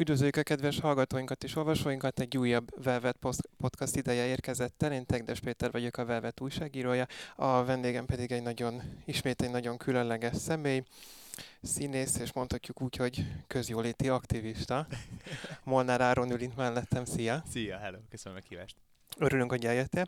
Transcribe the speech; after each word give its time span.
Üdvözöljük 0.00 0.36
a 0.36 0.42
kedves 0.42 0.80
hallgatóinkat 0.80 1.44
és 1.44 1.56
olvasóinkat, 1.56 2.20
egy 2.20 2.36
újabb 2.36 2.84
Velvet 2.84 3.16
podcast 3.56 3.96
ideje 3.96 4.26
érkezett 4.26 4.82
el. 4.82 4.92
Én 4.92 5.06
Tegdes 5.06 5.40
Péter 5.40 5.70
vagyok 5.70 5.96
a 5.96 6.04
Velvet 6.04 6.40
újságírója, 6.40 7.06
a 7.36 7.64
vendégem 7.64 8.06
pedig 8.06 8.32
egy 8.32 8.42
nagyon, 8.42 8.82
ismét 9.04 9.42
egy 9.42 9.50
nagyon 9.50 9.76
különleges 9.76 10.36
személy, 10.36 10.82
színész, 11.62 12.18
és 12.18 12.32
mondhatjuk 12.32 12.82
úgy, 12.82 12.96
hogy 12.96 13.26
közjóléti 13.46 14.08
aktivista. 14.08 14.86
Molnár 15.64 16.00
Áron 16.00 16.30
ül 16.30 16.40
itt 16.40 16.56
mellettem, 16.56 17.04
szia! 17.04 17.42
Szia, 17.50 17.78
hello, 17.78 17.98
köszönöm 18.10 18.38
a 18.38 18.48
kívást! 18.48 18.76
Örülünk, 19.16 19.50
hogy 19.50 19.66
eljöttél. 19.66 20.06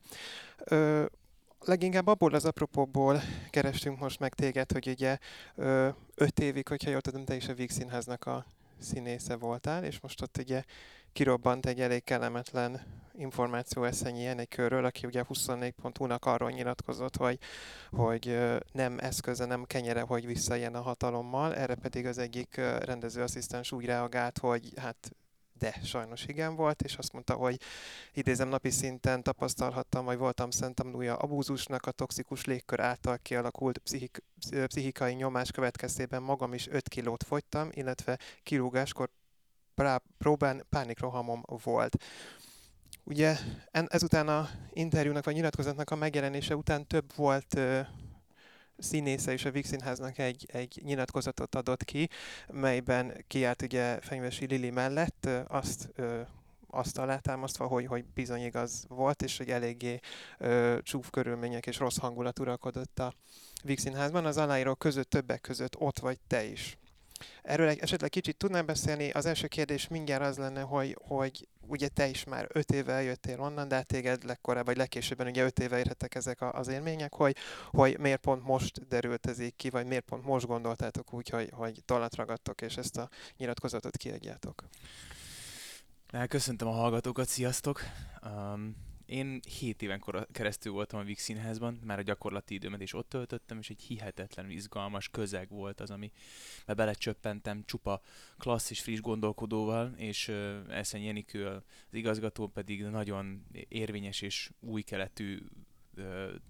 Ö, 0.64 1.04
leginkább 1.60 2.06
abból 2.06 2.34
az 2.34 2.44
apropóból 2.44 3.22
kerestünk 3.50 3.98
most 3.98 4.18
meg 4.20 4.34
téged, 4.34 4.72
hogy 4.72 4.88
ugye 4.88 5.18
ö, 5.54 5.88
öt 6.14 6.40
évig, 6.40 6.68
hogyha 6.68 6.90
jól 6.90 7.00
tudom, 7.00 7.24
te 7.24 7.34
is 7.34 7.48
a 7.48 7.54
Víg 7.54 7.70
Színháznak 7.70 8.26
a 8.26 8.46
színésze 8.80 9.36
voltál, 9.36 9.84
és 9.84 10.00
most 10.00 10.22
ott 10.22 10.38
ugye 10.38 10.64
kirobbant 11.12 11.66
egy 11.66 11.80
elég 11.80 12.04
kellemetlen 12.04 12.80
információ 13.14 13.84
eszenyi 13.84 14.46
körről, 14.48 14.84
aki 14.84 15.06
ugye 15.06 15.24
24.hu-nak 15.28 16.24
arról 16.24 16.50
nyilatkozott, 16.50 17.16
hogy, 17.16 17.38
hogy 17.90 18.38
nem 18.72 18.98
eszköze, 18.98 19.44
nem 19.44 19.64
kenyere, 19.64 20.00
hogy 20.00 20.26
visszajön 20.26 20.74
a 20.74 20.80
hatalommal, 20.80 21.54
erre 21.54 21.74
pedig 21.74 22.06
az 22.06 22.18
egyik 22.18 22.56
rendezőasszisztens 22.80 23.72
úgy 23.72 23.84
reagált, 23.84 24.38
hogy 24.38 24.72
hát 24.76 25.10
de 25.60 25.74
sajnos 25.84 26.26
igen 26.26 26.54
volt, 26.54 26.82
és 26.82 26.96
azt 26.96 27.12
mondta, 27.12 27.34
hogy 27.34 27.60
idézem 28.12 28.48
napi 28.48 28.70
szinten 28.70 29.22
tapasztalhattam, 29.22 30.04
vagy 30.04 30.18
voltam 30.18 30.50
szentamnúja 30.50 31.16
abúzusnak, 31.16 31.86
a 31.86 31.90
toxikus 31.90 32.44
légkör 32.44 32.80
által 32.80 33.18
kialakult 33.22 33.78
pszichik, 33.78 34.22
pszichikai 34.66 35.14
nyomás 35.14 35.50
következtében 35.50 36.22
magam 36.22 36.54
is 36.54 36.68
5 36.68 36.88
kilót 36.88 37.22
fogytam, 37.22 37.68
illetve 37.72 38.18
kirúgáskor 38.42 39.10
próbán 40.18 40.66
pánikrohamom 40.68 41.42
volt. 41.62 42.02
Ugye 43.04 43.36
ezután 43.70 44.28
a 44.28 44.48
interjúnak 44.72 45.24
vagy 45.24 45.34
nyilatkozatnak 45.34 45.90
a 45.90 45.96
megjelenése 45.96 46.56
után 46.56 46.86
több 46.86 47.14
volt 47.16 47.60
színésze 48.80 49.32
és 49.32 49.44
a 49.44 49.50
Víg 49.50 49.64
Színháznak 49.64 50.18
egy, 50.18 50.46
egy 50.52 50.80
nyilatkozatot 50.84 51.54
adott 51.54 51.84
ki, 51.84 52.08
melyben 52.52 53.24
kiállt 53.26 53.62
ugye 53.62 54.00
Fenyvesi 54.00 54.46
Lili 54.46 54.70
mellett 54.70 55.28
azt 55.48 55.88
azt 56.72 56.98
alátámasztva, 56.98 57.66
hogy, 57.66 57.86
hogy 57.86 58.04
bizony 58.14 58.44
igaz 58.44 58.84
volt, 58.88 59.22
és 59.22 59.36
hogy 59.36 59.48
eléggé 59.48 60.00
ö, 60.38 60.78
csúf 60.82 61.10
körülmények 61.10 61.66
és 61.66 61.78
rossz 61.78 61.98
hangulat 61.98 62.38
uralkodott 62.38 62.98
a 62.98 63.14
Víg 63.62 63.78
Színházban. 63.78 64.24
Az 64.24 64.36
aláíró 64.36 64.74
között 64.74 65.10
többek 65.10 65.40
között 65.40 65.76
ott 65.78 65.98
vagy 65.98 66.18
te 66.26 66.44
is. 66.44 66.78
Erről 67.42 67.68
esetleg 67.68 68.10
kicsit 68.10 68.36
tudnám 68.36 68.66
beszélni. 68.66 69.10
Az 69.10 69.26
első 69.26 69.46
kérdés 69.46 69.88
mindjárt 69.88 70.22
az 70.22 70.38
lenne, 70.38 70.60
hogy, 70.60 70.96
hogy 71.00 71.48
ugye 71.66 71.88
te 71.88 72.06
is 72.08 72.24
már 72.24 72.48
öt 72.52 72.70
éve 72.70 73.02
jöttél 73.02 73.40
onnan, 73.40 73.68
de 73.68 73.74
hát 73.74 73.86
téged 73.86 74.24
legkorábban, 74.24 74.64
vagy 74.64 74.76
legkésőbben 74.76 75.26
ugye 75.26 75.44
öt 75.44 75.58
éve 75.58 75.78
érhettek 75.78 76.14
ezek 76.14 76.42
az 76.54 76.68
élmények, 76.68 77.14
hogy, 77.14 77.36
hogy 77.70 77.98
miért 77.98 78.20
pont 78.20 78.44
most 78.44 78.88
derült 78.88 79.26
ez 79.26 79.38
ki, 79.56 79.70
vagy 79.70 79.86
miért 79.86 80.04
pont 80.04 80.24
most 80.24 80.46
gondoltátok 80.46 81.12
úgy, 81.12 81.28
hogy, 81.28 81.50
hogy 81.52 81.82
tollat 81.84 82.14
ragadtok, 82.14 82.60
és 82.60 82.76
ezt 82.76 82.96
a 82.96 83.08
nyilatkozatot 83.36 83.96
kiadjátok. 83.96 84.64
Köszöntöm 86.28 86.68
a 86.68 86.72
hallgatókat, 86.72 87.28
sziasztok! 87.28 87.80
Um, 88.24 88.88
én 89.10 89.40
7 89.58 89.82
éven 89.82 90.02
keresztül 90.32 90.72
voltam 90.72 91.00
a 91.00 91.02
Vix 91.02 91.22
Színházban, 91.22 91.80
már 91.84 91.98
a 91.98 92.02
gyakorlati 92.02 92.54
időmet 92.54 92.80
is 92.80 92.94
ott 92.94 93.08
töltöttem, 93.08 93.58
és 93.58 93.70
egy 93.70 93.82
hihetetlenül 93.82 94.52
izgalmas 94.52 95.08
közeg 95.08 95.48
volt 95.48 95.80
az, 95.80 95.90
ami 95.90 96.12
belecsöppentem 96.66 97.62
csupa 97.64 98.00
klassz 98.38 98.70
és 98.70 98.80
friss 98.80 99.00
gondolkodóval, 99.00 99.94
és 99.96 100.28
Eszen 100.68 101.00
Jenikő, 101.00 101.46
az 101.46 101.62
igazgató 101.90 102.46
pedig 102.46 102.82
nagyon 102.82 103.46
érvényes 103.68 104.20
és 104.20 104.50
új 104.60 104.82
keletű 104.82 105.38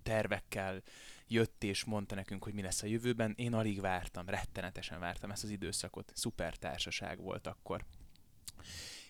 tervekkel 0.03 0.83
jött 1.27 1.65
és 1.65 1.85
mondta 1.85 2.15
nekünk, 2.15 2.45
hogy 2.45 2.55
mi 2.55 2.63
lesz 2.63 2.83
a 2.83 2.87
jövőben. 2.87 3.35
Én 3.37 3.55
alig 3.55 3.81
vártam, 3.81 4.29
rettenetesen 4.29 5.01
vártam 5.01 5.31
ezt 5.31 5.45
az 5.45 5.51
időszakot. 5.51 6.13
Szuper 6.15 6.57
társaság 6.57 7.21
volt 7.21 7.47
akkor. 7.47 7.85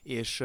És 0.02 0.44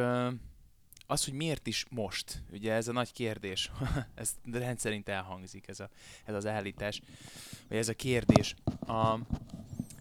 az, 1.06 1.24
hogy 1.26 1.34
miért 1.34 1.68
is 1.68 1.86
most, 1.90 2.44
ugye 2.52 2.74
ez 2.74 2.88
a 2.88 2.92
nagy 2.92 3.14
kérdés, 3.14 3.72
ez 4.16 4.36
rendszerint 4.52 5.10
elhangzik 5.10 5.68
ez, 5.68 5.80
a, 5.80 5.90
ez 6.26 6.34
az 6.34 6.46
állítás, 6.46 7.02
vagy 7.68 7.78
ez 7.78 7.90
a 7.90 7.94
kérdés. 7.94 8.56
A 8.88 9.20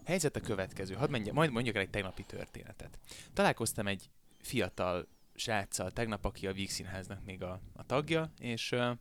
helyzet 0.05 0.35
a 0.35 0.41
következő, 0.41 0.93
hadd 0.93 1.09
mondja, 1.09 1.33
majd 1.33 1.51
mondjak 1.51 1.75
el 1.75 1.81
egy 1.81 1.89
tegnapi 1.89 2.23
történetet. 2.23 2.99
Találkoztam 3.33 3.87
egy 3.87 4.09
fiatal 4.41 5.07
sráccal 5.35 5.91
tegnap, 5.91 6.25
aki 6.25 6.47
a 6.47 6.53
Víg 6.53 6.69
Színháznak 6.69 7.25
még 7.25 7.43
a, 7.43 7.61
a 7.73 7.85
tagja, 7.85 8.31
és 8.39 8.71
uh, 8.71 8.97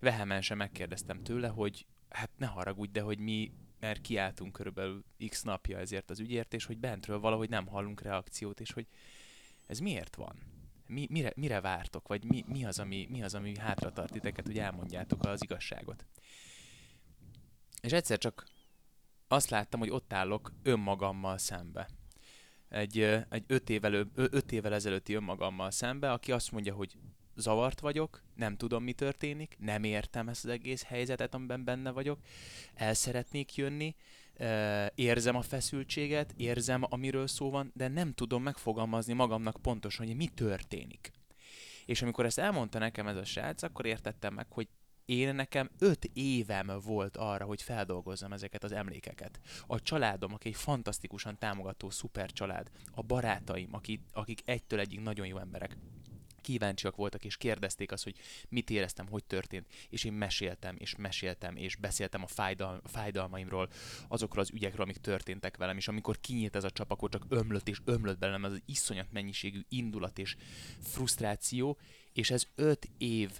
vehemensen 0.00 0.56
megkérdeztem 0.56 1.22
tőle, 1.22 1.48
hogy 1.48 1.86
hát 2.08 2.30
ne 2.36 2.46
haragudj, 2.46 2.92
de 2.92 3.00
hogy 3.00 3.18
mi 3.18 3.52
mert 3.80 4.00
kiálltunk 4.00 4.52
körülbelül 4.52 5.04
x 5.28 5.42
napja 5.42 5.78
ezért 5.78 6.10
az 6.10 6.20
ügyért, 6.20 6.54
és 6.54 6.64
hogy 6.64 6.78
bentről 6.78 7.20
valahogy 7.20 7.48
nem 7.48 7.66
hallunk 7.66 8.00
reakciót, 8.00 8.60
és 8.60 8.72
hogy 8.72 8.86
ez 9.66 9.78
miért 9.78 10.16
van? 10.16 10.36
Mi, 10.88 11.06
mire, 11.10 11.32
mire 11.36 11.60
vártok, 11.60 12.08
vagy 12.08 12.24
mi, 12.24 12.44
mi, 12.46 12.64
az, 12.64 12.78
ami, 12.78 13.06
mi 13.10 13.22
az, 13.22 13.34
ami 13.34 13.56
hátra 13.56 13.92
tart 13.92 14.12
titeket, 14.12 14.46
hogy 14.46 14.58
elmondjátok 14.58 15.24
az 15.24 15.42
igazságot. 15.42 16.06
És 17.80 17.92
egyszer 17.92 18.18
csak 18.18 18.46
azt 19.28 19.50
láttam, 19.50 19.80
hogy 19.80 19.90
ott 19.90 20.12
állok 20.12 20.52
önmagammal 20.62 21.38
szembe. 21.38 21.88
Egy, 22.68 22.98
egy 23.28 23.44
öt, 23.46 23.70
évvel, 23.70 24.10
öt 24.14 24.52
évvel 24.52 24.74
ezelőtti 24.74 25.14
önmagammal 25.14 25.70
szembe, 25.70 26.12
aki 26.12 26.32
azt 26.32 26.52
mondja, 26.52 26.74
hogy 26.74 26.96
zavart 27.36 27.80
vagyok, 27.80 28.22
nem 28.34 28.56
tudom, 28.56 28.82
mi 28.82 28.92
történik, 28.92 29.56
nem 29.58 29.84
értem 29.84 30.28
ezt 30.28 30.44
az 30.44 30.50
egész 30.50 30.82
helyzetet, 30.82 31.34
amiben 31.34 31.64
benne 31.64 31.90
vagyok, 31.90 32.18
el 32.74 32.94
szeretnék 32.94 33.54
jönni, 33.54 33.94
érzem 34.94 35.36
a 35.36 35.42
feszültséget, 35.42 36.34
érzem, 36.36 36.84
amiről 36.88 37.26
szó 37.26 37.50
van, 37.50 37.70
de 37.74 37.88
nem 37.88 38.12
tudom 38.12 38.42
megfogalmazni 38.42 39.12
magamnak 39.12 39.56
pontosan, 39.62 40.06
hogy 40.06 40.16
mi 40.16 40.26
történik. 40.26 41.12
És 41.86 42.02
amikor 42.02 42.24
ezt 42.24 42.38
elmondta 42.38 42.78
nekem 42.78 43.06
ez 43.06 43.16
a 43.16 43.24
srác, 43.24 43.62
akkor 43.62 43.86
értettem 43.86 44.34
meg, 44.34 44.46
hogy 44.50 44.68
én 45.04 45.34
nekem 45.34 45.70
öt 45.78 46.10
évem 46.12 46.70
volt 46.84 47.16
arra, 47.16 47.44
hogy 47.44 47.62
feldolgozzam 47.62 48.32
ezeket 48.32 48.64
az 48.64 48.72
emlékeket. 48.72 49.40
A 49.66 49.82
családom, 49.82 50.32
aki 50.32 50.48
egy 50.48 50.56
fantasztikusan 50.56 51.38
támogató 51.38 51.90
szuper 51.90 52.32
család, 52.32 52.70
a 52.90 53.02
barátaim, 53.02 53.68
akik, 53.72 54.00
akik 54.12 54.40
egytől 54.44 54.80
egyig 54.80 55.00
nagyon 55.00 55.26
jó 55.26 55.38
emberek, 55.38 55.76
kíváncsiak 56.48 56.96
voltak, 56.96 57.24
és 57.24 57.36
kérdezték 57.36 57.92
azt, 57.92 58.04
hogy 58.04 58.16
mit 58.48 58.70
éreztem, 58.70 59.08
hogy 59.08 59.24
történt, 59.24 59.66
és 59.88 60.04
én 60.04 60.12
meséltem, 60.12 60.76
és 60.78 60.96
meséltem, 60.96 61.56
és 61.56 61.76
beszéltem 61.76 62.22
a 62.22 62.26
fájdal, 62.26 62.80
fájdalmaimról, 62.84 63.68
azokról 64.08 64.42
az 64.42 64.50
ügyekről, 64.50 64.82
amik 64.82 64.96
történtek 64.96 65.56
velem, 65.56 65.76
és 65.76 65.88
amikor 65.88 66.20
kinyílt 66.20 66.56
ez 66.56 66.64
a 66.64 66.70
csap, 66.70 66.90
akkor 66.90 67.08
csak 67.08 67.24
ömlött 67.28 67.68
és 67.68 67.80
ömlött 67.84 68.18
belem 68.18 68.44
ez 68.44 68.52
az 68.52 68.62
iszonyat 68.66 69.12
mennyiségű 69.12 69.60
indulat 69.68 70.18
és 70.18 70.36
frusztráció, 70.82 71.78
és 72.12 72.30
ez 72.30 72.46
öt 72.54 72.88
év 72.98 73.30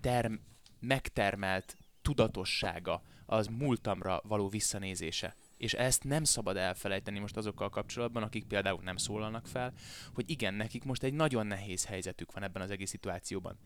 term, 0.00 0.34
megtermelt 0.80 1.76
tudatossága 2.02 3.02
az 3.26 3.46
múltamra 3.46 4.20
való 4.24 4.48
visszanézése 4.48 5.34
és 5.60 5.72
ezt 5.72 6.04
nem 6.04 6.24
szabad 6.24 6.56
elfelejteni 6.56 7.18
most 7.18 7.36
azokkal 7.36 7.68
kapcsolatban, 7.68 8.22
akik 8.22 8.44
például 8.44 8.80
nem 8.82 8.96
szólalnak 8.96 9.46
fel, 9.46 9.72
hogy 10.14 10.30
igen, 10.30 10.54
nekik 10.54 10.84
most 10.84 11.02
egy 11.02 11.12
nagyon 11.12 11.46
nehéz 11.46 11.86
helyzetük 11.86 12.32
van 12.32 12.42
ebben 12.42 12.62
az 12.62 12.70
egész 12.70 12.90
szituációban. 12.90 13.58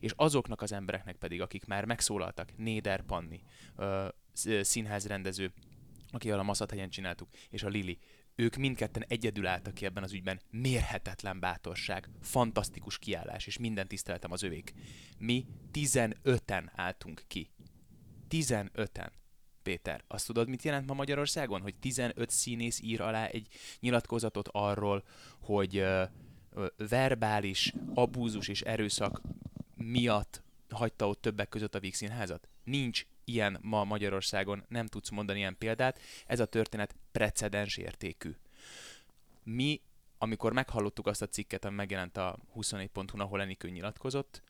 És 0.00 0.12
azoknak 0.16 0.62
az 0.62 0.72
embereknek 0.72 1.16
pedig, 1.16 1.40
akik 1.40 1.66
már 1.66 1.84
megszólaltak, 1.84 2.56
Néder 2.56 3.02
Panni, 3.02 3.40
színházrendező, 4.60 5.52
akivel 6.10 6.38
a 6.38 6.42
Maszathegyen 6.42 6.90
csináltuk, 6.90 7.28
és 7.50 7.62
a 7.62 7.68
Lili, 7.68 7.98
ők 8.34 8.56
mindketten 8.56 9.04
egyedül 9.08 9.46
álltak 9.46 9.74
ki 9.74 9.84
ebben 9.84 10.02
az 10.02 10.12
ügyben. 10.12 10.40
Mérhetetlen 10.50 11.40
bátorság, 11.40 12.08
fantasztikus 12.20 12.98
kiállás, 12.98 13.46
és 13.46 13.58
minden 13.58 13.88
tiszteletem 13.88 14.32
az 14.32 14.42
övék. 14.42 14.72
Mi 15.18 15.46
15-en 15.72 16.70
álltunk 16.74 17.22
ki. 17.26 17.50
15-en. 18.30 19.10
Péter, 19.68 20.04
azt 20.06 20.26
tudod, 20.26 20.48
mit 20.48 20.62
jelent 20.62 20.86
ma 20.86 20.94
Magyarországon? 20.94 21.60
Hogy 21.60 21.74
15 21.74 22.30
színész 22.30 22.80
ír 22.80 23.00
alá 23.00 23.26
egy 23.26 23.48
nyilatkozatot 23.80 24.48
arról, 24.52 25.04
hogy 25.40 25.84
verbális 26.76 27.74
abúzus 27.94 28.48
és 28.48 28.60
erőszak 28.60 29.20
miatt 29.74 30.42
hagyta 30.70 31.08
ott 31.08 31.20
többek 31.20 31.48
között 31.48 31.74
a 31.74 31.80
Víg 31.80 31.94
Színházat? 31.94 32.48
Nincs 32.64 33.06
ilyen 33.24 33.58
ma 33.62 33.84
Magyarországon, 33.84 34.64
nem 34.68 34.86
tudsz 34.86 35.10
mondani 35.10 35.38
ilyen 35.38 35.58
példát. 35.58 36.00
Ez 36.26 36.40
a 36.40 36.46
történet 36.46 36.96
precedens 37.12 37.76
értékű. 37.76 38.36
Mi, 39.42 39.80
amikor 40.18 40.52
meghallottuk 40.52 41.06
azt 41.06 41.22
a 41.22 41.28
cikket, 41.28 41.64
ami 41.64 41.74
megjelent 41.74 42.16
a 42.16 42.38
24.hu, 42.56 43.20
ahol 43.20 43.40
Enikő 43.40 43.68
nyilatkozott, 43.68 44.42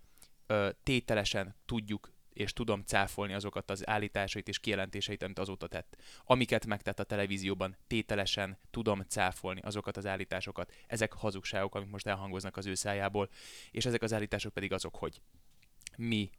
tételesen 0.82 1.54
tudjuk 1.66 2.16
és 2.38 2.52
tudom 2.52 2.82
cáfolni 2.82 3.32
azokat 3.32 3.70
az 3.70 3.88
állításait 3.88 4.48
és 4.48 4.58
kijelentéseit, 4.58 5.22
amit 5.22 5.38
azóta 5.38 5.66
tett. 5.66 5.96
Amiket 6.24 6.66
megtett 6.66 7.00
a 7.00 7.04
televízióban, 7.04 7.76
tételesen 7.86 8.58
tudom 8.70 9.00
cáfolni 9.08 9.60
azokat 9.60 9.96
az 9.96 10.06
állításokat. 10.06 10.72
Ezek 10.86 11.12
hazugságok, 11.12 11.74
amik 11.74 11.90
most 11.90 12.06
elhangoznak 12.06 12.56
az 12.56 12.66
ő 12.66 12.74
szájából, 12.74 13.28
és 13.70 13.86
ezek 13.86 14.02
az 14.02 14.12
állítások 14.12 14.52
pedig 14.52 14.72
azok, 14.72 14.96
hogy 14.96 15.20
mi, 15.98 16.30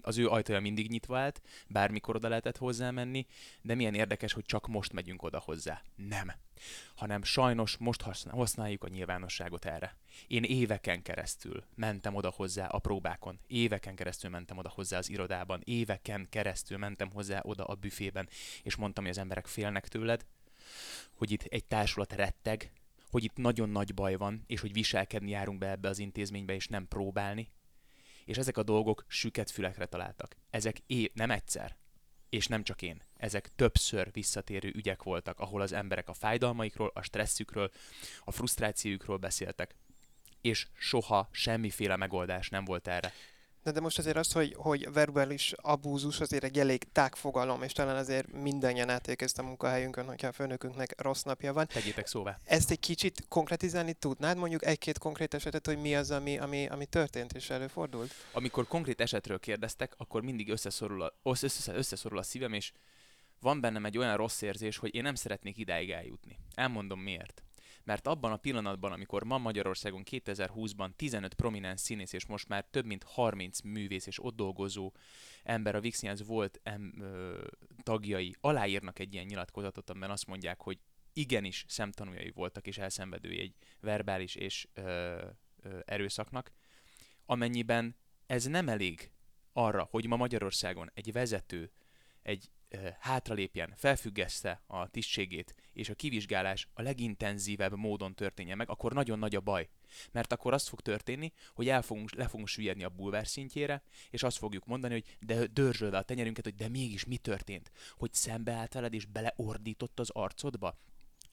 az 0.00 0.18
ő 0.18 0.28
ajtaja 0.28 0.60
mindig 0.60 0.90
nyitva 0.90 1.18
állt, 1.18 1.42
bármikor 1.68 2.16
oda 2.16 2.28
lehetett 2.28 2.56
hozzá 2.56 2.90
menni, 2.90 3.26
de 3.62 3.74
milyen 3.74 3.94
érdekes, 3.94 4.32
hogy 4.32 4.44
csak 4.44 4.66
most 4.66 4.92
megyünk 4.92 5.22
oda 5.22 5.38
hozzá. 5.38 5.82
Nem. 5.94 6.32
Hanem 6.94 7.22
sajnos 7.22 7.76
most 7.76 8.02
használjuk 8.30 8.84
a 8.84 8.88
nyilvánosságot 8.88 9.64
erre. 9.64 9.96
Én 10.26 10.42
éveken 10.42 11.02
keresztül 11.02 11.64
mentem 11.74 12.14
oda 12.14 12.30
hozzá 12.30 12.66
a 12.66 12.78
próbákon, 12.78 13.38
éveken 13.46 13.94
keresztül 13.94 14.30
mentem 14.30 14.58
oda 14.58 14.68
hozzá 14.68 14.98
az 14.98 15.10
irodában, 15.10 15.60
éveken 15.64 16.26
keresztül 16.30 16.78
mentem 16.78 17.10
hozzá 17.10 17.40
oda 17.42 17.64
a 17.64 17.74
büfében, 17.74 18.28
és 18.62 18.76
mondtam, 18.76 19.04
hogy 19.04 19.12
az 19.12 19.18
emberek 19.18 19.46
félnek 19.46 19.88
tőled, 19.88 20.26
hogy 21.14 21.30
itt 21.30 21.42
egy 21.42 21.64
társulat 21.64 22.12
retteg, 22.12 22.72
hogy 23.10 23.24
itt 23.24 23.36
nagyon 23.36 23.68
nagy 23.68 23.94
baj 23.94 24.16
van, 24.16 24.44
és 24.46 24.60
hogy 24.60 24.72
viselkedni 24.72 25.30
járunk 25.30 25.58
be 25.58 25.70
ebbe 25.70 25.88
az 25.88 25.98
intézménybe, 25.98 26.54
és 26.54 26.68
nem 26.68 26.88
próbálni, 26.88 27.50
és 28.24 28.36
ezek 28.36 28.56
a 28.56 28.62
dolgok 28.62 29.04
süket 29.08 29.50
fülekre 29.50 29.86
találtak. 29.86 30.36
Ezek 30.50 30.76
é- 30.86 31.14
nem 31.14 31.30
egyszer, 31.30 31.76
és 32.28 32.46
nem 32.46 32.62
csak 32.62 32.82
én. 32.82 33.02
Ezek 33.16 33.54
többször 33.56 34.12
visszatérő 34.12 34.72
ügyek 34.74 35.02
voltak, 35.02 35.40
ahol 35.40 35.60
az 35.60 35.72
emberek 35.72 36.08
a 36.08 36.14
fájdalmaikról, 36.14 36.90
a 36.94 37.02
stresszükről, 37.02 37.70
a 38.20 38.30
frusztrációjukról 38.30 39.16
beszéltek. 39.16 39.74
És 40.40 40.66
soha 40.74 41.28
semmiféle 41.32 41.96
megoldás 41.96 42.48
nem 42.48 42.64
volt 42.64 42.88
erre. 42.88 43.12
De, 43.62 43.70
de 43.70 43.80
most 43.80 43.98
azért 43.98 44.16
az, 44.16 44.32
hogy, 44.32 44.54
hogy 44.56 44.92
verbális 44.92 45.52
abúzus 45.56 46.20
azért 46.20 46.44
egy 46.44 46.58
elég 46.58 46.84
tág 46.92 47.14
fogalom, 47.14 47.62
és 47.62 47.72
talán 47.72 47.96
azért 47.96 48.32
mindannyian 48.32 48.88
átélkezt 48.88 49.38
a 49.38 49.42
munkahelyünkön, 49.42 50.06
hogyha 50.06 50.28
a 50.28 50.32
főnökünknek 50.32 51.00
rossz 51.00 51.22
napja 51.22 51.52
van. 51.52 51.66
Tegyétek 51.66 52.06
szóvá. 52.06 52.38
Ezt 52.44 52.70
egy 52.70 52.80
kicsit 52.80 53.24
konkretizálni 53.28 53.92
tudnád, 53.92 54.36
mondjuk 54.36 54.64
egy-két 54.64 54.98
konkrét 54.98 55.34
esetet, 55.34 55.66
hogy 55.66 55.78
mi 55.78 55.94
az, 55.94 56.10
ami, 56.10 56.38
ami, 56.38 56.66
ami 56.66 56.86
történt 56.86 57.32
és 57.32 57.50
előfordult? 57.50 58.12
Amikor 58.32 58.66
konkrét 58.66 59.00
esetről 59.00 59.38
kérdeztek, 59.38 59.94
akkor 59.96 60.22
mindig 60.22 60.48
összeszorul 60.50 61.02
a, 61.02 61.14
össze, 61.22 61.74
összeszorul 61.74 62.18
a 62.18 62.22
szívem, 62.22 62.52
és 62.52 62.72
van 63.40 63.60
bennem 63.60 63.84
egy 63.84 63.98
olyan 63.98 64.16
rossz 64.16 64.42
érzés, 64.42 64.76
hogy 64.76 64.94
én 64.94 65.02
nem 65.02 65.14
szeretnék 65.14 65.58
idáig 65.58 65.90
eljutni. 65.90 66.38
Elmondom 66.54 67.00
miért 67.00 67.42
mert 67.84 68.06
abban 68.06 68.32
a 68.32 68.36
pillanatban, 68.36 68.92
amikor 68.92 69.24
ma 69.24 69.38
Magyarországon 69.38 70.02
2020-ban 70.10 70.90
15 70.96 71.34
prominens 71.34 71.80
színész 71.80 72.12
és 72.12 72.26
most 72.26 72.48
már 72.48 72.64
több 72.70 72.84
mint 72.84 73.02
30 73.02 73.60
művész 73.60 74.06
és 74.06 74.24
ott 74.24 74.36
dolgozó 74.36 74.92
ember 75.42 75.74
a 75.74 75.80
Vixians 75.80 76.20
volt 76.22 76.60
em, 76.62 76.92
ö, 77.00 77.44
tagjai 77.82 78.36
aláírnak 78.40 78.98
egy 78.98 79.12
ilyen 79.12 79.26
nyilatkozatot, 79.26 79.90
amiben 79.90 80.10
azt 80.10 80.26
mondják, 80.26 80.60
hogy 80.60 80.78
igenis 81.12 81.64
szemtanújai 81.68 82.30
voltak 82.30 82.66
és 82.66 82.78
elszenvedői 82.78 83.40
egy 83.40 83.54
verbális 83.80 84.34
és 84.34 84.68
ö, 84.74 84.82
ö, 85.62 85.78
erőszaknak, 85.84 86.52
amennyiben 87.26 87.96
ez 88.26 88.44
nem 88.44 88.68
elég 88.68 89.12
arra, 89.52 89.88
hogy 89.90 90.06
ma 90.06 90.16
Magyarországon 90.16 90.90
egy 90.94 91.12
vezető, 91.12 91.70
egy 92.22 92.50
hátralépjen, 92.98 93.72
felfüggesse 93.76 94.62
a 94.66 94.88
tisztségét, 94.88 95.54
és 95.72 95.88
a 95.88 95.94
kivizsgálás 95.94 96.68
a 96.74 96.82
legintenzívebb 96.82 97.76
módon 97.76 98.14
történjen 98.14 98.56
meg, 98.56 98.70
akkor 98.70 98.92
nagyon 98.92 99.18
nagy 99.18 99.34
a 99.34 99.40
baj. 99.40 99.68
Mert 100.10 100.32
akkor 100.32 100.52
az 100.52 100.68
fog 100.68 100.80
történni, 100.80 101.32
hogy 101.54 101.68
el 101.68 101.82
fogunk, 101.82 102.14
le 102.14 102.28
fogunk 102.28 102.48
süllyedni 102.48 102.84
a 102.84 102.88
bulvár 102.88 103.26
szintjére, 103.26 103.82
és 104.10 104.22
azt 104.22 104.38
fogjuk 104.38 104.66
mondani, 104.66 104.92
hogy 104.92 105.16
de 105.20 105.46
dörzsöld 105.46 105.94
a 105.94 106.02
tenyerünket, 106.02 106.44
hogy 106.44 106.54
de 106.54 106.68
mégis 106.68 107.04
mi 107.04 107.16
történt? 107.16 107.70
Hogy 107.96 108.12
szembeállt 108.12 108.74
veled 108.74 108.94
és 108.94 109.04
beleordított 109.04 110.00
az 110.00 110.10
arcodba? 110.10 110.78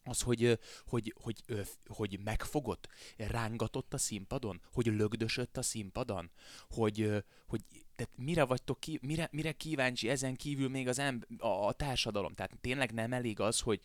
az, 0.04 0.22
hogy, 0.22 0.60
hogy, 0.86 1.14
hogy, 1.22 1.44
hogy 1.88 2.20
megfogott, 2.24 2.88
rángatott 3.18 3.94
a 3.94 3.98
színpadon, 3.98 4.62
hogy 4.72 4.86
lögdösött 4.86 5.58
a 5.58 5.62
színpadon, 5.62 6.32
hogy, 6.70 7.24
hogy 7.48 7.62
tehát 8.00 8.18
mire 8.18 8.44
vagytok 8.44 8.80
ki, 8.80 9.00
mire, 9.02 9.30
mire 9.32 9.52
kíváncsi 9.52 10.10
ezen 10.10 10.36
kívül 10.36 10.70
még 10.70 10.88
az 10.88 11.00
emb- 11.00 11.42
a, 11.42 11.68
a 11.68 11.72
társadalom? 11.72 12.34
Tehát 12.34 12.58
tényleg 12.62 12.92
nem 12.92 13.14
elég 13.14 13.40
az, 13.40 13.60
hogy, 13.60 13.82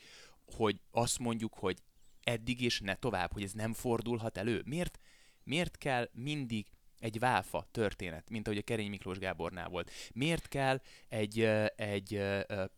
hogy 0.47 0.81
azt 0.91 1.19
mondjuk, 1.19 1.55
hogy 1.55 1.79
eddig 2.23 2.61
és 2.61 2.81
ne 2.81 2.95
tovább, 2.95 3.33
hogy 3.33 3.43
ez 3.43 3.53
nem 3.53 3.73
fordulhat 3.73 4.37
elő. 4.37 4.63
Miért, 4.65 4.99
miért 5.45 5.79
kell 5.79 6.09
mindig 6.13 6.67
egy 6.99 7.19
válfa 7.19 7.69
történet, 7.71 8.31
mint 8.31 8.47
ahogy 8.47 8.59
a 8.59 8.63
Kerény 8.63 8.91
Miklós 8.91 9.19
Gábornál 9.19 9.69
volt? 9.69 9.91
Miért 10.13 10.49
kell 10.49 10.81
egy, 11.09 11.41
egy, 11.77 12.23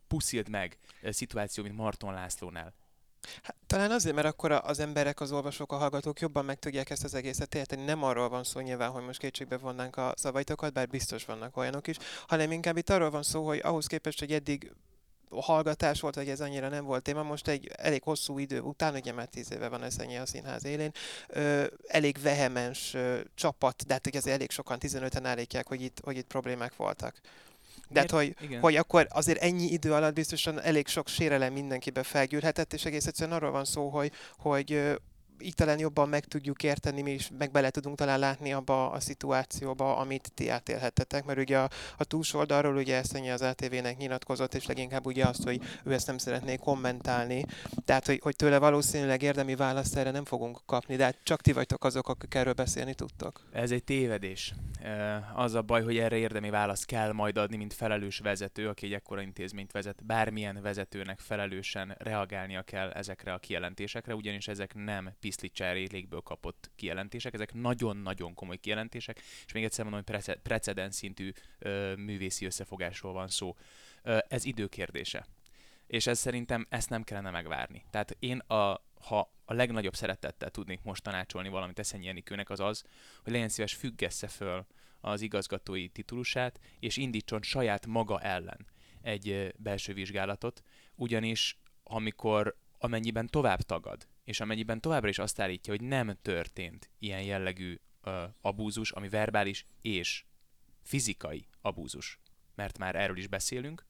puszild 0.07 0.49
meg 0.49 0.77
szituáció, 1.03 1.63
mint 1.63 1.75
Marton 1.75 2.13
Lászlónál? 2.13 2.73
Hát, 3.43 3.55
talán 3.67 3.91
azért, 3.91 4.15
mert 4.15 4.27
akkor 4.27 4.51
az 4.51 4.79
emberek, 4.79 5.19
az 5.19 5.31
olvasók, 5.31 5.71
a 5.71 5.75
hallgatók 5.75 6.19
jobban 6.19 6.45
meg 6.45 6.59
tudják 6.59 6.89
ezt 6.89 7.03
az 7.03 7.13
egészet 7.13 7.55
érteni. 7.55 7.83
Nem 7.83 8.03
arról 8.03 8.29
van 8.29 8.43
szó 8.43 8.59
nyilván, 8.59 8.89
hogy 8.89 9.05
most 9.05 9.19
kétségbe 9.19 9.57
vonnánk 9.57 9.97
a 9.97 10.13
szavaitokat, 10.15 10.73
bár 10.73 10.87
biztos 10.87 11.25
vannak 11.25 11.57
olyanok 11.57 11.87
is, 11.87 11.97
hanem 12.27 12.51
inkább 12.51 12.77
itt 12.77 12.89
arról 12.89 13.09
van 13.09 13.23
szó, 13.23 13.45
hogy 13.45 13.59
ahhoz 13.63 13.87
képest, 13.87 14.19
hogy 14.19 14.31
eddig 14.31 14.71
hallgatás 15.29 15.99
volt, 15.99 16.15
hogy 16.15 16.29
ez 16.29 16.41
annyira 16.41 16.69
nem 16.69 16.85
volt 16.85 17.03
téma. 17.03 17.23
Most 17.23 17.47
egy 17.47 17.71
elég 17.75 18.03
hosszú 18.03 18.37
idő 18.37 18.59
után, 18.59 18.93
ugye 18.95 19.13
már 19.13 19.27
tíz 19.27 19.51
éve 19.51 19.67
van 19.67 19.83
ez 19.83 19.99
ennyi 19.99 20.17
a 20.17 20.25
színház 20.25 20.65
élén, 20.65 20.91
ö, 21.27 21.65
elég 21.87 22.21
vehemens 22.21 22.93
ö, 22.93 23.19
csapat, 23.35 23.85
de 23.85 23.93
hát 23.93 24.07
ugye 24.07 24.31
elég 24.31 24.51
sokan, 24.51 24.77
15-en 24.81 25.21
állítják, 25.23 25.67
hogy 25.67 25.81
itt, 25.81 25.99
hogy 26.03 26.17
itt 26.17 26.27
problémák 26.27 26.75
voltak. 26.75 27.19
De 27.89 27.99
hát, 27.99 28.11
hogy, 28.11 28.35
hogy 28.61 28.75
akkor 28.75 29.07
azért 29.09 29.41
ennyi 29.41 29.71
idő 29.71 29.93
alatt 29.93 30.13
biztosan 30.13 30.61
elég 30.61 30.87
sok 30.87 31.07
sérelem 31.07 31.53
mindenkibe 31.53 32.03
felgyűlhetett, 32.03 32.73
és 32.73 32.85
egész 32.85 33.05
egyszerűen 33.07 33.37
arról 33.37 33.51
van 33.51 33.65
szó, 33.65 33.89
hogy, 33.89 34.11
hogy 34.37 34.97
így 35.39 35.53
talán 35.53 35.79
jobban 35.79 36.09
meg 36.09 36.25
tudjuk 36.25 36.63
érteni, 36.63 37.01
mi 37.01 37.11
is 37.11 37.29
meg 37.37 37.51
bele 37.51 37.69
tudunk 37.69 37.97
talán 37.97 38.19
látni 38.19 38.53
abba 38.53 38.91
a 38.91 38.99
szituációba, 38.99 39.97
amit 39.97 40.31
ti 40.33 40.49
átélhettetek, 40.49 41.25
mert 41.25 41.39
ugye 41.39 41.57
a, 41.57 41.69
a 41.97 42.03
túlsó 42.03 42.39
oldalról 42.39 42.75
ugye 42.75 42.95
Eszenyi 42.95 43.29
az 43.29 43.41
ATV-nek 43.41 43.97
nyilatkozott, 43.97 44.53
és 44.53 44.65
leginkább 44.65 45.05
ugye 45.05 45.25
azt, 45.25 45.43
hogy 45.43 45.61
ő 45.83 45.93
ezt 45.93 46.07
nem 46.07 46.17
szeretné 46.17 46.55
kommentálni, 46.55 47.45
tehát 47.85 48.05
hogy, 48.05 48.19
hogy 48.23 48.35
tőle 48.35 48.57
valószínűleg 48.57 49.21
érdemi 49.21 49.55
választ 49.55 49.97
erre 49.97 50.11
nem 50.11 50.25
fogunk 50.25 50.61
kapni, 50.65 50.95
de 50.95 51.03
hát 51.03 51.17
csak 51.23 51.41
ti 51.41 51.51
vagytok 51.51 51.83
azok, 51.83 52.09
akik 52.09 52.33
erről 52.33 52.53
beszélni 52.53 52.93
tudtok. 52.93 53.47
Ez 53.51 53.71
egy 53.71 53.83
tévedés. 53.83 54.53
Az 55.35 55.53
a 55.53 55.61
baj, 55.61 55.83
hogy 55.83 55.97
erre 55.97 56.15
érdemi 56.15 56.49
választ 56.49 56.85
kell 56.85 57.11
majd 57.11 57.37
adni, 57.37 57.57
mint 57.57 57.73
felelős 57.73 58.19
vezető, 58.19 58.67
aki 58.67 58.85
egy 58.85 58.93
ekkora 58.93 59.21
intézményt 59.21 59.71
vezet. 59.71 60.05
Bármilyen 60.05 60.61
vezetőnek 60.61 61.19
felelősen 61.19 61.95
reagálnia 61.97 62.61
kell 62.61 62.91
ezekre 62.91 63.33
a 63.33 63.37
kijelentésekre, 63.37 64.15
ugyanis 64.15 64.47
ezek 64.47 64.73
nem 64.73 65.13
piszlicsárélékből 65.27 66.21
kapott 66.21 66.71
kijelentések, 66.75 67.33
ezek 67.33 67.53
nagyon-nagyon 67.53 68.33
komoly 68.33 68.57
kijelentések, 68.57 69.21
és 69.45 69.51
még 69.51 69.63
egyszer 69.63 69.85
mondom, 69.85 70.03
hogy 70.05 70.37
precedens 70.43 70.95
szintű 70.95 71.31
ö, 71.59 71.95
művészi 71.95 72.45
összefogásról 72.45 73.13
van 73.13 73.27
szó. 73.27 73.55
Ö, 74.03 74.17
ez 74.27 74.45
időkérdése. 74.45 75.25
És 75.87 76.07
ez 76.07 76.19
szerintem 76.19 76.65
ezt 76.69 76.89
nem 76.89 77.03
kellene 77.03 77.29
megvárni. 77.29 77.85
Tehát 77.89 78.15
én, 78.19 78.37
a, 78.37 78.81
ha 79.01 79.33
a 79.45 79.53
legnagyobb 79.53 79.95
szeretettel 79.95 80.49
tudnék 80.49 80.81
most 80.83 81.03
tanácsolni 81.03 81.49
valamit 81.49 81.79
Eszenyi 81.79 82.07
Enikőnek, 82.07 82.49
az 82.49 82.59
az, 82.59 82.83
hogy 83.23 83.31
legyen 83.31 83.49
szíves 83.49 83.73
függesse 83.73 84.27
föl 84.27 84.65
az 84.99 85.21
igazgatói 85.21 85.87
titulusát, 85.87 86.59
és 86.79 86.97
indítson 86.97 87.41
saját 87.41 87.85
maga 87.85 88.19
ellen 88.19 88.67
egy 89.01 89.53
belső 89.57 89.93
vizsgálatot, 89.93 90.63
ugyanis 90.95 91.59
amikor 91.83 92.57
amennyiben 92.79 93.27
tovább 93.27 93.61
tagad, 93.61 94.07
és 94.27 94.39
amennyiben 94.39 94.81
továbbra 94.81 95.09
is 95.09 95.19
azt 95.19 95.39
állítja, 95.39 95.73
hogy 95.73 95.81
nem 95.87 96.17
történt 96.21 96.89
ilyen 96.99 97.21
jellegű 97.21 97.79
ö, 98.03 98.23
abúzus, 98.41 98.91
ami 98.91 99.09
verbális 99.09 99.65
és 99.81 100.25
fizikai 100.83 101.47
abúzus, 101.61 102.19
mert 102.55 102.77
már 102.77 102.95
erről 102.95 103.17
is 103.17 103.27
beszélünk, 103.27 103.85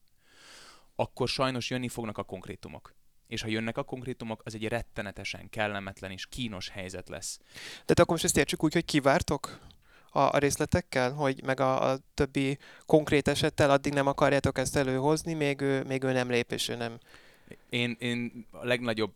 akkor 0.95 1.27
sajnos 1.27 1.69
jönni 1.69 1.87
fognak 1.87 2.17
a 2.17 2.23
konkrétumok. 2.23 2.95
És 3.27 3.41
ha 3.41 3.47
jönnek 3.47 3.77
a 3.77 3.83
konkrétumok, 3.83 4.41
az 4.45 4.55
egy 4.55 4.67
rettenetesen 4.67 5.49
kellemetlen 5.49 6.11
és 6.11 6.25
kínos 6.25 6.69
helyzet 6.69 7.09
lesz. 7.09 7.39
De 7.85 7.93
akkor 7.93 8.07
most 8.07 8.23
ezt 8.23 8.37
értsük 8.37 8.63
úgy, 8.63 8.73
hogy 8.73 8.85
kivártok 8.85 9.59
a, 10.09 10.19
a 10.19 10.37
részletekkel, 10.37 11.13
hogy 11.13 11.43
meg 11.43 11.59
a, 11.59 11.91
a 11.91 11.97
többi 12.13 12.57
konkrét 12.85 13.27
esettel 13.27 13.69
addig 13.69 13.93
nem 13.93 14.07
akarjátok 14.07 14.57
ezt 14.57 14.75
előhozni, 14.75 15.33
még 15.33 15.61
ő, 15.61 15.83
még 15.83 16.03
ő 16.03 16.11
nem 16.11 16.29
lép, 16.29 16.51
és 16.51 16.67
ő 16.67 16.75
nem... 16.75 16.97
Én, 17.69 17.95
én 17.99 18.47
a 18.51 18.65
legnagyobb 18.65 19.13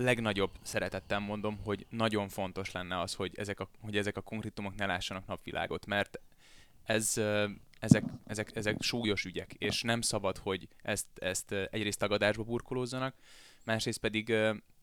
legnagyobb 0.00 0.58
szeretettel 0.62 1.18
mondom, 1.18 1.58
hogy 1.64 1.86
nagyon 1.88 2.28
fontos 2.28 2.72
lenne 2.72 3.00
az, 3.00 3.14
hogy 3.14 3.32
ezek 3.36 3.60
a, 3.60 3.70
hogy 3.80 3.96
ezek 3.96 4.16
a 4.16 4.20
konkrétumok 4.20 4.74
ne 4.74 4.86
lássanak 4.86 5.26
napvilágot, 5.26 5.86
mert 5.86 6.20
ez, 6.84 7.20
ezek, 7.78 8.04
ezek, 8.26 8.50
ezek 8.56 8.82
súlyos 8.82 9.24
ügyek, 9.24 9.52
és 9.52 9.82
nem 9.82 10.00
szabad, 10.00 10.38
hogy 10.38 10.68
ezt, 10.82 11.06
ezt 11.14 11.52
egyrészt 11.52 11.98
tagadásba 11.98 12.42
burkolózzanak, 12.42 13.14
másrészt 13.64 13.98
pedig 13.98 14.34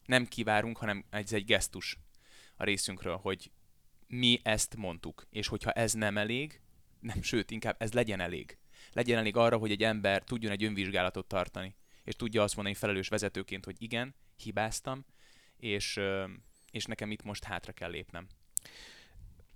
nem 0.06 0.26
kivárunk, 0.26 0.78
hanem 0.78 1.06
ez 1.10 1.34
egy 1.34 1.46
gesztus 1.46 1.98
a 2.56 2.64
részünkről, 2.64 3.16
hogy 3.16 3.52
mi 4.08 4.40
ezt 4.44 4.76
mondtuk, 4.76 5.26
és 5.30 5.48
hogyha 5.48 5.72
ez 5.72 5.94
nem 5.94 6.18
elég, 6.18 6.62
nem, 7.00 7.22
sőt, 7.22 7.52
inkább 7.52 7.76
ez 7.80 7.94
legyen 7.94 8.20
elég. 8.20 8.58
Legyen 8.94 9.18
elég 9.18 9.36
arra, 9.36 9.58
hogy 9.58 9.72
egy 9.72 9.84
ember 9.84 10.24
tudjon 10.24 10.52
egy 10.52 10.64
önvizsgálatot 10.64 11.28
tartani, 11.28 11.76
és 12.04 12.16
tudja 12.16 12.44
azt 12.44 12.56
mondani 12.56 12.76
felelős 12.76 13.08
vezetőként, 13.08 13.66
hogy 13.66 13.82
igen, 13.82 14.16
hibáztam, 14.42 15.06
és, 15.58 16.00
és 16.72 16.86
nekem 16.86 17.12
itt 17.12 17.24
most 17.24 17.44
hátra 17.44 17.72
kell 17.72 17.90
lépnem. 17.90 18.28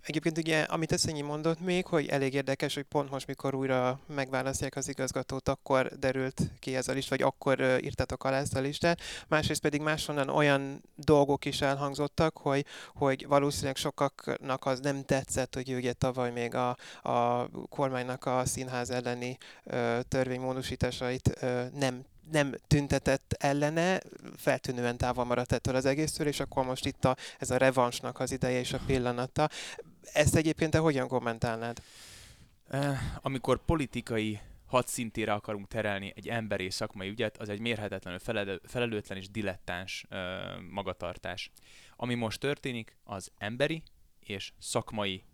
Egyébként 0.02 0.38
ugye, 0.38 0.62
amit 0.62 0.92
Eszenyi 0.92 1.20
mondott 1.20 1.60
még, 1.60 1.86
hogy 1.86 2.06
elég 2.06 2.34
érdekes, 2.34 2.74
hogy 2.74 2.82
pont 2.82 3.10
most, 3.10 3.26
mikor 3.26 3.54
újra 3.54 4.00
megválasztják 4.06 4.76
az 4.76 4.88
igazgatót, 4.88 5.48
akkor 5.48 5.98
derült 5.98 6.40
ki 6.58 6.76
ez 6.76 6.88
a 6.88 6.92
lista, 6.92 7.16
vagy 7.16 7.26
akkor 7.26 7.60
írtatok 7.60 8.24
alá 8.24 8.38
ezt 8.38 8.56
a 8.56 8.60
listát. 8.60 9.00
Másrészt 9.28 9.60
pedig 9.60 9.80
máshonnan 9.80 10.28
olyan 10.28 10.82
dolgok 10.94 11.44
is 11.44 11.60
elhangzottak, 11.60 12.36
hogy, 12.36 12.64
hogy 12.94 13.26
valószínűleg 13.26 13.76
sokaknak 13.76 14.66
az 14.66 14.80
nem 14.80 15.04
tetszett, 15.04 15.54
hogy 15.54 15.74
ugye 15.74 15.92
tavaly 15.92 16.30
még 16.30 16.54
a, 16.54 16.76
a 17.02 17.48
kormánynak 17.68 18.24
a 18.24 18.44
színház 18.44 18.90
elleni 18.90 19.36
ö, 19.64 19.98
törvénymódosításait 20.08 21.42
ö, 21.42 21.64
nem 21.74 22.04
nem 22.30 22.54
tüntetett 22.66 23.32
ellene, 23.38 24.00
feltűnően 24.36 24.96
távol 24.96 25.24
maradt 25.24 25.52
ettől 25.52 25.74
az 25.74 25.84
egésztől, 25.84 26.26
és 26.26 26.40
akkor 26.40 26.64
most 26.64 26.86
itt 26.86 27.04
a, 27.04 27.16
ez 27.38 27.50
a 27.50 27.56
revansnak 27.56 28.20
az 28.20 28.32
ideje 28.32 28.58
és 28.58 28.72
a 28.72 28.80
pillanata. 28.86 29.48
Ezt 30.12 30.36
egyébként 30.36 30.70
te 30.70 30.78
hogyan 30.78 31.08
kommentálnád? 31.08 31.82
Amikor 33.20 33.64
politikai 33.64 34.40
hadszintére 34.66 35.32
akarunk 35.32 35.68
terelni 35.68 36.12
egy 36.16 36.28
emberi 36.28 36.70
szakmai 36.70 37.08
ügyet, 37.08 37.36
az 37.36 37.48
egy 37.48 37.60
mérhetetlenül 37.60 38.20
felelőtlen 38.64 39.18
és 39.18 39.30
dilettáns 39.30 40.06
magatartás. 40.70 41.50
Ami 41.96 42.14
most 42.14 42.40
történik, 42.40 42.96
az 43.04 43.30
emberi 43.38 43.82
és 44.20 44.52
szakmai 44.58 45.24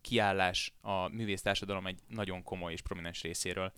kiállás 0.00 0.72
a 0.80 1.08
művész 1.08 1.42
társadalom 1.42 1.86
egy 1.86 1.98
nagyon 2.08 2.42
komoly 2.42 2.72
és 2.72 2.80
prominens 2.80 3.22
részéről 3.22 3.72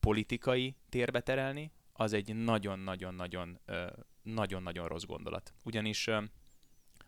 politikai 0.00 0.76
térbe 0.88 1.20
terelni, 1.20 1.72
az 1.92 2.12
egy 2.12 2.34
nagyon-nagyon-nagyon 2.34 3.60
nagyon-nagyon 4.22 4.88
rossz 4.88 5.04
gondolat. 5.04 5.52
Ugyanis 5.64 6.08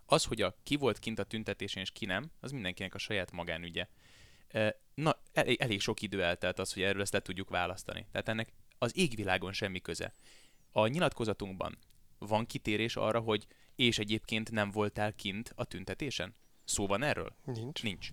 az, 0.06 0.25
hogy 0.25 0.42
a 0.42 0.56
ki 0.62 0.76
volt 0.76 0.99
kint 0.99 1.18
a 1.18 1.25
tüntetésen 1.25 1.82
és 1.82 1.90
ki 1.90 2.04
nem, 2.04 2.30
az 2.40 2.52
mindenkinek 2.52 2.94
a 2.94 2.99
saját 2.99 3.30
magánügye. 3.30 3.88
Na, 4.94 5.16
elég, 5.32 5.61
elég 5.61 5.80
sok 5.80 6.02
idő 6.02 6.23
eltelt 6.23 6.59
az, 6.59 6.73
hogy 6.73 6.82
erről 6.82 7.02
ezt 7.02 7.12
le 7.12 7.21
tudjuk 7.21 7.50
választani. 7.50 8.06
Tehát 8.11 8.28
ennek 8.28 8.52
az 8.78 8.97
égvilágon 8.97 9.52
semmi 9.52 9.80
köze. 9.80 10.14
A 10.73 10.87
nyilatkozatunkban 10.87 11.78
van 12.18 12.47
kitérés 12.47 12.97
arra, 12.97 13.21
hogy 13.21 13.47
és 13.75 13.99
egyébként 13.99 14.50
nem 14.50 14.71
voltál 14.71 15.12
kint 15.12 15.52
a 15.54 15.64
tüntetésen? 15.64 16.35
Szó 16.64 16.87
van 16.87 17.02
erről? 17.02 17.37
Nincs. 17.45 17.83
Nincs. 17.83 18.09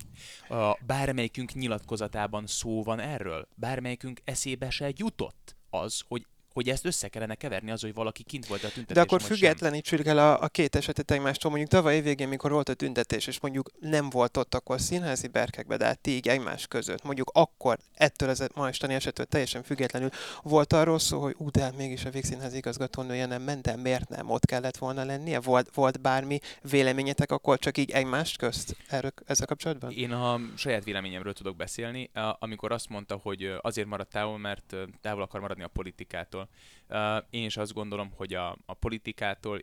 A 0.48 0.78
bármelyikünk 0.86 1.52
nyilatkozatában 1.52 2.46
szó 2.46 2.82
van 2.82 3.00
erről? 3.00 3.48
Bármelyikünk 3.54 4.20
eszébe 4.24 4.70
se 4.70 4.92
jutott 4.96 5.56
az, 5.70 6.02
hogy 6.08 6.26
hogy 6.52 6.68
ezt 6.68 6.84
össze 6.84 7.08
kellene 7.08 7.34
keverni 7.34 7.70
az, 7.70 7.80
hogy 7.80 7.94
valaki 7.94 8.22
kint 8.22 8.46
volt 8.46 8.64
a 8.64 8.68
tüntetésen. 8.68 8.94
De 8.94 9.00
akkor 9.00 9.22
függetlenítsük 9.22 10.06
el 10.06 10.18
a, 10.18 10.42
a 10.42 10.48
két 10.48 10.76
esetet 10.76 11.10
egymástól. 11.10 11.50
Mondjuk 11.50 11.70
tavaly 11.70 11.94
évvégén, 11.94 12.28
mikor 12.28 12.50
volt 12.50 12.68
a 12.68 12.74
tüntetés, 12.74 13.26
és 13.26 13.40
mondjuk 13.40 13.70
nem 13.80 14.10
volt 14.10 14.36
ott 14.36 14.54
akkor 14.54 14.80
színházi 14.80 15.28
berkekbe, 15.28 15.76
de 15.76 15.84
hát 15.84 16.06
így 16.06 16.28
egymás 16.28 16.66
között. 16.66 17.02
Mondjuk 17.02 17.30
akkor 17.34 17.78
ettől 17.94 18.28
ez 18.28 18.40
a 18.40 18.46
ma 18.54 18.68
estani 18.68 18.94
esettől 18.94 19.26
teljesen 19.26 19.62
függetlenül 19.62 20.10
volt 20.42 20.72
arról 20.72 20.98
szó, 20.98 21.20
hogy 21.20 21.34
ú, 21.38 21.50
de 21.50 21.62
hát 21.62 21.76
mégis 21.76 22.04
a 22.04 22.10
Végszínház 22.10 22.54
igazgatónője 22.54 23.26
nem 23.26 23.42
ment, 23.42 23.62
de 23.62 23.76
miért 23.76 24.08
nem? 24.08 24.30
Ott 24.30 24.46
kellett 24.46 24.76
volna 24.76 25.04
lennie? 25.04 25.40
Volt, 25.40 25.74
volt 25.74 26.00
bármi 26.00 26.38
véleményetek 26.70 27.30
akkor 27.30 27.58
csak 27.58 27.78
így 27.78 27.90
egymást 27.90 28.38
közt 28.38 28.76
erről, 28.88 29.12
ezzel 29.26 29.46
kapcsolatban? 29.46 29.90
Én 29.90 30.12
a 30.12 30.40
saját 30.56 30.84
véleményemről 30.84 31.32
tudok 31.32 31.56
beszélni, 31.56 32.10
amikor 32.38 32.72
azt 32.72 32.88
mondta, 32.88 33.16
hogy 33.22 33.52
azért 33.60 33.88
maradt 33.88 34.10
távol, 34.10 34.38
mert 34.38 34.76
távol 35.00 35.22
akar 35.22 35.40
maradni 35.40 35.62
a 35.62 35.68
politikától 35.68 36.39
politikától. 36.40 37.26
Én 37.30 37.44
is 37.44 37.56
azt 37.56 37.72
gondolom, 37.72 38.10
hogy 38.16 38.34
a, 38.34 38.56
a 38.66 38.74
politikától, 38.74 39.62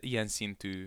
ilyen 0.00 0.26
szintű 0.26 0.86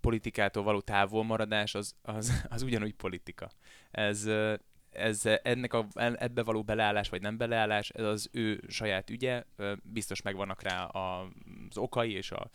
politikától 0.00 0.62
való 0.62 0.80
távolmaradás 0.80 1.74
az, 1.74 1.94
az, 2.02 2.32
az 2.48 2.62
ugyanúgy 2.62 2.94
politika. 2.94 3.50
Ez, 3.90 4.28
ez, 4.90 5.22
ennek 5.42 5.72
a, 5.72 5.86
ebbe 5.94 6.42
való 6.42 6.62
beleállás 6.62 7.08
vagy 7.08 7.20
nem 7.20 7.36
beleállás, 7.36 7.90
ez 7.90 8.04
az 8.04 8.28
ő 8.32 8.62
saját 8.68 9.10
ügye, 9.10 9.44
biztos 9.82 10.22
megvannak 10.22 10.62
rá 10.62 10.84
az 10.84 11.76
okai 11.76 12.12
és 12.12 12.30
a 12.30 12.50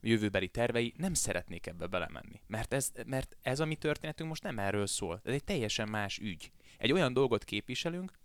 jövőbeli 0.00 0.48
tervei, 0.48 0.94
nem 0.96 1.14
szeretnék 1.14 1.66
ebbe 1.66 1.86
belemenni. 1.86 2.40
Mert 2.46 2.72
ez, 2.72 2.92
mert 3.06 3.36
ez 3.42 3.60
a 3.60 3.64
mi 3.64 3.74
történetünk 3.74 4.28
most 4.28 4.42
nem 4.42 4.58
erről 4.58 4.86
szól. 4.86 5.20
Ez 5.24 5.32
egy 5.32 5.44
teljesen 5.44 5.88
más 5.88 6.18
ügy. 6.18 6.52
Egy 6.78 6.92
olyan 6.92 7.12
dolgot 7.12 7.44
képviselünk, 7.44 8.19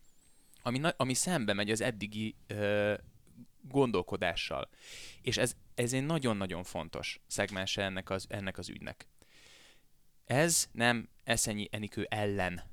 ami, 0.66 0.82
ami 0.98 1.14
szembe 1.14 1.54
megy 1.54 1.72
az 1.72 1.82
eddigi 1.82 2.36
ö, 2.48 2.94
gondolkodással. 3.62 4.70
És 5.22 5.38
ez, 5.38 5.56
ez 5.76 5.94
egy 5.94 6.06
nagyon-nagyon 6.06 6.64
fontos 6.64 7.20
szegmense 7.28 7.84
ennek 7.84 8.10
az, 8.10 8.26
ennek 8.30 8.58
az 8.58 8.70
ügynek. 8.70 9.08
Ez 10.26 10.70
nem 10.72 11.10
Eszenyi 11.24 11.68
Enikő 11.72 12.08
ellen 12.10 12.64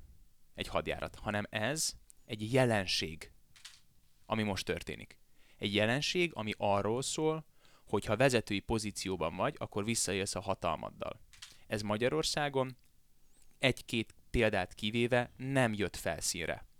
egy 0.54 0.68
hadjárat, 0.68 1.14
hanem 1.14 1.46
ez 1.50 1.92
egy 2.24 2.52
jelenség, 2.52 3.32
ami 4.26 4.42
most 4.42 4.64
történik. 4.64 5.18
Egy 5.58 5.74
jelenség, 5.74 6.30
ami 6.34 6.52
arról 6.56 7.02
szól, 7.02 7.44
hogy 7.84 8.04
ha 8.04 8.16
vezetői 8.16 8.60
pozícióban 8.60 9.36
vagy, 9.36 9.54
akkor 9.58 9.84
visszaélsz 9.84 10.34
a 10.34 10.40
hatalmaddal. 10.40 11.20
Ez 11.66 11.82
Magyarországon 11.82 12.76
egy-két 13.58 14.14
példát 14.30 14.74
kivéve 14.74 15.30
nem 15.36 15.74
jött 15.74 15.96
felszínre. 15.96 16.70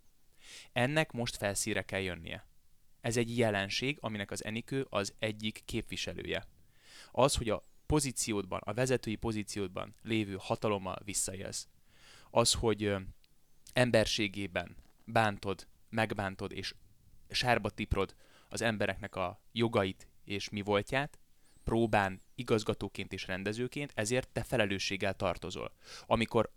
Ennek 0.73 1.13
most 1.13 1.37
felszíre 1.37 1.83
kell 1.83 2.01
jönnie. 2.01 2.47
Ez 3.01 3.17
egy 3.17 3.39
jelenség, 3.39 3.97
aminek 4.01 4.31
az 4.31 4.45
Enikő 4.45 4.87
az 4.89 5.15
egyik 5.19 5.63
képviselője. 5.65 6.47
Az, 7.11 7.35
hogy 7.35 7.49
a 7.49 7.63
pozíciódban, 7.87 8.61
a 8.65 8.75
vezetői 8.75 9.17
pozíciódban 9.17 9.95
lévő 10.03 10.37
hatalommal 10.39 10.99
visszaélsz. 11.05 11.69
Az, 12.31 12.53
hogy 12.53 12.95
emberségében 13.73 14.77
bántod, 15.05 15.67
megbántod 15.89 16.53
és 16.53 16.75
sárba 17.29 17.71
tiprod 17.71 18.15
az 18.49 18.61
embereknek 18.61 19.17
a 19.17 19.41
jogait 19.53 20.09
és 20.25 20.49
mi 20.49 20.61
voltját, 20.61 21.19
próbán 21.65 22.23
igazgatóként 22.35 23.13
és 23.13 23.27
rendezőként, 23.27 23.93
ezért 23.95 24.29
te 24.29 24.43
felelősséggel 24.43 25.15
tartozol. 25.15 25.73
Amikor 26.07 26.53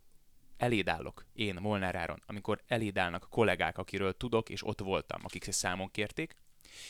eléd 0.57 0.89
állok, 0.89 1.25
én, 1.33 1.57
Molnár 1.61 1.95
Áron, 1.95 2.23
amikor 2.25 2.61
eléd 2.67 2.97
állnak 2.97 3.27
kollégák, 3.29 3.77
akiről 3.77 4.17
tudok, 4.17 4.49
és 4.49 4.67
ott 4.67 4.79
voltam, 4.79 5.21
akik 5.23 5.47
ezt 5.47 5.59
számon 5.59 5.91
kérték, 5.91 6.35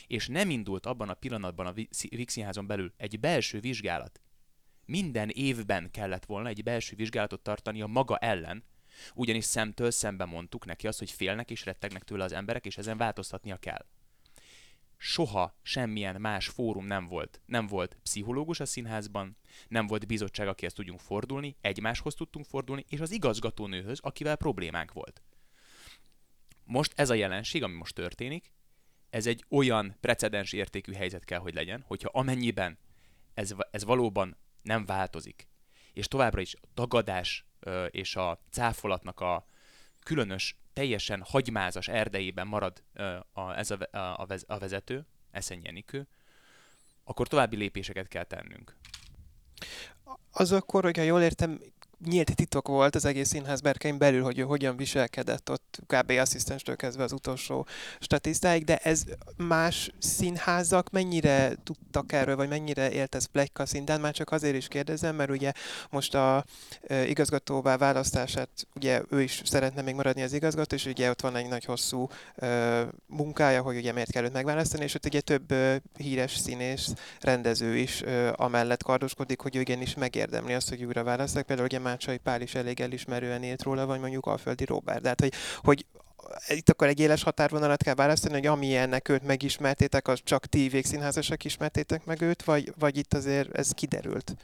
és 0.07 0.27
nem 0.27 0.49
indult 0.49 0.85
abban 0.85 1.09
a 1.09 1.13
pillanatban 1.13 1.65
a 1.65 1.73
Vixinházon 1.99 2.67
belül 2.67 2.93
egy 2.97 3.19
belső 3.19 3.59
vizsgálat, 3.59 4.21
minden 4.85 5.29
évben 5.29 5.91
kellett 5.91 6.25
volna 6.25 6.49
egy 6.49 6.63
belső 6.63 6.95
vizsgálatot 6.95 7.41
tartani 7.41 7.81
a 7.81 7.87
maga 7.87 8.17
ellen, 8.17 8.63
ugyanis 9.13 9.43
szemtől 9.43 9.91
szembe 9.91 10.25
mondtuk 10.25 10.65
neki 10.65 10.87
azt, 10.87 10.99
hogy 10.99 11.11
félnek 11.11 11.51
és 11.51 11.65
rettegnek 11.65 12.03
tőle 12.03 12.23
az 12.23 12.31
emberek, 12.31 12.65
és 12.65 12.77
ezen 12.77 12.97
változtatnia 12.97 13.57
kell 13.57 13.85
soha 14.97 15.57
semmilyen 15.61 16.21
más 16.21 16.47
fórum 16.47 16.85
nem 16.85 17.07
volt. 17.07 17.41
Nem 17.45 17.67
volt 17.67 17.97
pszichológus 18.03 18.59
a 18.59 18.65
színházban, 18.65 19.37
nem 19.67 19.87
volt 19.87 20.07
bizottság, 20.07 20.47
akihez 20.47 20.73
tudjunk 20.73 20.99
fordulni, 20.99 21.55
egymáshoz 21.61 22.13
tudtunk 22.13 22.45
fordulni, 22.45 22.85
és 22.89 22.99
az 22.99 23.11
igazgatónőhöz, 23.11 23.99
akivel 24.01 24.35
problémánk 24.35 24.93
volt. 24.93 25.21
Most 26.63 26.93
ez 26.95 27.09
a 27.09 27.13
jelenség, 27.13 27.63
ami 27.63 27.73
most 27.73 27.95
történik, 27.95 28.53
ez 29.09 29.27
egy 29.27 29.45
olyan 29.49 29.97
precedens 29.99 30.53
értékű 30.53 30.93
helyzet 30.93 31.25
kell, 31.25 31.39
hogy 31.39 31.53
legyen, 31.53 31.83
hogyha 31.87 32.09
amennyiben 32.13 32.77
ez, 33.33 33.55
ez 33.71 33.83
valóban 33.83 34.37
nem 34.61 34.85
változik, 34.85 35.47
és 35.93 36.07
továbbra 36.07 36.41
is 36.41 36.55
a 36.55 36.67
tagadás 36.73 37.45
és 37.89 38.15
a 38.15 38.41
cáfolatnak 38.49 39.19
a 39.19 39.47
különös 40.03 40.57
teljesen 40.75 41.21
hagymázas 41.21 41.87
erdejében 41.87 42.47
marad 42.47 42.83
a, 43.33 43.53
ez 43.57 43.71
a, 43.71 43.97
a, 43.97 44.27
a 44.47 44.59
vezető, 44.59 45.05
Eszen 45.31 45.59
Jenikő, 45.63 46.07
akkor 47.03 47.27
további 47.27 47.55
lépéseket 47.55 48.07
kell 48.07 48.23
tennünk. 48.23 48.75
Az 50.31 50.51
akkor, 50.51 50.83
hogyha 50.83 51.01
jól 51.01 51.21
értem, 51.21 51.59
nyílt 52.05 52.35
titok 52.35 52.67
volt 52.67 52.95
az 52.95 53.05
egész 53.05 53.27
színház 53.27 53.61
berkein 53.61 53.97
belül, 53.97 54.23
hogy 54.23 54.39
ő 54.39 54.43
hogyan 54.43 54.77
viselkedett 54.77 55.49
ott 55.49 55.64
kb. 55.87 56.09
asszisztenstől 56.09 56.75
kezdve 56.75 57.03
az 57.03 57.11
utolsó 57.11 57.67
statisztáig, 57.99 58.63
de 58.63 58.77
ez 58.77 59.03
más 59.37 59.91
színházak 59.99 60.89
mennyire 60.89 61.55
tudtak 61.63 62.11
erről, 62.11 62.35
vagy 62.35 62.49
mennyire 62.49 62.91
élt 62.91 63.15
ez 63.15 63.25
plegyka 63.25 63.65
szinten? 63.65 64.01
Már 64.01 64.13
csak 64.13 64.31
azért 64.31 64.55
is 64.55 64.67
kérdezem, 64.67 65.15
mert 65.15 65.29
ugye 65.29 65.51
most 65.89 66.15
a 66.15 66.45
e, 66.87 67.05
igazgatóvá 67.05 67.77
választását, 67.77 68.49
ugye 68.75 69.01
ő 69.09 69.21
is 69.21 69.41
szeretne 69.45 69.81
még 69.81 69.95
maradni 69.95 70.21
az 70.21 70.33
igazgató, 70.33 70.75
és 70.75 70.85
ugye 70.85 71.09
ott 71.09 71.21
van 71.21 71.35
egy 71.35 71.47
nagy 71.47 71.65
hosszú 71.65 72.07
e, 72.35 72.87
munkája, 73.07 73.61
hogy 73.61 73.77
ugye 73.77 73.91
miért 73.91 74.11
kell 74.11 74.23
őt 74.23 74.33
megválasztani, 74.33 74.83
és 74.83 74.95
ott 74.95 75.05
ugye 75.05 75.21
több 75.21 75.51
e, 75.51 75.81
híres 75.97 76.37
színész, 76.37 76.93
rendező 77.19 77.77
is 77.77 78.01
e, 78.01 78.33
amellett 78.35 78.83
kardoskodik, 78.83 79.39
hogy 79.41 79.55
ő 79.55 79.59
igenis 79.59 79.95
megérdemli 79.95 80.53
azt, 80.53 80.69
hogy 80.69 80.83
újra 80.83 81.03
választák. 81.03 81.45
Például 81.45 81.67
ugye 81.67 81.79
Mácsai 81.79 82.17
Pál 82.17 82.41
is 82.41 82.55
elég 82.55 82.79
elismerően 82.79 83.43
írt 83.43 83.63
róla, 83.63 83.85
vagy 83.85 83.99
mondjuk 83.99 84.25
Alföldi 84.25 84.65
Robert. 84.65 85.01
Tehát, 85.01 85.21
hogy, 85.21 85.33
hogy 85.65 85.85
itt 86.47 86.69
akkor 86.69 86.87
egy 86.87 86.99
éles 86.99 87.23
határvonalat 87.23 87.83
kell 87.83 87.93
választani, 87.93 88.33
hogy 88.33 88.45
amilyennek 88.45 89.09
őt 89.09 89.23
megismertétek, 89.23 90.07
az 90.07 90.19
csak 90.23 90.45
ti 90.45 90.67
végszínházasak 90.67 91.43
ismertétek 91.43 92.05
meg 92.05 92.21
őt, 92.21 92.43
vagy, 92.43 92.73
vagy 92.79 92.97
itt 92.97 93.13
azért 93.13 93.57
ez 93.57 93.71
kiderült? 93.71 94.35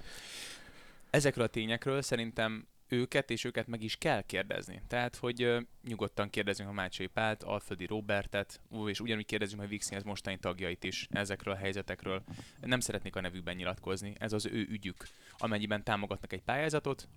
Ezekről 1.10 1.46
a 1.46 1.48
tényekről 1.48 2.02
szerintem 2.02 2.68
őket, 2.92 3.30
és 3.30 3.44
őket 3.44 3.68
meg 3.68 3.84
is 3.84 3.96
kell 3.96 4.22
kérdezni. 4.22 4.82
Tehát, 4.88 5.16
hogy 5.16 5.68
nyugodtan 5.84 6.30
kérdezünk 6.30 6.70
a 6.70 6.74
Mácsai 6.74 7.08
Pált, 7.08 7.44
Alföldi 7.44 7.86
Robertet, 7.86 8.62
és 8.86 9.00
ugyanúgy 9.00 9.26
kérdezünk 9.26 9.62
a 9.62 9.68
Vixinhez 9.68 10.04
mostani 10.04 10.38
tagjait 10.38 10.84
is 10.84 11.08
ezekről 11.10 11.54
a 11.54 11.58
helyzetekről. 11.58 12.24
Nem 12.62 12.80
szeretnék 12.80 13.16
a 13.16 13.22
nevükben 13.22 13.56
nyilatkozni, 13.56 14.16
ez 14.20 14.34
az 14.34 14.46
ő 14.46 14.68
ügyük. 14.70 15.08
Amennyiben 15.38 15.84
támogatnak 15.84 16.34
egy 16.34 16.42
pályázatot, 16.42 17.08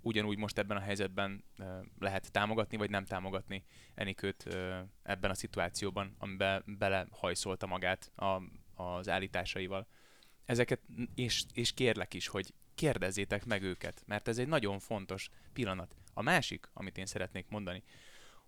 ugyanúgy 0.00 0.38
most 0.38 0.58
ebben 0.58 0.76
a 0.76 0.80
helyzetben 0.80 1.44
lehet 1.98 2.32
támogatni, 2.32 2.76
vagy 2.76 2.90
nem 2.90 3.04
támogatni 3.04 3.64
Enikőt 3.94 4.56
ebben 5.02 5.30
a 5.30 5.34
szituációban, 5.34 6.14
amiben 6.18 6.62
belehajszolta 6.78 7.66
magát 7.66 8.12
az 8.74 9.08
állításaival. 9.08 9.86
Ezeket, 10.44 10.80
és, 11.14 11.42
és 11.52 11.72
kérlek 11.72 12.14
is, 12.14 12.28
hogy 12.28 12.54
kérdezzétek 12.74 13.44
meg 13.44 13.62
őket, 13.62 14.02
mert 14.06 14.28
ez 14.28 14.38
egy 14.38 14.48
nagyon 14.48 14.78
fontos 14.78 15.30
pillanat. 15.52 15.96
A 16.14 16.22
másik, 16.22 16.68
amit 16.72 16.98
én 16.98 17.06
szeretnék 17.06 17.48
mondani, 17.48 17.82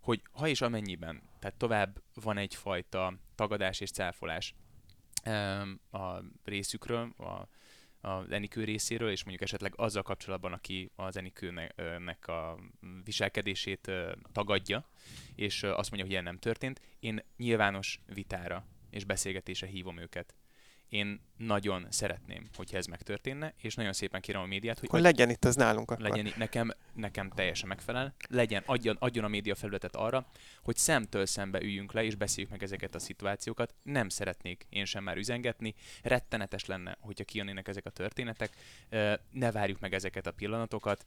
hogy 0.01 0.23
ha 0.33 0.49
és 0.49 0.61
amennyiben, 0.61 1.23
tehát 1.39 1.57
tovább 1.57 2.03
van 2.15 2.37
egyfajta 2.37 3.19
tagadás 3.35 3.81
és 3.81 3.91
cáfolás 3.91 4.55
a 5.91 6.21
részükről, 6.45 7.13
a, 7.17 7.49
az 8.09 8.31
Enikő 8.31 8.65
részéről, 8.65 9.11
és 9.11 9.21
mondjuk 9.21 9.43
esetleg 9.43 9.73
azzal 9.77 10.03
kapcsolatban, 10.03 10.53
aki 10.53 10.91
az 10.97 11.17
Enikőnek 11.17 12.29
a 12.29 12.59
viselkedését 13.05 13.91
tagadja, 14.33 14.89
és 15.35 15.63
azt 15.63 15.91
mondja, 15.91 16.03
hogy 16.03 16.11
ilyen 16.11 16.23
nem 16.23 16.39
történt, 16.39 16.81
én 17.01 17.23
nyilvános 17.37 18.01
vitára 18.15 18.67
és 18.91 19.05
beszélgetésre 19.05 19.67
hívom 19.67 19.99
őket 19.99 20.35
én 20.95 21.21
nagyon 21.37 21.87
szeretném, 21.91 22.49
hogyha 22.57 22.77
ez 22.77 22.87
megtörténne, 22.87 23.55
és 23.57 23.75
nagyon 23.75 23.93
szépen 23.93 24.21
kérem 24.21 24.43
a 24.43 24.47
médiát, 24.47 24.79
hogy... 24.79 24.89
Akkor 24.89 25.01
legyen 25.01 25.31
itt 25.31 25.45
az 25.45 25.55
nálunk 25.55 25.91
akkor. 25.91 26.11
Legyen, 26.11 26.33
nekem, 26.37 26.71
nekem 26.93 27.31
teljesen 27.31 27.69
megfelel. 27.69 28.15
Legyen, 28.29 28.63
adjon, 28.67 28.97
adjon 28.99 29.25
a 29.25 29.29
média 29.29 29.55
felületet 29.55 29.97
arra, 29.97 30.27
hogy 30.63 30.77
szemtől 30.77 31.27
szembe 31.27 31.63
üljünk 31.63 31.93
le, 31.93 32.05
és 32.05 32.15
beszéljük 32.15 32.53
meg 32.53 32.63
ezeket 32.63 32.95
a 32.95 32.99
szituációkat. 32.99 33.75
Nem 33.83 34.09
szeretnék 34.09 34.67
én 34.69 34.85
sem 34.85 35.05
már 35.05 35.17
üzengetni. 35.17 35.75
Rettenetes 36.03 36.65
lenne, 36.65 36.97
hogyha 37.01 37.25
kijönnének 37.25 37.69
ezek 37.69 37.87
a 37.87 37.91
történetek. 37.91 38.57
Ne 39.31 39.53
várjuk 39.53 39.81
meg 39.81 39.95
ezeket 39.95 40.27
a 40.27 40.33
pillanatokat. 40.33 41.05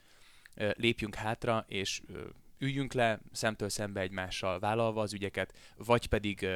Lépjünk 0.55 1.15
hátra, 1.15 1.65
és 1.67 2.01
üljünk 2.57 2.93
le 2.93 3.19
szemtől 3.31 3.69
szembe 3.69 4.01
egymással 4.01 4.59
vállalva 4.59 5.01
az 5.01 5.13
ügyeket, 5.13 5.53
vagy 5.75 6.07
pedig 6.07 6.47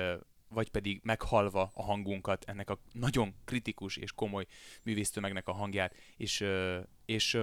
vagy 0.53 0.70
pedig 0.70 1.00
meghalva 1.03 1.72
a 1.74 1.84
hangunkat, 1.84 2.43
ennek 2.48 2.70
a 2.70 2.79
nagyon 2.91 3.36
kritikus 3.46 3.98
és 3.98 4.12
komoly 4.12 4.46
művésztömegnek 4.84 5.48
a 5.48 5.53
hangját, 5.53 5.96
és, 6.17 6.46
és, 7.05 7.38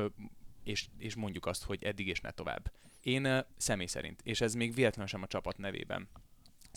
és, 0.63 0.87
és 0.99 1.15
mondjuk 1.15 1.47
azt, 1.47 1.65
hogy 1.65 1.83
eddig 1.83 2.07
és 2.07 2.21
ne 2.21 2.31
tovább. 2.31 2.73
Én 3.03 3.45
személy 3.57 3.87
szerint, 3.87 4.21
és 4.25 4.41
ez 4.41 4.55
még 4.55 4.75
véletlenül 4.75 5.09
sem 5.09 5.23
a 5.23 5.27
csapat 5.27 5.59
nevében 5.59 6.09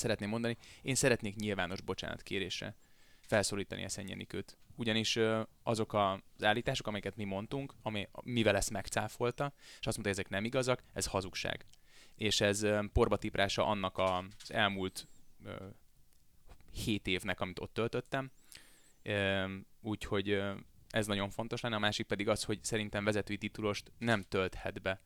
szeretném 0.02 0.30
mondani, 0.30 0.58
én 0.82 0.96
szeretnék 0.96 1.36
nyilvános 1.36 1.82
bocsánatkérésre 1.82 2.76
felszólítani 3.22 3.84
Eszenyenikőt. 3.84 4.58
Ugyanis 4.76 5.20
azok 5.64 5.94
az 5.94 6.44
állítások, 6.44 6.88
amiket 6.88 7.16
mi 7.16 7.24
mondtunk, 7.24 7.74
ami, 7.82 8.08
mivel 8.24 8.56
ezt 8.56 8.70
megcáfolta, 8.70 9.54
és 9.80 9.88
azt 9.88 9.98
mondta, 9.98 10.02
hogy 10.02 10.12
ezek 10.12 10.30
nem 10.30 10.44
igazak, 10.44 10.84
ez 10.94 11.06
hazugság. 11.06 11.66
És 12.16 12.42
ez 12.42 12.66
porbatiprása 12.94 13.66
annak 13.66 13.98
az 13.98 14.52
elmúlt 14.52 15.08
7 16.74 17.08
évnek, 17.08 17.40
amit 17.40 17.60
ott 17.60 17.74
töltöttem. 17.74 18.32
Úgyhogy 19.82 20.42
ez 20.90 21.08
nagyon 21.08 21.30
fontos 21.30 21.62
lenne. 21.62 21.76
A 21.76 21.80
másik 21.80 22.06
pedig 22.06 22.28
az, 22.28 22.44
hogy 22.44 22.64
szerintem 22.64 23.04
vezetői 23.04 23.38
titulost 23.38 23.92
nem 23.98 24.22
tölthet 24.22 24.82
be 24.82 25.02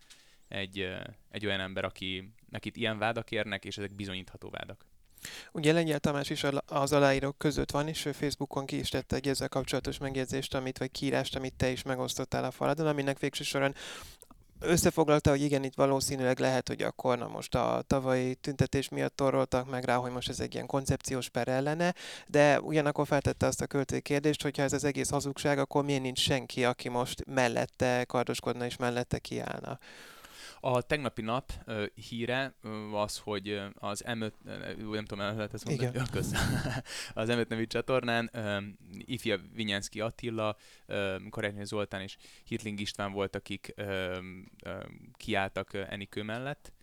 egy, 0.48 0.88
egy 1.30 1.46
olyan 1.46 1.60
ember, 1.60 1.84
aki 1.84 2.34
nekit 2.50 2.78
ilyen 2.78 2.98
vádak 2.98 3.32
érnek, 3.32 3.66
és 3.66 3.78
ezek 3.78 3.96
bizonyítható 3.96 4.50
vádak. 4.50 4.86
Ugye 5.52 5.74
Lengyel 5.74 6.00
Tamás 6.00 6.30
is 6.30 6.44
az 6.66 6.94
aláírók 6.94 7.38
között 7.38 7.72
van, 7.72 7.88
és 7.88 8.06
ő 8.06 8.12
Facebookon 8.12 8.66
ki 8.66 8.80
is 8.80 8.90
tette 8.90 9.16
egy 9.16 9.28
ezzel 9.28 9.50
kapcsolatos 9.50 9.98
megjegyzést, 9.98 10.54
amit, 10.54 10.78
vagy 10.78 10.92
kiírást, 10.92 11.36
amit 11.36 11.54
te 11.54 11.70
is 11.70 11.84
megosztottál 11.84 12.44
a 12.44 12.52
faladon, 12.52 12.88
aminek 12.88 13.20
végső 13.20 13.44
soron 13.44 13.76
összefoglalta, 14.60 15.30
hogy 15.30 15.42
igen, 15.42 15.64
itt 15.64 15.76
valószínűleg 15.76 16.40
lehet, 16.40 16.68
hogy 16.68 16.82
akkor 16.82 17.18
na 17.18 17.28
most 17.28 17.56
a 17.56 17.84
tavalyi 17.88 18.36
tüntetés 18.36 18.90
miatt 18.90 19.16
toroltak 19.16 19.70
meg 19.70 19.84
rá, 19.84 19.96
hogy 19.96 20.12
most 20.12 20.30
ez 20.30 20.40
egy 20.40 20.54
ilyen 20.54 20.66
koncepciós 20.66 21.30
per 21.30 21.48
ellene, 21.48 21.94
de 22.28 22.62
ugyanakkor 22.62 23.08
feltette 23.08 23.46
azt 23.46 23.62
a 23.62 23.68
költői 23.68 24.02
kérdést, 24.02 24.42
hogy 24.42 24.58
ha 24.58 24.64
ez 24.64 24.74
az 24.74 24.84
egész 24.84 25.10
hazugság, 25.10 25.60
akkor 25.60 25.84
miért 25.84 26.02
nincs 26.02 26.20
senki, 26.20 26.66
aki 26.66 26.90
most 26.90 27.26
mellette 27.26 28.04
kardoskodna 28.08 28.66
és 28.66 28.78
mellette 28.78 29.18
kiállna. 29.18 29.80
A 30.68 30.82
tegnapi 30.82 31.22
nap 31.22 31.52
uh, 31.68 31.86
híre 31.86 32.56
uh, 32.64 32.94
az, 32.94 33.18
hogy 33.18 33.62
az 33.74 34.04
M5, 34.08 34.32
uh, 34.46 34.94
nem 34.94 35.06
tudom, 35.06 35.26
el 35.26 35.36
lehet 35.36 35.54
ezt 35.54 35.66
mondani, 35.66 35.90
Igen. 35.90 36.08
az 37.14 37.30
M5 37.30 37.48
nevű 37.48 37.66
csatornán 37.66 38.30
uh, 38.34 38.64
Ifja 38.98 39.40
Vinyánszki 39.54 40.02
Attila, 40.02 40.58
Karácsony 41.30 41.66
Zoltán 41.66 42.02
és 42.02 42.18
Hitling 42.46 42.80
István 42.80 43.12
volt, 43.12 43.36
akik 43.36 43.74
uh, 43.78 44.18
uh, 44.66 44.84
kiálltak 45.14 45.74
Enikő 45.74 46.24
mellett. 46.24 46.74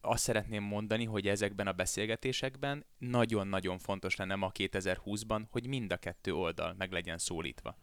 Azt 0.00 0.22
szeretném 0.22 0.62
mondani, 0.62 1.04
hogy 1.04 1.28
ezekben 1.28 1.66
a 1.66 1.72
beszélgetésekben 1.72 2.84
nagyon-nagyon 2.98 3.78
fontos 3.78 4.16
lenne 4.16 4.34
ma 4.34 4.50
2020-ban, 4.54 5.42
hogy 5.50 5.66
mind 5.66 5.92
a 5.92 5.96
kettő 5.96 6.34
oldal 6.34 6.74
meg 6.78 6.92
legyen 6.92 7.18
szólítva. 7.18 7.76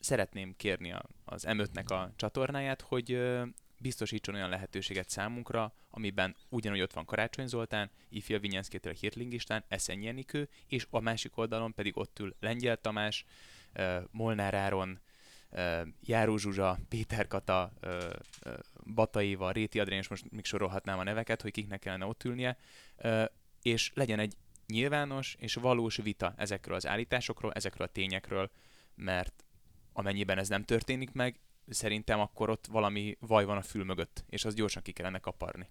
Szeretném 0.00 0.54
kérni 0.56 0.94
az 1.24 1.44
M5-nek 1.48 1.86
a 1.90 2.12
csatornáját, 2.16 2.80
hogy 2.80 3.20
biztosítson 3.78 4.34
olyan 4.34 4.48
lehetőséget 4.48 5.10
számunkra, 5.10 5.72
amiben 5.90 6.36
ugyanúgy 6.48 6.80
ott 6.80 6.92
van 6.92 7.04
Karácsony 7.04 7.46
Zoltán, 7.46 7.90
Ifja 8.08 8.38
Vinyánszkétől 8.38 8.92
Hirtling 8.92 9.32
István, 9.32 9.64
Eszenyi 9.68 10.06
Enikő, 10.06 10.48
és 10.66 10.86
a 10.90 11.00
másik 11.00 11.36
oldalon 11.36 11.74
pedig 11.74 11.96
ott 11.96 12.18
ül 12.18 12.34
Lengyel 12.40 12.76
Tamás, 12.76 13.24
Molnár 14.10 14.54
Áron, 14.54 15.00
Járó 16.00 16.36
Zsuzsa, 16.36 16.78
Péter 16.88 17.26
Kata, 17.26 17.72
Bataiva, 18.94 19.50
Réti 19.50 19.80
Adrien, 19.80 20.00
és 20.00 20.08
most 20.08 20.30
még 20.30 20.44
sorolhatnám 20.44 20.98
a 20.98 21.02
neveket, 21.02 21.42
hogy 21.42 21.50
kiknek 21.50 21.78
kellene 21.78 22.04
ott 22.04 22.24
ülnie, 22.24 22.56
és 23.62 23.90
legyen 23.94 24.18
egy 24.18 24.36
nyilvános 24.66 25.36
és 25.38 25.54
valós 25.54 25.96
vita 25.96 26.34
ezekről 26.36 26.76
az 26.76 26.86
állításokról, 26.86 27.52
ezekről 27.52 27.86
a 27.86 27.90
tényekről, 27.90 28.50
mert 28.94 29.44
amennyiben 29.92 30.38
ez 30.38 30.48
nem 30.48 30.64
történik 30.64 31.12
meg, 31.12 31.40
szerintem 31.68 32.20
akkor 32.20 32.50
ott 32.50 32.66
valami 32.66 33.16
vaj 33.20 33.44
van 33.44 33.56
a 33.56 33.62
fül 33.62 33.84
mögött, 33.84 34.24
és 34.28 34.44
az 34.44 34.54
gyorsan 34.54 34.82
ki 34.82 34.92
kellene 34.92 35.18
kaparni. 35.18 35.68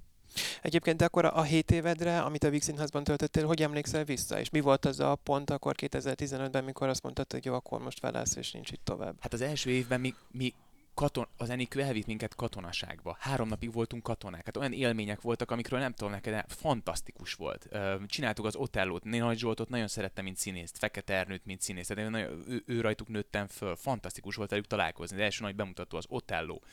Egyébként 0.61 0.97
de 0.97 1.05
akkor 1.05 1.25
a 1.25 1.41
7 1.41 1.71
évedre, 1.71 2.21
amit 2.21 2.43
a 2.43 2.49
Víg 2.49 2.61
Színházban 2.61 3.03
töltöttél, 3.03 3.45
hogy 3.45 3.61
emlékszel 3.61 4.03
vissza? 4.03 4.39
És 4.39 4.49
mi 4.49 4.59
volt 4.59 4.85
az 4.85 4.99
a 4.99 5.15
pont 5.15 5.49
akkor 5.49 5.75
2015-ben, 5.77 6.63
mikor 6.63 6.87
azt 6.87 7.03
mondtad, 7.03 7.31
hogy 7.31 7.45
jó, 7.45 7.53
akkor 7.53 7.79
most 7.81 7.99
felállsz, 7.99 8.35
és 8.35 8.51
nincs 8.51 8.71
itt 8.71 8.83
tovább? 8.83 9.15
Hát 9.19 9.33
az 9.33 9.41
első 9.41 9.69
évben 9.69 9.99
mi, 9.99 10.13
mi 10.31 10.53
katon, 10.99 11.27
az 11.37 11.49
Enikő 11.49 11.81
elvitt 11.81 12.05
minket 12.05 12.35
katonaságba. 12.35 13.15
Három 13.19 13.47
napig 13.47 13.71
voltunk 13.71 14.03
katonák. 14.03 14.45
Hát 14.45 14.57
olyan 14.57 14.73
élmények 14.73 15.21
voltak, 15.21 15.51
amikről 15.51 15.79
nem 15.79 15.93
tudom 15.93 16.13
neked, 16.13 16.33
de 16.33 16.45
fantasztikus 16.47 17.33
volt. 17.33 17.69
Csináltuk 18.05 18.45
az 18.45 18.55
Otellót, 18.55 19.03
Nagy 19.03 19.37
Zsoltot 19.37 19.69
nagyon 19.69 19.87
szerettem, 19.87 20.23
mint 20.23 20.37
színészt, 20.37 20.77
Fekete 20.77 21.13
Ernőt, 21.13 21.45
mint 21.45 21.61
színészt. 21.61 21.93
Tehát 21.93 22.15
ő, 22.15 22.43
ő, 22.47 22.63
ő, 22.65 22.81
rajtuk 22.81 23.07
nőttem 23.07 23.47
föl. 23.47 23.75
Fantasztikus 23.75 24.35
volt 24.35 24.49
velük 24.49 24.67
találkozni. 24.67 25.15
Az 25.15 25.21
első 25.21 25.43
nagy 25.43 25.55
bemutató 25.55 25.97
az 25.97 26.05
Otelló 26.07 26.63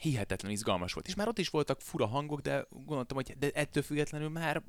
hihetetlen 0.00 0.50
izgalmas 0.50 0.92
volt. 0.92 1.06
És 1.06 1.14
már 1.14 1.28
ott 1.28 1.38
is 1.38 1.48
voltak 1.48 1.80
fura 1.80 2.06
hangok, 2.06 2.40
de 2.40 2.66
gondoltam, 2.70 3.16
hogy 3.16 3.36
de 3.38 3.50
ettől 3.54 3.82
függetlenül 3.82 4.28
már 4.28 4.62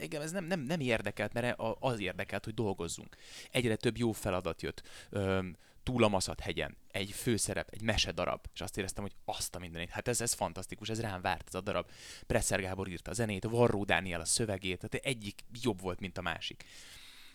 engem 0.00 0.22
ez 0.22 0.32
nem, 0.32 0.44
nem, 0.44 0.60
nem 0.60 0.80
érdekelt, 0.80 1.32
mert 1.32 1.60
az 1.80 2.00
érdekelt, 2.00 2.44
hogy 2.44 2.54
dolgozzunk. 2.54 3.16
Egyre 3.50 3.76
több 3.76 3.96
jó 3.96 4.12
feladat 4.12 4.62
jött. 4.62 4.82
Öm, 5.10 5.56
túl 5.86 6.04
a 6.04 6.08
Maszat 6.08 6.40
hegyen, 6.40 6.76
egy 6.90 7.10
főszerep, 7.10 7.68
egy 7.70 7.82
mesedarab, 7.82 8.40
és 8.54 8.60
azt 8.60 8.78
éreztem, 8.78 9.02
hogy 9.02 9.14
azt 9.24 9.54
a 9.54 9.58
mindenit, 9.58 9.90
hát 9.90 10.08
ez, 10.08 10.20
ez 10.20 10.32
fantasztikus, 10.32 10.88
ez 10.88 11.00
rám 11.00 11.20
várt 11.20 11.46
ez 11.46 11.54
a 11.54 11.60
darab. 11.60 11.90
Presser 12.26 12.60
Gábor 12.60 12.88
írta 12.88 13.10
a 13.10 13.14
zenét, 13.14 13.44
Varró 13.44 13.84
Dániel 13.84 14.20
a 14.20 14.24
szövegét, 14.24 14.88
tehát 14.88 15.06
egyik 15.06 15.40
jobb 15.62 15.80
volt, 15.80 16.00
mint 16.00 16.18
a 16.18 16.22
másik. 16.22 16.64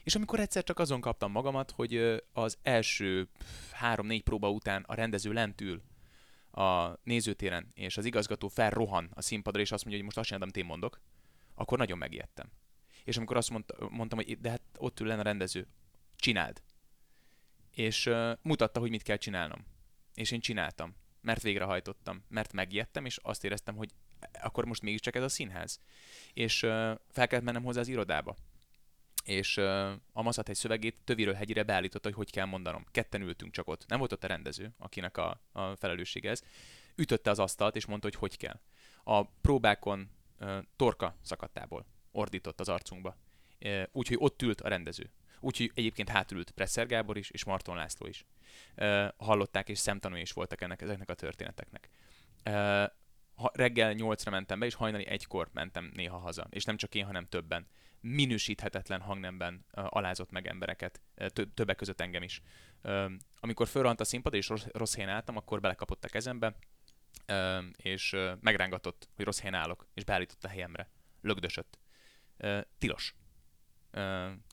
És 0.04 0.16
amikor 0.16 0.40
egyszer 0.40 0.64
csak 0.64 0.80
azon 0.80 1.02
kaptam 1.02 1.32
magamat, 1.32 1.72
hogy 1.72 2.24
az 2.34 2.58
első 2.64 3.28
három-négy 3.72 4.24
próba 4.24 4.50
után 4.50 4.84
a 4.88 4.94
rendező 4.94 5.32
lentül 5.34 5.82
a 6.52 6.94
nézőtéren, 7.04 7.72
és 7.74 7.98
az 7.98 8.06
igazgató 8.06 8.48
felrohan 8.48 9.10
a 9.14 9.22
színpadra, 9.22 9.62
és 9.62 9.72
azt 9.72 9.84
mondja, 9.86 9.98
hogy 9.98 10.06
most 10.06 10.18
azt 10.18 10.28
csinálom, 10.28 10.50
én 10.54 10.66
mondok, 10.66 11.02
akkor 11.56 11.78
nagyon 11.78 11.98
megijedtem. 11.98 12.52
És 13.04 13.18
amikor 13.18 13.38
azt 13.38 13.50
mondta, 13.50 13.90
mondtam, 13.90 14.20
hogy 14.20 14.40
de 14.40 14.50
hát 14.50 14.62
ott 14.78 15.00
ül 15.00 15.10
a 15.10 15.22
rendező, 15.22 15.68
csináld. 16.16 16.62
És 17.72 18.06
uh, 18.06 18.32
mutatta, 18.42 18.80
hogy 18.80 18.90
mit 18.90 19.04
kell 19.04 19.18
csinálnom. 19.18 19.66
És 20.14 20.32
én 20.32 20.40
csináltam. 20.40 20.96
mert 21.22 21.42
végrehajtottam, 21.42 22.24
mert 22.28 22.54
megijedtem, 22.54 23.06
és 23.06 23.18
azt 23.18 23.44
éreztem, 23.44 23.76
hogy 23.76 23.90
akkor 24.42 24.66
most 24.66 24.82
mégiscsak 24.82 25.16
ez 25.16 25.24
a 25.24 25.30
színház. 25.30 25.80
És 26.34 26.64
uh, 26.64 26.70
fel 27.10 27.28
kellett 27.28 27.46
mennem 27.46 27.64
hozzá 27.64 27.80
az 27.80 27.88
irodába. 27.88 28.36
És 29.24 29.58
uh, 29.58 29.92
a 30.14 30.22
Maszathegy 30.22 30.56
szövegét 30.56 31.02
töviről 31.04 31.34
hegyire 31.34 31.64
beállította, 31.64 32.08
hogy 32.08 32.18
hogy 32.18 32.32
kell 32.32 32.46
mondanom. 32.46 32.86
Ketten 32.92 33.22
ültünk 33.22 33.52
csak 33.52 33.68
ott. 33.68 33.86
Nem 33.88 34.00
volt 34.00 34.12
ott 34.12 34.24
a 34.24 34.28
rendező, 34.28 34.74
akinek 34.78 35.18
a, 35.18 35.42
a 35.52 35.76
felelőssége 35.76 36.30
ez. 36.30 36.42
Ütötte 36.96 37.30
az 37.30 37.40
asztalt, 37.40 37.76
és 37.76 37.86
mondta, 37.86 38.08
hogy 38.08 38.18
hogy 38.18 38.38
kell. 38.38 38.60
A 39.04 39.24
próbákon 39.24 40.10
uh, 40.40 40.58
torka 40.76 41.18
szakadtából 41.22 41.86
ordított 42.12 42.60
az 42.60 42.70
arcunkba. 42.70 43.18
Uh, 43.60 43.84
úgyhogy 43.92 44.18
ott 44.20 44.42
ült 44.42 44.62
a 44.62 44.68
rendező. 44.68 45.12
Úgyhogy 45.44 45.72
egyébként 45.74 46.10
hátulült 46.10 46.52
Presser 46.52 46.88
Gábor 46.88 47.18
is, 47.18 47.30
és 47.30 47.44
Marton 47.44 47.76
László 47.76 48.08
is. 48.08 48.26
Uh, 48.76 49.08
hallották, 49.18 49.70
és 49.70 49.80
szemtanúi 49.80 50.22
is 50.22 50.32
voltak 50.32 50.62
ennek, 50.62 50.82
ezeknek 50.82 51.10
a 51.10 51.14
történeteknek. 51.14 51.90
Uh, 52.46 52.90
reggel 53.54 53.94
nyolcra 53.94 54.32
mentem 54.32 54.60
be, 54.60 54.66
és 54.66 54.74
hajnali 54.74 55.08
egykor 55.08 55.50
mentem 55.54 55.92
néha 55.94 56.18
haza. 56.18 56.48
És 56.50 56.64
nem 56.64 56.78
csak 56.78 56.96
én, 56.96 57.06
hanem 57.06 57.26
többen. 57.26 57.68
Minősíthetetlen 58.00 59.02
hangnemben 59.02 59.66
uh, 59.74 59.86
alázott 59.90 60.32
meg 60.32 60.48
embereket, 60.48 61.02
uh, 61.18 61.28
többek 61.54 61.76
között 61.76 62.02
engem 62.02 62.24
is. 62.24 62.42
Uh, 62.84 63.12
amikor 63.40 63.68
fölrant 63.68 64.00
a 64.00 64.04
színpad, 64.04 64.34
és 64.34 64.48
rossz, 64.48 64.66
rossz 64.72 64.96
helyen 64.96 65.10
álltam, 65.10 65.38
akkor 65.38 65.60
belekapott 65.60 66.06
a 66.06 66.10
kezembe, 66.10 66.56
uh, 67.28 67.64
és 67.76 68.14
uh, 68.14 68.32
megrángatott, 68.40 69.10
hogy 69.16 69.26
rossz 69.26 69.40
helyen 69.40 69.54
állok, 69.62 69.88
és 69.94 70.04
beállított 70.04 70.44
a 70.44 70.48
helyemre. 70.48 70.90
Lögdösött. 71.22 71.80
Uh, 72.38 72.62
tilos 72.78 73.16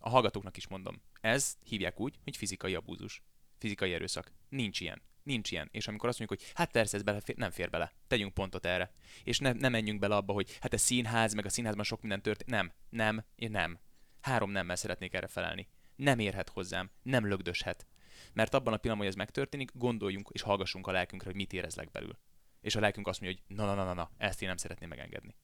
a 0.00 0.08
hallgatóknak 0.08 0.56
is 0.56 0.68
mondom, 0.68 1.02
ez 1.20 1.56
hívják 1.64 2.00
úgy, 2.00 2.18
hogy 2.24 2.36
fizikai 2.36 2.74
abúzus, 2.74 3.22
fizikai 3.58 3.92
erőszak. 3.92 4.32
Nincs 4.48 4.80
ilyen. 4.80 5.02
Nincs 5.22 5.50
ilyen. 5.50 5.68
És 5.72 5.88
amikor 5.88 6.08
azt 6.08 6.18
mondjuk, 6.18 6.40
hogy 6.40 6.52
hát 6.54 6.70
persze 6.70 6.96
ez 6.96 7.02
bele, 7.02 7.20
nem 7.36 7.50
fér 7.50 7.70
bele, 7.70 7.92
tegyünk 8.06 8.34
pontot 8.34 8.66
erre. 8.66 8.92
És 9.24 9.38
ne, 9.38 9.52
ne 9.52 9.68
menjünk 9.68 10.00
bele 10.00 10.16
abba, 10.16 10.32
hogy 10.32 10.58
hát 10.60 10.74
ez 10.74 10.80
színház, 10.80 11.34
meg 11.34 11.44
a 11.44 11.48
színházban 11.48 11.84
sok 11.84 12.00
minden 12.00 12.22
történt. 12.22 12.50
Nem, 12.50 12.72
nem, 12.88 13.24
én 13.34 13.50
nem. 13.50 13.78
Három 14.20 14.50
nemmel 14.50 14.76
szeretnék 14.76 15.14
erre 15.14 15.26
felelni. 15.26 15.68
Nem 15.96 16.18
érhet 16.18 16.48
hozzám, 16.48 16.90
nem 17.02 17.26
lögdöshet. 17.26 17.86
Mert 18.32 18.54
abban 18.54 18.72
a 18.72 18.76
pillanatban, 18.76 18.96
hogy 18.96 19.06
ez 19.06 19.14
megtörténik, 19.14 19.70
gondoljunk 19.74 20.28
és 20.32 20.42
hallgassunk 20.42 20.86
a 20.86 20.92
lelkünkre, 20.92 21.28
hogy 21.28 21.36
mit 21.36 21.52
érezlek 21.52 21.90
belül. 21.90 22.18
És 22.60 22.76
a 22.76 22.80
lelkünk 22.80 23.06
azt 23.06 23.20
mondja, 23.20 23.40
hogy 23.46 23.56
na, 23.56 23.64
na, 23.64 23.74
na, 23.74 23.84
na, 23.84 23.94
na 23.94 24.10
ezt 24.16 24.42
én 24.42 24.48
nem 24.48 24.56
szeretném 24.56 24.88
megengedni 24.88 25.34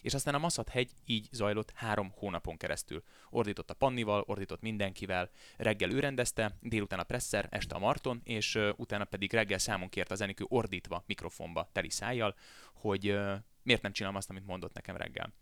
és 0.00 0.14
aztán 0.14 0.34
a 0.34 0.38
Maszat 0.38 0.68
hegy 0.68 0.90
így 1.04 1.28
zajlott 1.30 1.72
három 1.74 2.12
hónapon 2.16 2.56
keresztül. 2.56 3.02
Ordított 3.30 3.70
a 3.70 3.74
Pannival, 3.74 4.24
ordított 4.26 4.60
mindenkivel, 4.60 5.30
reggel 5.56 5.90
ő 5.90 6.00
rendezte, 6.00 6.56
délután 6.60 6.98
a 6.98 7.04
Presser, 7.04 7.46
este 7.50 7.74
a 7.74 7.78
Marton, 7.78 8.20
és 8.24 8.54
uh, 8.54 8.68
utána 8.76 9.04
pedig 9.04 9.32
reggel 9.32 9.58
számon 9.58 9.88
kért 9.88 10.10
az 10.10 10.20
Enikő 10.20 10.44
ordítva 10.48 11.04
mikrofonba, 11.06 11.68
teli 11.72 11.90
szájjal, 11.90 12.34
hogy 12.72 13.10
uh, 13.10 13.34
miért 13.62 13.82
nem 13.82 13.92
csinálom 13.92 14.16
azt, 14.16 14.30
amit 14.30 14.46
mondott 14.46 14.74
nekem 14.74 14.96
reggel. 14.96 15.32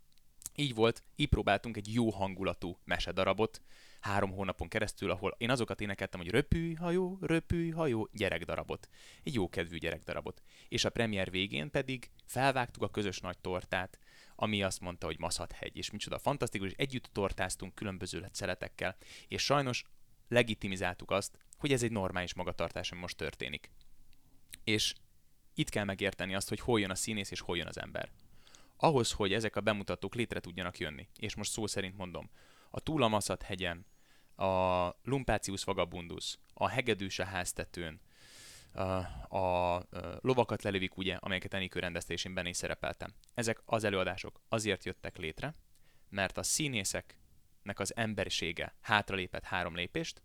Így 0.57 0.75
volt, 0.75 1.03
így 1.17 1.29
próbáltunk 1.29 1.77
egy 1.77 1.95
jó 1.95 2.11
hangulatú 2.11 2.79
mesedarabot, 2.85 3.63
három 4.01 4.31
hónapon 4.31 4.69
keresztül, 4.69 5.11
ahol 5.11 5.35
én 5.39 5.51
azokat 5.51 5.81
énekeltem, 5.81 6.21
hogy 6.21 6.31
röpülj, 6.31 6.75
hajó, 6.75 7.19
röpülj, 7.21 7.71
hajó, 7.71 8.09
gyerekdarabot. 8.13 8.89
Egy 9.23 9.35
jókedvű 9.35 9.79
gyerekdarabot. 9.79 10.43
És 10.69 10.85
a 10.85 10.91
premier 10.91 11.31
végén 11.31 11.71
pedig 11.71 12.11
felvágtuk 12.25 12.83
a 12.83 12.91
közös 12.91 13.21
nagy 13.21 13.39
tortát, 13.39 13.99
ami 14.37 14.63
azt 14.63 14.81
mondta, 14.81 15.07
hogy 15.07 15.19
Maszhathegy, 15.19 15.77
és 15.77 15.91
micsoda 15.91 16.19
fantasztikus, 16.19 16.69
és 16.69 16.75
együtt 16.77 17.11
tortáztunk 17.13 17.75
különböző 17.75 18.29
szeletekkel, 18.33 18.97
és 19.29 19.43
sajnos 19.43 19.85
legitimizáltuk 20.29 21.11
azt, 21.11 21.39
hogy 21.59 21.73
ez 21.73 21.83
egy 21.83 21.93
normális 21.93 22.35
magatartás, 22.35 22.93
ami 22.93 23.01
most 23.01 23.17
történik. 23.17 23.71
És 24.65 24.95
itt 25.55 25.69
kell 25.69 25.85
megérteni 25.85 26.35
azt, 26.35 26.49
hogy 26.49 26.61
hol 26.61 26.81
jön 26.81 26.91
a 26.91 26.95
színész 26.95 27.31
és 27.31 27.41
hol 27.41 27.57
jön 27.57 27.67
az 27.67 27.79
ember. 27.79 28.11
Ahhoz, 28.77 29.13
hogy 29.13 29.33
ezek 29.33 29.57
a 29.57 29.61
bemutatók 29.61 30.15
létre 30.15 30.41
tudjanak 30.41 30.79
jönni, 30.79 31.09
és 31.19 31.35
most 31.35 31.51
szó 31.51 31.67
szerint 31.67 31.97
mondom, 31.97 32.31
a 32.71 32.81
Túlamaszat 32.81 33.43
hegyen, 33.43 33.87
a 34.37 34.89
Lumpácius 35.03 35.65
vagabundus, 35.65 36.39
a 36.55 36.69
Hegedűs 36.69 37.19
a 37.19 37.25
háztetőn, 37.25 38.01
a 39.29 39.83
lovakat 40.21 40.63
lelövik, 40.63 40.97
ugye, 40.97 41.15
amelyeket 41.15 41.55
Enikő 41.55 41.81
rendeztésén 41.81 42.47
is 42.47 42.57
szerepeltem. 42.57 43.15
Ezek 43.35 43.63
az 43.65 43.85
előadások 43.85 44.41
azért 44.49 44.85
jöttek 44.85 45.17
létre, 45.17 45.55
mert 46.09 46.39
a 46.39 46.43
színészeknek 46.43 47.79
az 47.79 47.97
emberisége 47.97 48.75
hátralépett 48.81 49.45
három 49.45 49.75
lépést, 49.75 50.23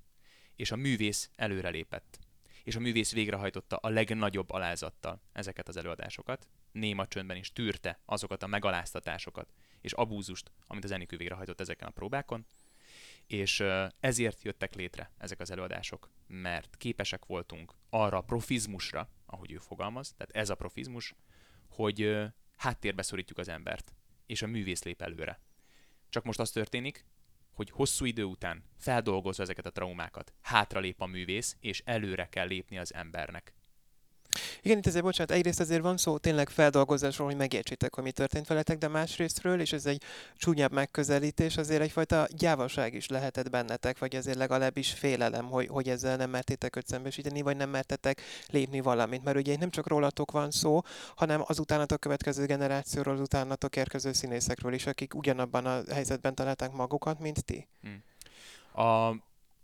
és 0.55 0.71
a 0.71 0.75
művész 0.75 1.29
előrelépett. 1.35 2.19
És 2.63 2.75
a 2.75 2.79
művész 2.79 3.13
végrehajtotta 3.13 3.75
a 3.75 3.89
legnagyobb 3.89 4.49
alázattal 4.49 5.21
ezeket 5.33 5.67
az 5.67 5.77
előadásokat, 5.77 6.47
néma 6.71 7.07
csöndben 7.07 7.37
is 7.37 7.53
tűrte 7.53 7.99
azokat 8.05 8.43
a 8.43 8.47
megaláztatásokat 8.47 9.53
és 9.81 9.93
abúzust, 9.93 10.51
amit 10.67 10.83
az 10.83 10.91
Enikő 10.91 11.17
végrehajtott 11.17 11.59
ezeken 11.59 11.87
a 11.87 11.91
próbákon, 11.91 12.45
és 13.29 13.63
ezért 13.99 14.43
jöttek 14.43 14.75
létre 14.75 15.11
ezek 15.17 15.39
az 15.39 15.51
előadások, 15.51 16.11
mert 16.27 16.77
képesek 16.77 17.25
voltunk 17.25 17.73
arra 17.89 18.17
a 18.17 18.21
profizmusra, 18.21 19.09
ahogy 19.25 19.51
ő 19.51 19.57
fogalmaz, 19.57 20.13
tehát 20.13 20.35
ez 20.35 20.49
a 20.49 20.55
profizmus, 20.55 21.15
hogy 21.67 22.25
háttérbe 22.55 23.01
szorítjuk 23.01 23.37
az 23.37 23.47
embert, 23.47 23.93
és 24.25 24.41
a 24.41 24.47
művész 24.47 24.83
lép 24.83 25.01
előre. 25.01 25.41
Csak 26.09 26.23
most 26.23 26.39
az 26.39 26.51
történik, 26.51 27.05
hogy 27.53 27.69
hosszú 27.69 28.05
idő 28.05 28.23
után 28.23 28.63
feldolgozva 28.77 29.43
ezeket 29.43 29.65
a 29.65 29.71
traumákat, 29.71 30.33
hátralép 30.41 31.01
a 31.01 31.05
művész, 31.05 31.57
és 31.59 31.81
előre 31.85 32.29
kell 32.29 32.47
lépni 32.47 32.77
az 32.77 32.93
embernek. 32.93 33.53
Igen, 34.61 34.77
itt 34.77 34.85
azért, 34.85 35.03
bocsánat, 35.03 35.31
egyrészt 35.31 35.59
azért 35.59 35.81
van 35.81 35.97
szó 35.97 36.17
tényleg 36.17 36.49
feldolgozásról, 36.49 37.27
hogy 37.27 37.35
megértsétek, 37.35 37.95
hogy 37.95 38.03
mi 38.03 38.11
történt 38.11 38.47
veletek, 38.47 38.77
de 38.77 38.87
másrésztről, 38.87 39.59
és 39.59 39.73
ez 39.73 39.85
egy 39.85 40.01
csúnyább 40.37 40.71
megközelítés, 40.71 41.57
azért 41.57 41.81
egyfajta 41.81 42.27
gyávaság 42.37 42.93
is 42.93 43.07
lehetett 43.07 43.49
bennetek, 43.49 43.99
vagy 43.99 44.15
azért 44.15 44.37
legalábbis 44.37 44.91
félelem, 44.91 45.45
hogy, 45.45 45.67
hogy 45.67 45.89
ezzel 45.89 46.15
nem 46.15 46.29
mertétek 46.29 46.83
szembesíteni, 46.85 47.41
vagy 47.41 47.57
nem 47.57 47.69
mertetek 47.69 48.21
lépni 48.47 48.79
valamit. 48.79 49.23
Mert 49.23 49.37
ugye 49.37 49.57
nem 49.57 49.69
csak 49.69 49.87
rólatok 49.87 50.31
van 50.31 50.51
szó, 50.51 50.81
hanem 51.15 51.41
az 51.45 51.59
utánatok 51.59 51.99
következő 51.99 52.45
generációról, 52.45 53.13
az 53.13 53.19
utánatok 53.19 53.75
érkező 53.75 54.13
színészekről 54.13 54.73
is, 54.73 54.85
akik 54.85 55.15
ugyanabban 55.15 55.65
a 55.65 55.81
helyzetben 55.93 56.35
találták 56.35 56.71
magukat, 56.71 57.19
mint 57.19 57.45
ti. 57.45 57.67
Hmm. 57.81 58.03
A 58.85 59.15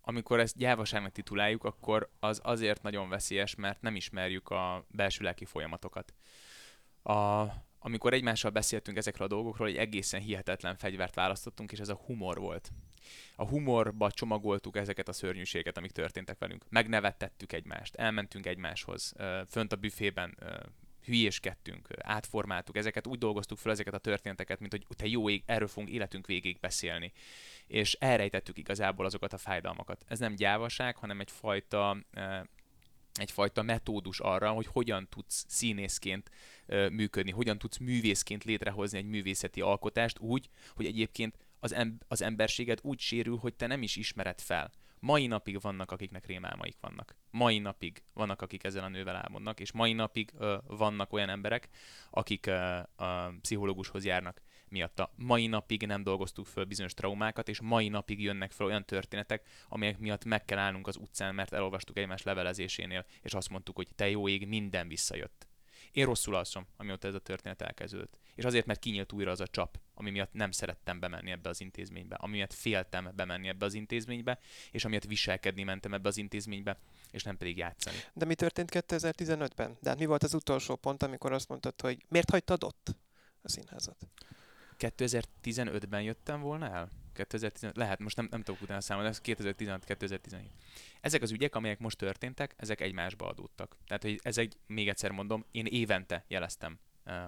amikor 0.08 0.40
ezt 0.40 0.58
gyávaságnak 0.58 1.12
tituláljuk, 1.12 1.64
akkor 1.64 2.10
az 2.20 2.40
azért 2.44 2.82
nagyon 2.82 3.10
veszélyes, 3.10 3.56
mert 3.56 3.82
nem 3.82 3.96
ismerjük 3.96 4.50
a 4.50 4.86
belső 4.90 5.24
lelki 5.24 5.46
folyamatokat. 5.46 6.14
A, 7.04 7.46
amikor 7.80 8.14
egymással 8.14 8.52
beszéltünk 8.52 8.98
ezekről 8.98 9.28
a 9.28 9.30
dolgokról, 9.30 9.68
egy 9.68 9.76
egészen 9.76 10.22
hihetetlen 10.22 10.76
fegyvert 10.78 11.16
választottunk, 11.16 11.72
és 11.72 11.80
ez 11.80 11.90
a 11.90 12.02
humor 12.06 12.40
volt. 12.40 12.72
A 13.36 13.48
humorba 13.48 14.12
csomagoltuk 14.12 14.78
ezeket 14.78 15.08
a 15.08 15.14
szörnyűséget, 15.14 15.78
amik 15.78 15.92
történtek 15.92 16.40
velünk. 16.40 16.66
Megnevettettük 16.70 17.54
egymást, 17.54 17.96
elmentünk 17.96 18.46
egymáshoz, 18.46 19.14
fönt 19.48 19.74
a 19.74 19.76
büfében 19.76 20.38
hülyéskedtünk, 21.06 21.88
átformáltuk 22.02 22.78
ezeket, 22.78 23.08
úgy 23.08 23.18
dolgoztuk 23.18 23.58
fel 23.58 23.72
ezeket 23.72 23.94
a 23.94 23.98
történeteket, 23.98 24.60
mint 24.60 24.72
hogy 24.72 24.86
te 24.98 25.08
jó 25.08 25.30
ég, 25.30 25.44
erről 25.46 25.68
fogunk 25.68 25.94
életünk 25.94 26.26
végig 26.26 26.60
beszélni. 26.60 27.12
És 27.68 27.94
elrejtettük 27.94 28.58
igazából 28.58 29.06
azokat 29.06 29.34
a 29.34 29.38
fájdalmakat. 29.38 30.06
Ez 30.08 30.20
nem 30.20 30.36
gyávaság, 30.36 30.96
hanem 30.96 31.20
egyfajta 31.20 31.98
egyfajta 33.20 33.62
metódus 33.62 34.20
arra, 34.20 34.52
hogy 34.52 34.68
hogyan 34.68 35.08
tudsz 35.10 35.46
színészként 35.48 36.32
működni, 36.92 37.32
hogyan 37.32 37.58
tudsz 37.58 37.78
művészként 37.78 38.44
létrehozni 38.44 38.98
egy 38.98 39.06
művészeti 39.06 39.62
alkotást 39.62 40.20
úgy, 40.20 40.50
hogy 40.76 40.86
egyébként 40.86 41.38
az, 41.60 41.74
em- 41.74 42.06
az 42.08 42.22
emberséged 42.22 42.80
úgy 42.82 43.00
sérül, 43.00 43.38
hogy 43.38 43.54
te 43.54 43.68
nem 43.68 43.82
is 43.82 43.96
ismered 43.96 44.42
fel. 44.42 44.72
Mai 45.06 45.28
napig 45.28 45.62
vannak, 45.62 45.92
akiknek 45.92 46.26
rémálmaik 46.26 46.78
vannak. 46.80 47.16
Mai 47.32 47.60
napig 47.60 48.04
vannak, 48.14 48.42
akik 48.42 48.64
ezzel 48.64 48.84
a 48.84 48.88
nővel 48.88 49.16
álmodnak, 49.16 49.60
és 49.60 49.72
mai 49.72 49.94
napig 49.94 50.32
ö, 50.38 50.58
vannak 50.68 51.14
olyan 51.14 51.30
emberek, 51.30 51.70
akik 52.10 52.46
ö, 52.46 52.78
a 52.96 53.34
pszichológushoz 53.42 54.06
járnak 54.06 54.42
miatta. 54.70 55.12
Mai 55.16 55.48
napig 55.48 55.86
nem 55.86 56.04
dolgoztuk 56.04 56.46
föl 56.46 56.64
bizonyos 56.66 56.94
traumákat, 56.94 57.50
és 57.50 57.62
mai 57.62 57.90
napig 57.90 58.22
jönnek 58.22 58.52
fel 58.52 58.66
olyan 58.66 58.86
történetek, 58.86 59.48
amelyek 59.70 60.00
miatt 60.00 60.26
meg 60.26 60.46
kell 60.46 60.58
állnunk 60.58 60.88
az 60.88 60.98
utcán, 60.98 61.36
mert 61.36 61.54
elolvastuk 61.54 61.98
egymás 61.98 62.24
levelezésénél, 62.24 63.06
és 63.22 63.34
azt 63.34 63.50
mondtuk, 63.50 63.76
hogy 63.76 63.88
te 63.96 64.10
jó 64.10 64.28
ég, 64.28 64.48
minden 64.48 64.88
visszajött. 64.88 65.48
Én 65.96 66.06
rosszul 66.06 66.36
alszom, 66.36 66.68
amióta 66.78 67.08
ez 67.08 67.14
a 67.14 67.20
történet 67.20 67.62
elkezdődött. 67.62 68.18
És 68.36 68.44
azért, 68.44 68.66
mert 68.66 68.80
kinyílt 68.80 69.12
újra 69.12 69.32
az 69.32 69.40
a 69.40 69.48
csap, 69.48 69.80
ami 69.94 70.10
miatt 70.10 70.34
nem 70.34 70.52
szerettem 70.52 71.00
bemenni 71.00 71.32
ebbe 71.32 71.50
az 71.50 71.62
intézménybe, 71.62 72.16
ami 72.16 72.36
miatt 72.36 72.54
féltem 72.54 73.12
bemenni 73.16 73.48
ebbe 73.48 73.66
az 73.66 73.74
intézménybe, 73.74 74.40
és 74.72 74.86
amiatt 74.86 75.04
viselkedni 75.04 75.64
mentem 75.64 75.94
ebbe 75.94 76.08
az 76.08 76.18
intézménybe, 76.18 76.80
és 77.12 77.24
nem 77.24 77.38
pedig 77.38 77.58
játszani. 77.58 77.98
De 78.14 78.26
mi 78.26 78.36
történt 78.36 78.70
2015-ben? 78.74 79.78
De 79.82 79.90
hát 79.90 80.00
mi 80.00 80.06
volt 80.06 80.24
az 80.24 80.34
utolsó 80.34 80.76
pont, 80.76 81.04
amikor 81.04 81.32
azt 81.32 81.50
mondtad, 81.50 81.82
hogy 81.82 82.06
miért 82.08 82.30
hagytad 82.30 82.64
ott 82.64 82.96
a 83.42 83.50
színházat? 83.50 84.08
2015-ben 84.80 86.02
jöttem 86.02 86.42
volna 86.42 86.70
el? 86.70 86.92
2015, 87.16 87.78
lehet, 87.78 88.00
most 88.00 88.16
nem, 88.16 88.28
nem 88.32 88.42
tudok 88.42 88.62
utána 88.62 88.82
számolni, 88.82 89.10
ez 89.10 89.22
2016-2017. 89.24 90.40
Ezek 91.02 91.22
az 91.22 91.32
ügyek, 91.32 91.56
amelyek 91.56 91.80
most 91.80 91.98
történtek, 91.98 92.54
ezek 92.58 92.82
egymásba 92.82 93.28
adódtak. 93.28 93.78
Tehát, 93.88 94.04
hogy 94.04 94.20
ezek, 94.24 94.52
még 94.68 94.90
egyszer 94.90 95.12
mondom, 95.12 95.46
én 95.52 95.66
évente 95.66 96.26
jeleztem 96.28 96.80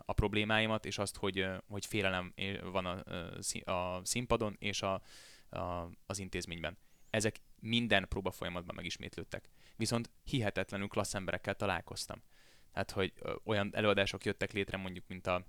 a 0.06 0.14
problémáimat, 0.14 0.86
és 0.86 0.98
azt, 0.98 1.18
hogy, 1.18 1.48
hogy 1.68 1.86
félelem 1.86 2.34
van 2.64 2.86
a, 2.86 3.72
a 3.72 4.02
színpadon 4.06 4.56
és 4.60 4.82
a, 4.82 5.02
a, 5.50 5.90
az 6.06 6.20
intézményben. 6.20 6.78
Ezek 7.10 7.40
minden 7.60 8.08
próba 8.08 8.32
folyamatban 8.32 8.76
megismétlődtek. 8.76 9.50
Viszont 9.76 10.10
hihetetlenül 10.24 10.88
klassz 10.88 11.14
emberekkel 11.14 11.56
találkoztam. 11.56 12.22
Tehát, 12.72 12.92
hogy 12.92 13.14
olyan 13.44 13.70
előadások 13.76 14.26
jöttek 14.26 14.52
létre, 14.52 14.78
mondjuk, 14.78 15.08
mint 15.08 15.28
a, 15.28 15.46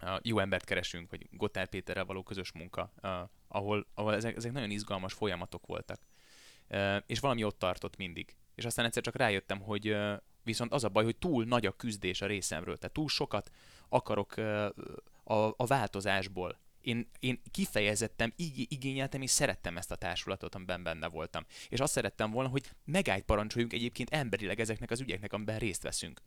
a 0.00 0.20
Jó 0.22 0.38
embert 0.38 0.64
keresünk, 0.64 1.10
vagy 1.10 1.26
Gotthard 1.30 1.68
Péterrel 1.68 2.04
való 2.04 2.22
közös 2.22 2.52
munka, 2.52 2.92
uh, 3.02 3.10
ahol, 3.48 3.86
ahol 3.94 4.14
ezek, 4.14 4.36
ezek 4.36 4.52
nagyon 4.52 4.70
izgalmas 4.70 5.12
folyamatok 5.12 5.66
voltak. 5.66 6.00
És 7.06 7.20
valami 7.20 7.44
ott 7.44 7.58
tartott 7.58 7.96
mindig. 7.96 8.36
És 8.54 8.64
aztán 8.64 8.84
egyszer 8.84 9.02
csak 9.02 9.16
rájöttem, 9.16 9.60
hogy 9.60 9.96
viszont 10.42 10.72
az 10.72 10.84
a 10.84 10.88
baj, 10.88 11.04
hogy 11.04 11.16
túl 11.16 11.44
nagy 11.44 11.66
a 11.66 11.72
küzdés 11.72 12.20
a 12.20 12.26
részemről, 12.26 12.76
tehát 12.78 12.94
túl 12.94 13.08
sokat 13.08 13.50
akarok 13.88 14.36
a, 15.24 15.46
a 15.56 15.66
változásból. 15.66 16.58
Én, 16.80 17.08
én 17.18 17.40
kifejezettem, 17.50 18.32
ig- 18.36 18.72
igényeltem 18.72 19.22
és 19.22 19.30
szerettem 19.30 19.76
ezt 19.76 19.90
a 19.90 19.96
társulatot, 19.96 20.54
amiben 20.54 20.82
benne 20.82 21.08
voltam. 21.08 21.44
És 21.68 21.80
azt 21.80 21.92
szerettem 21.92 22.30
volna, 22.30 22.48
hogy 22.48 22.70
megállt 22.84 23.24
parancsoljunk 23.24 23.72
egyébként 23.72 24.10
emberileg 24.10 24.60
ezeknek 24.60 24.90
az 24.90 25.00
ügyeknek, 25.00 25.32
amiben 25.32 25.58
részt 25.58 25.82
veszünk. 25.82 26.20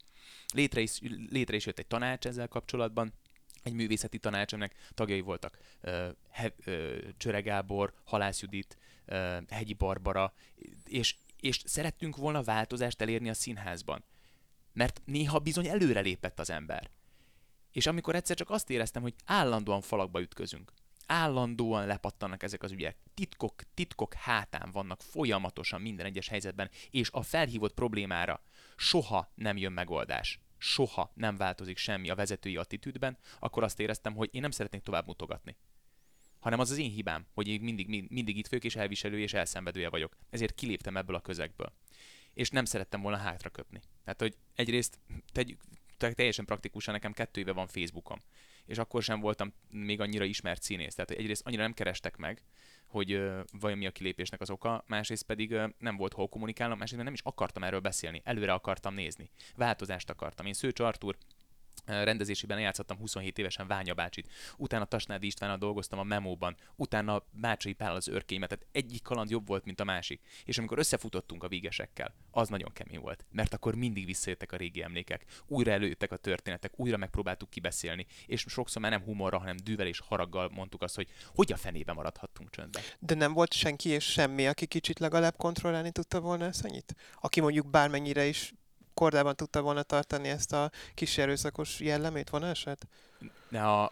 Létre 0.54 0.82
is, 0.82 1.00
létre 1.30 1.56
is 1.56 1.66
jött 1.66 1.80
egy 1.80 1.88
tanács 1.88 2.26
ezzel 2.26 2.48
kapcsolatban, 2.48 3.14
egy 3.64 3.74
művészeti 3.74 4.18
tanács, 4.18 4.54
tagjai 4.94 5.22
voltak 5.22 5.58
uh, 5.84 6.08
He, 6.30 6.54
uh, 6.66 6.98
Csöre 7.18 7.42
Gábor, 7.42 7.94
Halász 8.04 8.42
Judit, 8.42 8.78
uh, 9.08 9.38
Hegyi 9.50 9.74
Barbara, 9.74 10.34
és, 10.86 11.16
és 11.40 11.62
szerettünk 11.66 12.16
volna 12.16 12.44
változást 12.44 13.02
elérni 13.02 13.30
a 13.30 13.34
színházban. 13.34 14.04
Mert 14.74 15.02
néha 15.06 15.40
bizony 15.40 15.68
előrelépett 15.68 16.40
az 16.40 16.50
ember. 16.50 16.90
És 17.72 17.86
amikor 17.86 18.16
egyszer 18.16 18.36
csak 18.36 18.50
azt 18.50 18.70
éreztem, 18.70 19.02
hogy 19.02 19.14
állandóan 19.26 19.82
falakba 19.82 20.22
ütközünk, 20.22 20.74
állandóan 21.06 21.86
lepattannak 21.86 22.44
ezek 22.44 22.64
az 22.64 22.72
ügyek, 22.72 22.98
titkok, 23.14 23.62
titkok 23.74 24.14
hátán 24.14 24.72
vannak 24.72 25.02
folyamatosan 25.02 25.82
minden 25.82 26.06
egyes 26.06 26.28
helyzetben, 26.28 26.70
és 26.90 27.10
a 27.12 27.22
felhívott 27.22 27.74
problémára 27.74 28.42
soha 28.76 29.32
nem 29.36 29.58
jön 29.58 29.72
megoldás 29.72 30.40
soha 30.62 31.12
nem 31.14 31.38
változik 31.38 31.78
semmi 31.78 32.10
a 32.10 32.16
vezetői 32.16 32.58
attitűdben, 32.58 33.18
akkor 33.40 33.64
azt 33.64 33.80
éreztem, 33.80 34.16
hogy 34.16 34.30
én 34.32 34.42
nem 34.42 34.52
szeretnék 34.52 34.82
tovább 34.82 35.06
mutogatni. 35.06 35.56
Hanem 36.40 36.60
az 36.60 36.72
az 36.72 36.78
én 36.78 36.92
hibám, 36.92 37.26
hogy 37.34 37.48
én 37.48 37.62
mindig, 37.62 38.08
mindig 38.10 38.38
itt 38.38 38.48
fők 38.48 38.64
és 38.64 38.76
elviselő 38.76 39.20
és 39.20 39.34
elszenvedője 39.34 39.90
vagyok. 39.90 40.18
Ezért 40.30 40.56
kiléptem 40.56 40.98
ebből 40.98 41.16
a 41.16 41.22
közegből. 41.22 41.74
És 42.34 42.50
nem 42.50 42.66
szerettem 42.66 43.02
volna 43.02 43.18
hátra 43.18 43.50
köpni. 43.50 43.82
Tehát, 44.04 44.20
hogy 44.20 44.36
egyrészt 44.56 45.00
tegyük, 45.32 45.62
teljesen 45.98 46.46
praktikusan 46.46 46.94
nekem 46.94 47.14
kettő 47.14 47.42
éve 47.42 47.52
van 47.52 47.68
Facebookom. 47.68 48.22
És 48.66 48.78
akkor 48.78 49.04
sem 49.04 49.20
voltam 49.20 49.54
még 49.70 50.00
annyira 50.00 50.24
ismert 50.24 50.62
színész. 50.62 50.96
Tehát 50.96 51.12
egyrészt 51.12 51.46
annyira 51.46 51.62
nem 51.62 51.74
kerestek 51.74 52.18
meg, 52.18 52.44
hogy 52.92 53.14
uh, 53.14 53.40
vajon 53.60 53.78
mi 53.78 53.86
a 53.86 53.92
kilépésnek 53.92 54.42
az 54.42 54.50
oka, 54.50 54.84
másrészt 54.88 55.26
pedig 55.26 55.58
nem 55.78 55.98
volt 55.98 56.14
hol 56.14 56.28
kommunikálnom, 56.28 56.78
másrészt 56.78 57.04
nem 57.04 57.14
is 57.14 57.22
akartam 57.24 57.64
erről 57.64 57.80
beszélni, 57.80 58.22
előre 58.24 58.54
akartam 58.54 58.94
nézni, 58.94 59.30
változást 59.56 60.10
akartam. 60.10 60.46
Én 60.46 60.54
Szőcs 60.54 60.80
Artur 60.80 61.18
rendezésében 61.86 62.60
játszottam 62.60 62.98
27 62.98 63.38
évesen 63.38 63.68
Ványa 63.68 63.94
bácsit, 63.94 64.32
utána 64.58 64.86
Tasnádi 64.86 65.26
Istvánnal 65.26 65.58
dolgoztam 65.58 66.00
a 66.00 66.04
Memóban, 66.04 66.56
utána 66.76 67.24
Mácsai 67.32 67.74
Pál 67.74 67.96
az 67.96 68.08
örkénymet, 68.08 68.50
tehát 68.50 68.66
egyik 68.72 69.02
kaland 69.02 69.30
jobb 69.30 69.48
volt, 69.48 69.66
mint 69.66 69.80
a 69.80 69.84
másik. 69.84 70.22
És 70.46 70.58
amikor 70.58 70.80
összefutottunk 70.80 71.44
a 71.44 71.48
vígesekkel, 71.48 72.14
az 72.32 72.50
nagyon 72.50 72.74
kemény 72.74 73.00
volt, 73.00 73.26
mert 73.32 73.54
akkor 73.54 73.76
mindig 73.76 74.06
visszajöttek 74.06 74.52
a 74.52 74.58
régi 74.58 74.84
emlékek, 74.84 75.26
újra 75.48 75.72
előjöttek 75.72 76.12
a 76.12 76.18
történetek, 76.18 76.80
újra 76.80 76.98
megpróbáltuk 76.98 77.50
kibeszélni, 77.50 78.06
és 78.26 78.46
sokszor 78.48 78.82
már 78.82 78.92
nem 78.92 79.04
humorra, 79.04 79.38
hanem 79.38 79.56
dűvel 79.64 79.88
és 79.88 80.00
haraggal 80.00 80.50
mondtuk 80.54 80.82
azt, 80.82 80.96
hogy 80.96 81.08
hogy 81.36 81.52
a 81.52 81.58
fenébe 81.58 81.94
maradhattunk 81.94 82.50
csöndben. 82.50 82.82
De 83.00 83.16
nem 83.16 83.34
volt 83.34 83.54
senki 83.54 83.90
és 83.90 84.04
semmi, 84.04 84.48
aki 84.48 84.66
kicsit 84.66 85.00
legalább 85.00 85.36
kontrollálni 85.38 85.92
tudta 85.92 86.20
volna 86.20 86.46
ezt 86.46 86.66
annyit? 86.66 86.96
Aki 87.16 87.42
mondjuk 87.42 87.70
bármennyire 87.70 88.26
is 88.26 88.54
kordában 89.02 89.36
tudta 89.36 89.62
volna 89.62 89.84
tartani 89.84 90.28
ezt 90.28 90.54
a 90.54 90.72
kis 90.94 91.18
erőszakos 91.18 91.80
jellemét, 91.80 92.30
vonását? 92.30 92.88
A, 93.52 93.92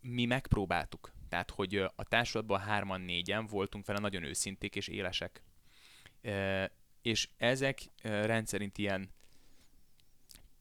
mi 0.00 0.24
megpróbáltuk. 0.24 1.12
Tehát, 1.28 1.50
hogy 1.50 1.76
a 1.76 2.04
társulatban 2.08 2.60
hárman, 2.60 3.00
négyen 3.00 3.46
voltunk 3.46 3.86
vele 3.86 3.98
nagyon 3.98 4.22
őszinték 4.22 4.76
és 4.76 4.88
élesek. 4.88 5.42
E, 6.22 6.70
és 7.02 7.28
ezek 7.36 7.82
rendszerint 8.02 8.78
ilyen 8.78 9.10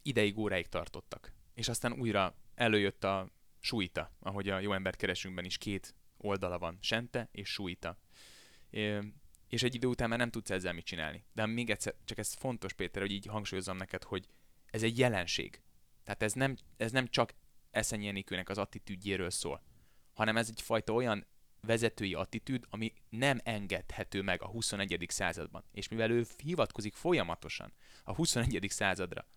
ideig, 0.01 0.37
óráig 0.37 0.67
tartottak. 0.67 1.33
És 1.53 1.67
aztán 1.67 1.93
újra 1.93 2.35
előjött 2.55 3.03
a 3.03 3.27
sújta, 3.59 4.11
ahogy 4.19 4.49
a 4.49 4.59
jó 4.59 4.73
embert 4.73 4.97
keresünkben 4.97 5.45
is 5.45 5.57
két 5.57 5.95
oldala 6.17 6.59
van, 6.59 6.77
sente 6.81 7.27
és 7.31 7.49
sújta 7.49 7.97
és 9.51 9.63
egy 9.63 9.75
idő 9.75 9.87
után 9.87 10.09
már 10.09 10.17
nem 10.17 10.29
tudsz 10.29 10.49
ezzel 10.49 10.73
mit 10.73 10.85
csinálni. 10.85 11.23
De 11.33 11.45
még 11.45 11.69
egyszer, 11.69 11.95
csak 12.05 12.17
ez 12.17 12.33
fontos, 12.33 12.73
Péter, 12.73 13.01
hogy 13.01 13.11
így 13.11 13.25
hangsúlyozom 13.25 13.77
neked, 13.77 14.03
hogy 14.03 14.27
ez 14.65 14.83
egy 14.83 14.97
jelenség. 14.97 15.61
Tehát 16.03 16.23
ez 16.23 16.33
nem, 16.33 16.55
ez 16.77 16.91
nem 16.91 17.07
csak 17.07 17.33
Eszenyi 17.71 18.23
az 18.45 18.57
attitűdjéről 18.57 19.29
szól, 19.29 19.63
hanem 20.13 20.37
ez 20.37 20.49
egyfajta 20.49 20.93
olyan 20.93 21.25
vezetői 21.61 22.13
attitűd, 22.13 22.65
ami 22.69 22.93
nem 23.09 23.39
engedhető 23.43 24.21
meg 24.21 24.41
a 24.41 24.47
21. 24.47 25.05
században. 25.07 25.63
És 25.71 25.87
mivel 25.87 26.11
ő 26.11 26.25
hivatkozik 26.43 26.95
folyamatosan 26.95 27.73
a 28.03 28.15
21. 28.15 28.65
századra, 28.69 29.27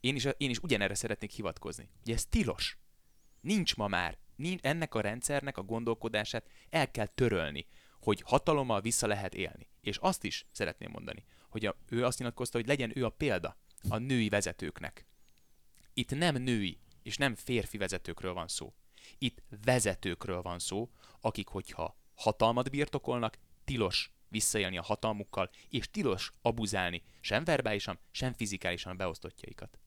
én 0.00 0.14
is, 0.14 0.24
én 0.36 0.50
is 0.50 0.58
ugyanerre 0.58 0.94
szeretnék 0.94 1.30
hivatkozni. 1.30 1.90
Ugye 2.00 2.14
ez 2.14 2.26
tilos. 2.26 2.78
Nincs 3.40 3.76
ma 3.76 3.88
már. 3.88 4.18
Nincs, 4.36 4.60
ennek 4.62 4.94
a 4.94 5.00
rendszernek 5.00 5.58
a 5.58 5.62
gondolkodását 5.62 6.50
el 6.70 6.90
kell 6.90 7.06
törölni 7.06 7.66
hogy 8.04 8.22
hatalommal 8.24 8.80
vissza 8.80 9.06
lehet 9.06 9.34
élni. 9.34 9.68
És 9.80 9.96
azt 9.96 10.24
is 10.24 10.46
szeretném 10.52 10.90
mondani, 10.90 11.24
hogy 11.48 11.66
a, 11.66 11.76
ő 11.88 12.04
azt 12.04 12.18
nyilatkozta, 12.18 12.58
hogy 12.58 12.66
legyen 12.66 12.92
ő 12.98 13.04
a 13.04 13.10
példa 13.10 13.56
a 13.88 13.98
női 13.98 14.28
vezetőknek. 14.28 15.06
Itt 15.94 16.10
nem 16.10 16.36
női 16.36 16.78
és 17.02 17.16
nem 17.16 17.34
férfi 17.34 17.76
vezetőkről 17.76 18.32
van 18.32 18.48
szó. 18.48 18.74
Itt 19.18 19.42
vezetőkről 19.64 20.42
van 20.42 20.58
szó, 20.58 20.90
akik, 21.20 21.48
hogyha 21.48 21.98
hatalmat 22.14 22.70
birtokolnak, 22.70 23.38
tilos 23.64 24.12
visszaélni 24.28 24.78
a 24.78 24.82
hatalmukkal, 24.82 25.50
és 25.68 25.90
tilos 25.90 26.32
abuzálni 26.42 27.02
sem 27.20 27.44
verbálisan, 27.44 27.98
sem 28.10 28.32
fizikálisan 28.32 28.92
a 28.92 28.96
beosztottjaikat. 28.96 29.78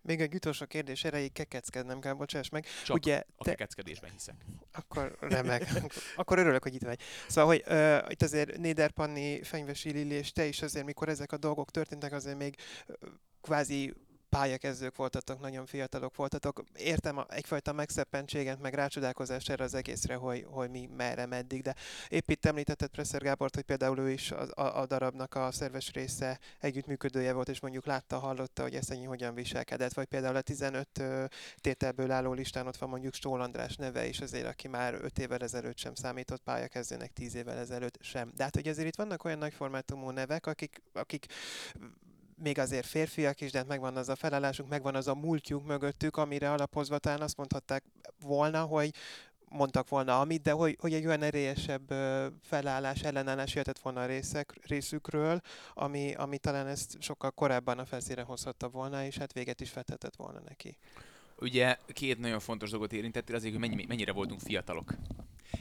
Még 0.00 0.20
egy 0.20 0.34
utolsó 0.34 0.66
kérdés 0.66 1.04
erejéig 1.04 1.32
kekeckednem 1.32 2.00
kell, 2.00 2.12
bocsáss 2.12 2.48
meg. 2.48 2.66
Csak 2.84 2.96
Ugye, 2.96 3.22
a 3.36 3.44
te... 3.44 3.50
kekeckedésben 3.50 4.10
hiszek. 4.10 4.34
Akkor 4.72 5.16
remek. 5.20 5.68
Akkor 6.16 6.38
örülök, 6.38 6.62
hogy 6.62 6.74
itt 6.74 6.82
vagy. 6.82 7.00
Szóval, 7.28 7.50
hogy 7.50 7.62
uh, 7.66 8.10
itt 8.10 8.22
azért 8.22 8.58
Néder 8.58 8.90
Panni, 8.90 9.42
Fenyvesi 9.42 9.90
Lili, 9.90 10.14
és 10.14 10.32
te 10.32 10.44
is 10.44 10.62
azért, 10.62 10.84
mikor 10.84 11.08
ezek 11.08 11.32
a 11.32 11.36
dolgok 11.36 11.70
történtek, 11.70 12.12
azért 12.12 12.38
még 12.38 12.56
uh, 12.86 12.96
kvázi 13.40 13.94
pályakezdők 14.30 14.96
voltatok, 14.96 15.40
nagyon 15.40 15.66
fiatalok 15.66 16.16
voltatok. 16.16 16.64
Értem 16.76 17.24
egyfajta 17.28 17.72
megszeppentséget, 17.72 18.60
meg 18.60 18.74
rácsodálkozást 18.74 19.50
erre 19.50 19.64
az 19.64 19.74
egészre, 19.74 20.14
hogy, 20.14 20.46
hogy 20.48 20.70
mi 20.70 20.88
merre, 20.96 21.26
meddig, 21.26 21.62
de 21.62 21.74
épp 22.08 22.30
itt 22.30 22.46
említetted 22.46 22.88
Presser 22.88 23.22
Gábort, 23.22 23.54
hogy 23.54 23.64
például 23.64 23.98
ő 23.98 24.10
is 24.10 24.30
a, 24.30 24.46
a, 24.54 24.80
a 24.80 24.86
darabnak 24.86 25.34
a 25.34 25.52
szerves 25.52 25.92
része 25.92 26.38
együttműködője 26.58 27.32
volt, 27.32 27.48
és 27.48 27.60
mondjuk 27.60 27.86
látta, 27.86 28.18
hallotta, 28.18 28.62
hogy 28.62 28.74
Eszenyi 28.74 29.04
hogyan 29.04 29.34
viselkedett, 29.34 29.92
vagy 29.92 30.06
például 30.06 30.36
a 30.36 30.40
15 30.40 31.02
tételből 31.60 32.10
álló 32.10 32.32
listán 32.32 32.66
ott 32.66 32.76
van 32.76 32.88
mondjuk 32.88 33.14
Stól 33.14 33.40
András 33.40 33.76
neve 33.76 34.06
is 34.06 34.20
azért, 34.20 34.46
aki 34.46 34.68
már 34.68 34.94
5 34.94 35.18
évvel 35.18 35.38
ezelőtt 35.38 35.78
sem 35.78 35.94
számított 35.94 36.42
pályakezdőnek, 36.42 37.12
10 37.12 37.34
évvel 37.34 37.58
ezelőtt 37.58 37.98
sem. 38.00 38.32
De 38.36 38.42
hát, 38.42 38.54
hogy 38.54 38.68
azért 38.68 38.88
itt 38.88 38.96
vannak 38.96 39.24
olyan 39.24 39.38
nagy 39.38 39.54
formátumú 39.54 40.10
nevek, 40.10 40.46
akik, 40.46 40.82
akik 40.92 41.26
még 42.40 42.58
azért 42.58 42.86
férfiak 42.86 43.40
is, 43.40 43.50
de 43.50 43.58
hát 43.58 43.66
megvan 43.66 43.96
az 43.96 44.08
a 44.08 44.16
felállásunk, 44.16 44.68
megvan 44.68 44.94
az 44.94 45.08
a 45.08 45.14
múltjuk 45.14 45.66
mögöttük, 45.66 46.16
amire 46.16 46.52
alapozva 46.52 46.98
talán 46.98 47.20
azt 47.20 47.36
mondhatták 47.36 47.84
volna, 48.20 48.62
hogy 48.62 48.94
mondtak 49.50 49.88
volna 49.88 50.20
amit, 50.20 50.42
de 50.42 50.50
hogy, 50.50 50.76
hogy 50.80 50.94
egy 50.94 51.06
olyan 51.06 51.22
erélyesebb 51.22 51.94
felállás, 52.42 53.02
ellenállás 53.02 53.52
jöhetett 53.52 53.78
volna 53.78 54.00
a 54.00 54.06
részek, 54.06 54.52
részükről, 54.66 55.40
ami, 55.74 56.14
ami 56.14 56.38
talán 56.38 56.66
ezt 56.66 57.02
sokkal 57.02 57.30
korábban 57.30 57.78
a 57.78 57.84
felszíre 57.84 58.22
hozhatta 58.22 58.68
volna, 58.68 59.04
és 59.04 59.16
hát 59.16 59.32
véget 59.32 59.60
is 59.60 59.72
vethetett 59.72 60.16
volna 60.16 60.40
neki. 60.48 60.76
Ugye 61.40 61.78
két 61.86 62.18
nagyon 62.18 62.40
fontos 62.40 62.70
dolgot 62.70 62.92
érintettél, 62.92 63.34
azért, 63.34 63.52
hogy 63.52 63.68
mennyi, 63.68 63.84
mennyire 63.88 64.12
voltunk 64.12 64.40
fiatalok. 64.40 64.94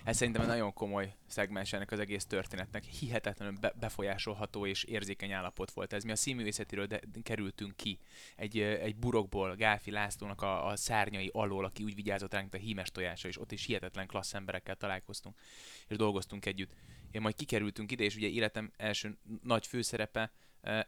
Ez 0.04 0.18
szerintem 0.18 0.42
egy 0.42 0.48
nagyon 0.48 0.74
komoly 0.74 1.16
szegmens 1.28 1.74
ennek 1.74 1.92
az 1.92 2.00
egész 2.00 2.26
történetnek. 2.26 2.84
Hihetetlenül 2.84 3.58
be- 3.60 3.74
befolyásolható 3.80 4.66
és 4.66 4.84
érzékeny 4.84 5.32
állapot 5.32 5.72
volt 5.72 5.94
ez. 5.94 6.04
Mi 6.04 6.12
a 6.12 6.16
színművészetiről 6.16 6.86
de- 6.86 7.02
kerültünk 7.24 7.76
ki 7.76 8.00
egy, 8.36 8.60
egy 8.60 8.96
burokból, 8.96 9.56
Gáfi 9.56 9.92
Lászlónak 9.92 10.42
a, 10.42 10.68
a 10.68 10.76
szárnyai 10.76 11.30
alól, 11.34 11.66
aki 11.66 11.84
úgy 11.84 11.96
vigyázott 11.96 12.34
ránk, 12.34 12.54
a 12.54 12.58
hímes 12.58 12.92
tojása, 12.92 13.28
és 13.28 13.40
ott 13.40 13.52
is 13.52 13.66
hihetetlen 13.66 14.08
klassz 14.08 14.34
emberekkel 14.34 14.76
találkoztunk, 14.76 15.40
és 15.88 15.98
dolgoztunk 15.98 16.46
együtt. 16.46 16.74
Én 17.12 17.22
majd 17.22 17.36
kikerültünk 17.36 17.92
ide, 17.92 18.04
és 18.04 18.16
ugye 18.16 18.28
életem 18.28 18.72
első 18.78 19.18
nagy 19.44 19.68
főszerepe 19.68 20.32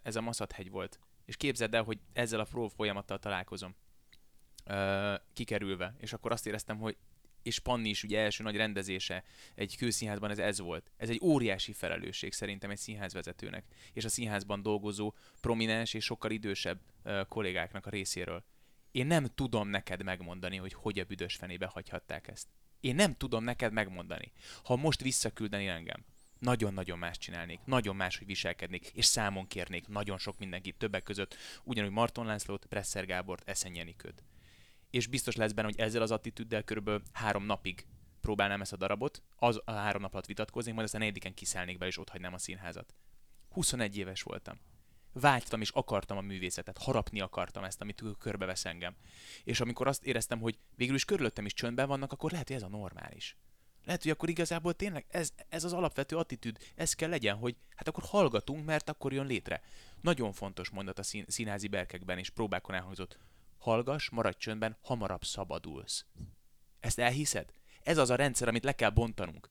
ez 0.03 0.15
a 0.15 0.21
Maszathegy 0.21 0.69
volt. 0.69 0.99
És 1.25 1.37
képzeld 1.37 1.73
el, 1.73 1.83
hogy 1.83 1.99
ezzel 2.13 2.39
a 2.39 2.43
pró 2.43 2.67
folyamattal 2.67 3.19
találkozom 3.19 3.75
kikerülve, 5.33 5.95
és 5.99 6.13
akkor 6.13 6.31
azt 6.31 6.47
éreztem, 6.47 6.77
hogy 6.77 6.97
és 7.43 7.59
Panni 7.59 7.89
is 7.89 8.03
ugye 8.03 8.19
első 8.19 8.43
nagy 8.43 8.55
rendezése 8.55 9.23
egy 9.55 9.77
kőszínházban 9.77 10.31
ez 10.31 10.39
ez 10.39 10.59
volt. 10.59 10.91
Ez 10.97 11.09
egy 11.09 11.19
óriási 11.23 11.73
felelősség 11.73 12.33
szerintem 12.33 12.69
egy 12.69 12.77
színházvezetőnek, 12.77 13.65
és 13.93 14.05
a 14.05 14.09
színházban 14.09 14.61
dolgozó 14.61 15.13
prominens 15.41 15.93
és 15.93 16.03
sokkal 16.03 16.31
idősebb 16.31 16.79
uh, 17.03 17.27
kollégáknak 17.27 17.85
a 17.85 17.89
részéről. 17.89 18.43
Én 18.91 19.07
nem 19.07 19.25
tudom 19.35 19.67
neked 19.67 20.03
megmondani, 20.03 20.57
hogy 20.57 20.73
hogy 20.73 20.99
a 20.99 21.03
büdös 21.03 21.35
fenébe 21.35 21.65
hagyhatták 21.65 22.27
ezt. 22.27 22.47
Én 22.79 22.95
nem 22.95 23.13
tudom 23.13 23.43
neked 23.43 23.73
megmondani. 23.73 24.31
Ha 24.63 24.75
most 24.75 25.01
visszaküldeni 25.01 25.67
engem, 25.67 26.05
nagyon-nagyon 26.39 26.97
más 26.97 27.17
csinálnék, 27.17 27.59
nagyon 27.65 27.95
más, 27.95 28.17
hogy 28.17 28.27
viselkednék, 28.27 28.91
és 28.93 29.05
számon 29.05 29.47
kérnék 29.47 29.87
nagyon 29.87 30.17
sok 30.17 30.39
mindenkit, 30.39 30.77
többek 30.77 31.03
között 31.03 31.35
ugyanúgy 31.63 31.91
Marton 31.91 32.25
Lászlót, 32.25 32.65
Presser 32.65 33.05
Gábort, 33.05 33.49
Eszen 33.49 33.75
Jenikőt 33.75 34.23
és 34.91 35.07
biztos 35.07 35.35
lesz 35.35 35.51
benne, 35.51 35.67
hogy 35.67 35.79
ezzel 35.79 36.01
az 36.01 36.11
attitűddel 36.11 36.63
körülbelül 36.63 37.01
három 37.11 37.45
napig 37.45 37.85
próbálnám 38.21 38.61
ezt 38.61 38.73
a 38.73 38.77
darabot, 38.77 39.23
az 39.35 39.61
a 39.65 39.71
három 39.71 40.01
nap 40.01 40.13
alatt 40.13 40.25
vitatkoznék, 40.25 40.73
majd 40.73 40.85
aztán 40.85 41.01
negyediken 41.01 41.33
kiszállnék 41.33 41.77
be, 41.77 41.85
és 41.85 41.97
ott 41.97 42.09
hagynám 42.09 42.33
a 42.33 42.37
színházat. 42.37 42.93
21 43.49 43.97
éves 43.97 44.21
voltam. 44.21 44.59
Vágytam 45.13 45.61
és 45.61 45.69
akartam 45.69 46.17
a 46.17 46.21
művészetet, 46.21 46.77
harapni 46.77 47.21
akartam 47.21 47.63
ezt, 47.63 47.81
amit 47.81 48.03
körbevesz 48.19 48.65
engem. 48.65 48.95
És 49.43 49.59
amikor 49.59 49.87
azt 49.87 50.05
éreztem, 50.05 50.39
hogy 50.39 50.59
végül 50.75 50.95
is 50.95 51.05
körülöttem 51.05 51.45
is 51.45 51.53
csöndben 51.53 51.87
vannak, 51.87 52.11
akkor 52.11 52.31
lehet, 52.31 52.47
hogy 52.47 52.55
ez 52.55 52.63
a 52.63 52.67
normális. 52.67 53.37
Lehet, 53.85 54.01
hogy 54.01 54.11
akkor 54.11 54.29
igazából 54.29 54.73
tényleg 54.73 55.05
ez, 55.07 55.33
ez 55.49 55.63
az 55.63 55.73
alapvető 55.73 56.17
attitűd, 56.17 56.57
ez 56.75 56.93
kell 56.93 57.09
legyen, 57.09 57.35
hogy 57.35 57.55
hát 57.75 57.87
akkor 57.87 58.03
hallgatunk, 58.07 58.65
mert 58.65 58.89
akkor 58.89 59.13
jön 59.13 59.25
létre. 59.25 59.61
Nagyon 60.01 60.33
fontos 60.33 60.69
mondat 60.69 60.99
a 60.99 61.03
szín, 61.03 61.25
színházi 61.27 61.67
berkekben, 61.67 62.17
és 62.17 62.29
próbákon 62.29 62.75
elhangzott 62.75 63.17
hallgass, 63.61 64.09
maradj 64.09 64.37
csöndben, 64.37 64.77
hamarabb 64.81 65.23
szabadulsz. 65.23 66.05
Ezt 66.79 66.99
elhiszed? 66.99 67.53
Ez 67.83 67.97
az 67.97 68.09
a 68.09 68.15
rendszer, 68.15 68.47
amit 68.47 68.63
le 68.63 68.71
kell 68.71 68.89
bontanunk. 68.89 69.49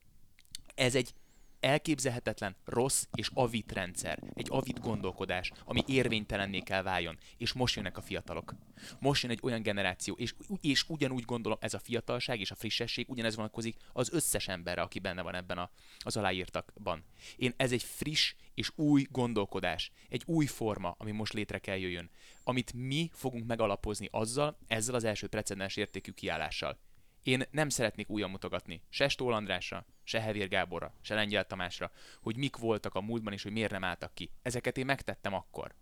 Ez 0.75 0.95
egy 0.95 1.13
elképzelhetetlen, 1.61 2.55
rossz 2.65 3.05
és 3.13 3.29
avit 3.33 3.71
rendszer, 3.71 4.19
egy 4.33 4.47
avit 4.49 4.79
gondolkodás, 4.79 5.51
ami 5.65 5.83
érvénytelenné 5.87 6.59
kell 6.59 6.81
váljon. 6.81 7.17
És 7.37 7.53
most 7.53 7.75
jönnek 7.75 7.97
a 7.97 8.01
fiatalok. 8.01 8.55
Most 8.99 9.23
jön 9.23 9.31
egy 9.31 9.39
olyan 9.41 9.61
generáció, 9.61 10.13
és, 10.13 10.35
és 10.61 10.89
ugyanúgy 10.89 11.23
gondolom 11.25 11.57
ez 11.61 11.73
a 11.73 11.79
fiatalság 11.79 12.39
és 12.39 12.51
a 12.51 12.55
frissesség 12.55 13.09
ugyanez 13.09 13.35
vonatkozik 13.35 13.77
az 13.93 14.13
összes 14.13 14.47
emberre, 14.47 14.81
aki 14.81 14.99
benne 14.99 15.21
van 15.21 15.35
ebben 15.35 15.57
a, 15.57 15.69
az 15.99 16.17
aláírtakban. 16.17 17.03
Én 17.35 17.53
ez 17.57 17.71
egy 17.71 17.83
friss 17.83 18.35
és 18.53 18.71
új 18.75 19.05
gondolkodás, 19.11 19.91
egy 20.09 20.23
új 20.25 20.45
forma, 20.45 20.95
ami 20.97 21.11
most 21.11 21.33
létre 21.33 21.59
kell 21.59 21.77
jöjjön, 21.77 22.09
amit 22.43 22.73
mi 22.73 23.09
fogunk 23.13 23.45
megalapozni 23.45 24.07
azzal, 24.11 24.57
ezzel 24.67 24.95
az 24.95 25.03
első 25.03 25.27
precedens 25.27 25.75
értékű 25.75 26.11
kiállással. 26.11 26.79
Én 27.23 27.43
nem 27.51 27.69
szeretnék 27.69 28.09
újra 28.09 28.27
mutogatni, 28.27 28.81
se 28.89 29.07
Stól 29.07 29.33
Andrásra, 29.33 29.85
se 30.11 30.21
Hevér 30.21 30.47
Gáborra, 30.47 30.93
se 31.01 31.15
Lengyel 31.15 31.45
Tamásra, 31.45 31.91
hogy 32.21 32.37
mik 32.37 32.57
voltak 32.57 32.95
a 32.95 33.01
múltban 33.01 33.33
és 33.33 33.43
hogy 33.43 33.51
miért 33.51 33.71
nem 33.71 33.83
álltak 33.83 34.13
ki. 34.13 34.31
Ezeket 34.41 34.77
én 34.77 34.85
megtettem 34.85 35.33
akkor. 35.33 35.75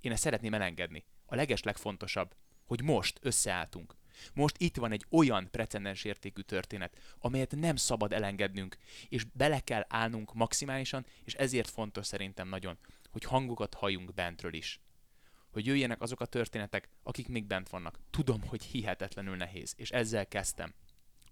Én 0.00 0.12
ezt 0.12 0.22
szeretném 0.22 0.54
elengedni. 0.54 1.04
A 1.26 1.34
leges 1.34 1.62
legfontosabb, 1.62 2.34
hogy 2.64 2.82
most 2.82 3.18
összeálltunk. 3.22 3.96
Most 4.34 4.56
itt 4.58 4.76
van 4.76 4.92
egy 4.92 5.06
olyan 5.10 5.50
precedens 5.50 6.04
értékű 6.04 6.40
történet, 6.40 7.16
amelyet 7.18 7.54
nem 7.56 7.76
szabad 7.76 8.12
elengednünk, 8.12 8.76
és 9.08 9.24
bele 9.24 9.60
kell 9.60 9.84
állnunk 9.88 10.34
maximálisan, 10.34 11.06
és 11.24 11.34
ezért 11.34 11.70
fontos 11.70 12.06
szerintem 12.06 12.48
nagyon, 12.48 12.78
hogy 13.10 13.24
hangokat 13.24 13.74
halljunk 13.74 14.14
bentről 14.14 14.54
is. 14.54 14.80
Hogy 15.52 15.66
jöjjenek 15.66 16.00
azok 16.00 16.20
a 16.20 16.26
történetek, 16.26 16.88
akik 17.02 17.28
még 17.28 17.44
bent 17.44 17.68
vannak. 17.68 17.98
Tudom, 18.10 18.42
hogy 18.46 18.62
hihetetlenül 18.62 19.36
nehéz, 19.36 19.74
és 19.76 19.90
ezzel 19.90 20.28
kezdtem. 20.28 20.74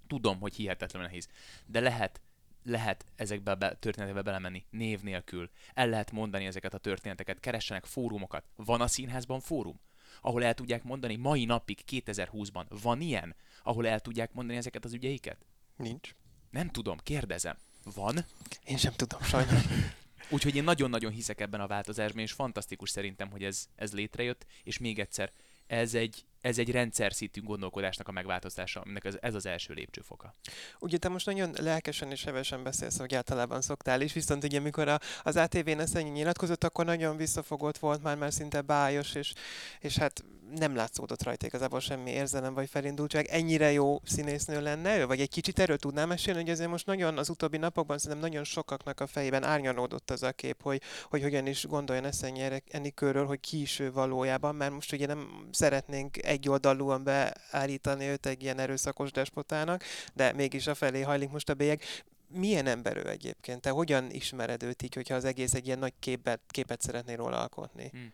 Tudom, 0.06 0.40
hogy 0.40 0.54
hihetetlenül 0.54 1.08
nehéz, 1.08 1.28
de 1.66 1.80
lehet 1.80 2.20
lehet 2.62 3.06
ezekbe 3.16 3.50
a 3.50 3.74
történetekbe 3.74 4.22
belemenni 4.22 4.64
név 4.70 5.00
nélkül. 5.00 5.50
El 5.74 5.88
lehet 5.88 6.10
mondani 6.10 6.46
ezeket 6.46 6.74
a 6.74 6.78
történeteket, 6.78 7.40
keressenek 7.40 7.84
fórumokat. 7.84 8.44
Van 8.56 8.80
a 8.80 8.86
színházban 8.86 9.40
fórum? 9.40 9.80
Ahol 10.20 10.44
el 10.44 10.54
tudják 10.54 10.82
mondani 10.82 11.16
mai 11.16 11.44
napig 11.44 11.80
2020-ban. 11.90 12.64
Van 12.82 13.00
ilyen? 13.00 13.36
Ahol 13.62 13.86
el 13.86 14.00
tudják 14.00 14.32
mondani 14.32 14.58
ezeket 14.58 14.84
az 14.84 14.92
ügyeiket? 14.92 15.46
Nincs. 15.76 16.14
Nem 16.50 16.68
tudom, 16.68 16.98
kérdezem. 16.98 17.56
Van? 17.94 18.24
Én 18.64 18.76
sem 18.76 18.92
tudom, 18.92 19.20
sajnos. 19.22 19.62
Úgyhogy 20.30 20.56
én 20.56 20.64
nagyon-nagyon 20.64 21.12
hiszek 21.12 21.40
ebben 21.40 21.60
a 21.60 21.66
változásban, 21.66 22.22
és 22.22 22.32
fantasztikus 22.32 22.90
szerintem, 22.90 23.30
hogy 23.30 23.44
ez, 23.44 23.66
ez 23.74 23.92
létrejött, 23.92 24.46
és 24.62 24.78
még 24.78 24.98
egyszer, 24.98 25.32
ez 25.66 25.94
egy, 25.94 26.24
ez 26.40 26.58
egy 26.58 26.70
rendszer 26.70 27.12
szintű 27.12 27.42
gondolkodásnak 27.42 28.08
a 28.08 28.12
megváltoztása, 28.12 28.80
aminek 28.80 29.04
ez, 29.04 29.16
ez 29.20 29.34
az 29.34 29.46
első 29.46 29.74
lépcsőfoka. 29.74 30.34
Ugye 30.78 30.98
te 30.98 31.08
most 31.08 31.26
nagyon 31.26 31.54
lelkesen 31.58 32.10
és 32.10 32.24
hevesen 32.24 32.62
beszélsz, 32.62 32.98
hogy 32.98 33.14
általában 33.14 33.60
szoktál 33.60 34.00
is, 34.00 34.12
viszont 34.12 34.44
ugye 34.44 34.58
amikor 34.58 34.88
a, 34.88 34.98
az 35.22 35.36
ATV-n 35.36 35.80
ezt 35.80 35.96
ennyi 35.96 36.10
nyilatkozott, 36.10 36.64
akkor 36.64 36.84
nagyon 36.84 37.16
visszafogott 37.16 37.78
volt, 37.78 38.02
már 38.02 38.16
már 38.16 38.32
szinte 38.32 38.60
bájos, 38.60 39.14
és, 39.14 39.32
és 39.80 39.96
hát 39.96 40.24
nem 40.54 40.74
látszódott 40.74 41.22
rajta 41.22 41.46
igazából 41.46 41.80
semmi 41.80 42.10
érzelem 42.10 42.54
vagy 42.54 42.68
felindultság. 42.68 43.26
Ennyire 43.26 43.72
jó 43.72 44.00
színésznő 44.04 44.62
lenne 44.62 44.98
ő? 44.98 45.06
Vagy 45.06 45.20
egy 45.20 45.28
kicsit 45.28 45.58
erről 45.58 45.76
tudnám 45.76 46.08
mesélni, 46.08 46.40
hogy 46.40 46.50
azért 46.50 46.70
most 46.70 46.86
nagyon 46.86 47.18
az 47.18 47.28
utóbbi 47.28 47.56
napokban 47.56 47.98
szerintem 47.98 48.28
nagyon 48.28 48.44
sokaknak 48.44 49.00
a 49.00 49.06
fejében 49.06 49.44
árnyalódott 49.44 50.10
az 50.10 50.22
a 50.22 50.32
kép, 50.32 50.62
hogy, 50.62 50.82
hogy 51.08 51.22
hogyan 51.22 51.46
is 51.46 51.66
gondoljon 51.66 52.04
Eszenyi 52.04 52.42
Enikőről, 52.70 53.26
hogy 53.26 53.40
ki 53.40 53.60
is 53.60 53.78
ő 53.78 53.92
valójában, 53.92 54.54
mert 54.54 54.72
most 54.72 54.92
ugye 54.92 55.06
nem 55.06 55.48
szeretnénk 55.50 56.16
egyoldalúan 56.30 57.04
beállítani 57.04 58.06
őt 58.06 58.26
egy 58.26 58.42
ilyen 58.42 58.58
erőszakos 58.58 59.10
despotának, 59.10 59.84
de 60.14 60.32
mégis 60.32 60.66
a 60.66 60.74
felé 60.74 61.00
hajlik 61.00 61.30
most 61.30 61.48
a 61.48 61.54
bélyeg 61.54 61.82
milyen 62.28 62.66
ember 62.66 62.96
ő 62.96 63.08
egyébként? 63.08 63.60
Te 63.60 63.70
hogyan 63.70 64.10
ismered 64.10 64.62
őt 64.62 64.82
így, 64.82 64.94
hogyha 64.94 65.14
az 65.14 65.24
egész 65.24 65.54
egy 65.54 65.66
ilyen 65.66 65.78
nagy 65.78 65.92
képet, 65.98 66.40
képet 66.48 66.80
szeretnél 66.80 67.16
róla 67.16 67.40
alkotni? 67.40 67.90
Hmm. 67.92 68.12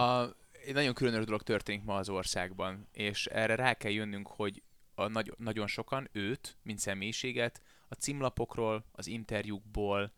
A, 0.00 0.22
egy 0.66 0.74
nagyon 0.74 0.94
különös 0.94 1.24
dolog 1.24 1.42
történik 1.42 1.84
ma 1.84 1.96
az 1.96 2.08
országban, 2.08 2.88
és 2.92 3.26
erre 3.26 3.54
rá 3.54 3.74
kell 3.74 3.90
jönnünk, 3.90 4.28
hogy 4.28 4.62
a 4.94 5.08
nagy, 5.08 5.34
nagyon 5.36 5.66
sokan 5.66 6.08
őt, 6.12 6.56
mint 6.62 6.78
személyiséget, 6.78 7.60
a 7.88 7.94
címlapokról, 7.94 8.84
az 8.92 9.06
interjúkból, 9.06 10.12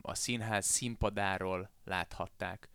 a 0.00 0.14
színház 0.14 0.66
színpadáról 0.66 1.70
láthatták. 1.84 2.68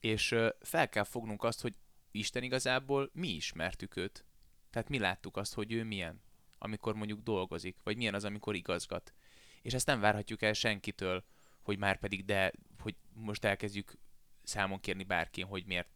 És 0.00 0.34
fel 0.60 0.88
kell 0.88 1.04
fognunk 1.04 1.44
azt, 1.44 1.60
hogy 1.60 1.74
Isten 2.10 2.42
igazából 2.42 3.10
mi 3.12 3.28
ismertük 3.28 3.96
őt. 3.96 4.24
Tehát 4.70 4.88
mi 4.88 4.98
láttuk 4.98 5.36
azt, 5.36 5.54
hogy 5.54 5.72
ő 5.72 5.84
milyen, 5.84 6.22
amikor 6.58 6.94
mondjuk 6.94 7.20
dolgozik, 7.22 7.76
vagy 7.82 7.96
milyen 7.96 8.14
az, 8.14 8.24
amikor 8.24 8.54
igazgat. 8.54 9.14
És 9.62 9.74
ezt 9.74 9.86
nem 9.86 10.00
várhatjuk 10.00 10.42
el 10.42 10.52
senkitől, 10.52 11.24
hogy 11.62 11.78
már 11.78 11.98
pedig 11.98 12.24
de, 12.24 12.52
hogy 12.78 12.96
most 13.12 13.44
elkezdjük 13.44 13.98
számon 14.42 14.80
kérni 14.80 15.04
bárkin, 15.04 15.46
hogy 15.46 15.66
miért 15.66 15.88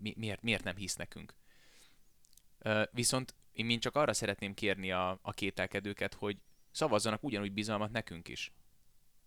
mi, 0.00 0.14
miért, 0.16 0.42
miért 0.42 0.64
nem 0.64 0.76
hisz 0.76 0.96
nekünk. 0.96 1.34
Viszont 2.90 3.34
én 3.52 3.66
mind 3.66 3.80
csak 3.80 3.96
arra 3.96 4.12
szeretném 4.12 4.54
kérni 4.54 4.92
a, 4.92 5.18
a 5.22 5.32
kételkedőket, 5.32 6.14
hogy 6.14 6.40
szavazzanak 6.70 7.22
ugyanúgy 7.22 7.52
bizalmat 7.52 7.90
nekünk 7.90 8.28
is. 8.28 8.52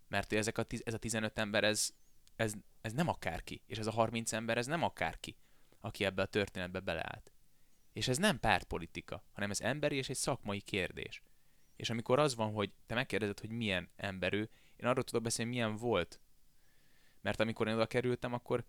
Mert 0.07 0.33
ezek 0.33 0.57
a, 0.57 0.65
ez 0.83 0.93
a 0.93 0.97
15 0.97 1.39
ember, 1.39 1.63
ez, 1.63 1.93
ez, 2.35 2.53
ez 2.81 2.93
nem 2.93 3.07
akárki, 3.07 3.61
és 3.65 3.77
ez 3.77 3.87
a 3.87 3.91
30 3.91 4.33
ember, 4.33 4.57
ez 4.57 4.65
nem 4.65 4.83
akárki, 4.83 5.35
aki 5.81 6.05
ebbe 6.05 6.21
a 6.21 6.25
történetbe 6.25 6.79
beleállt. 6.79 7.31
És 7.93 8.07
ez 8.07 8.17
nem 8.17 8.39
pártpolitika, 8.39 9.23
hanem 9.31 9.49
ez 9.49 9.61
emberi 9.61 9.95
és 9.95 10.09
egy 10.09 10.15
szakmai 10.15 10.61
kérdés. 10.61 11.23
És 11.75 11.89
amikor 11.89 12.19
az 12.19 12.35
van, 12.35 12.53
hogy 12.53 12.71
te 12.85 12.95
megkérdezed, 12.95 13.39
hogy 13.39 13.49
milyen 13.49 13.89
ember 13.95 14.33
én 14.33 14.49
arról 14.87 15.03
tudok 15.03 15.23
beszélni, 15.23 15.51
milyen 15.51 15.75
volt. 15.75 16.21
Mert 17.21 17.39
amikor 17.39 17.67
én 17.67 17.73
oda 17.73 17.87
kerültem, 17.87 18.33
akkor 18.33 18.65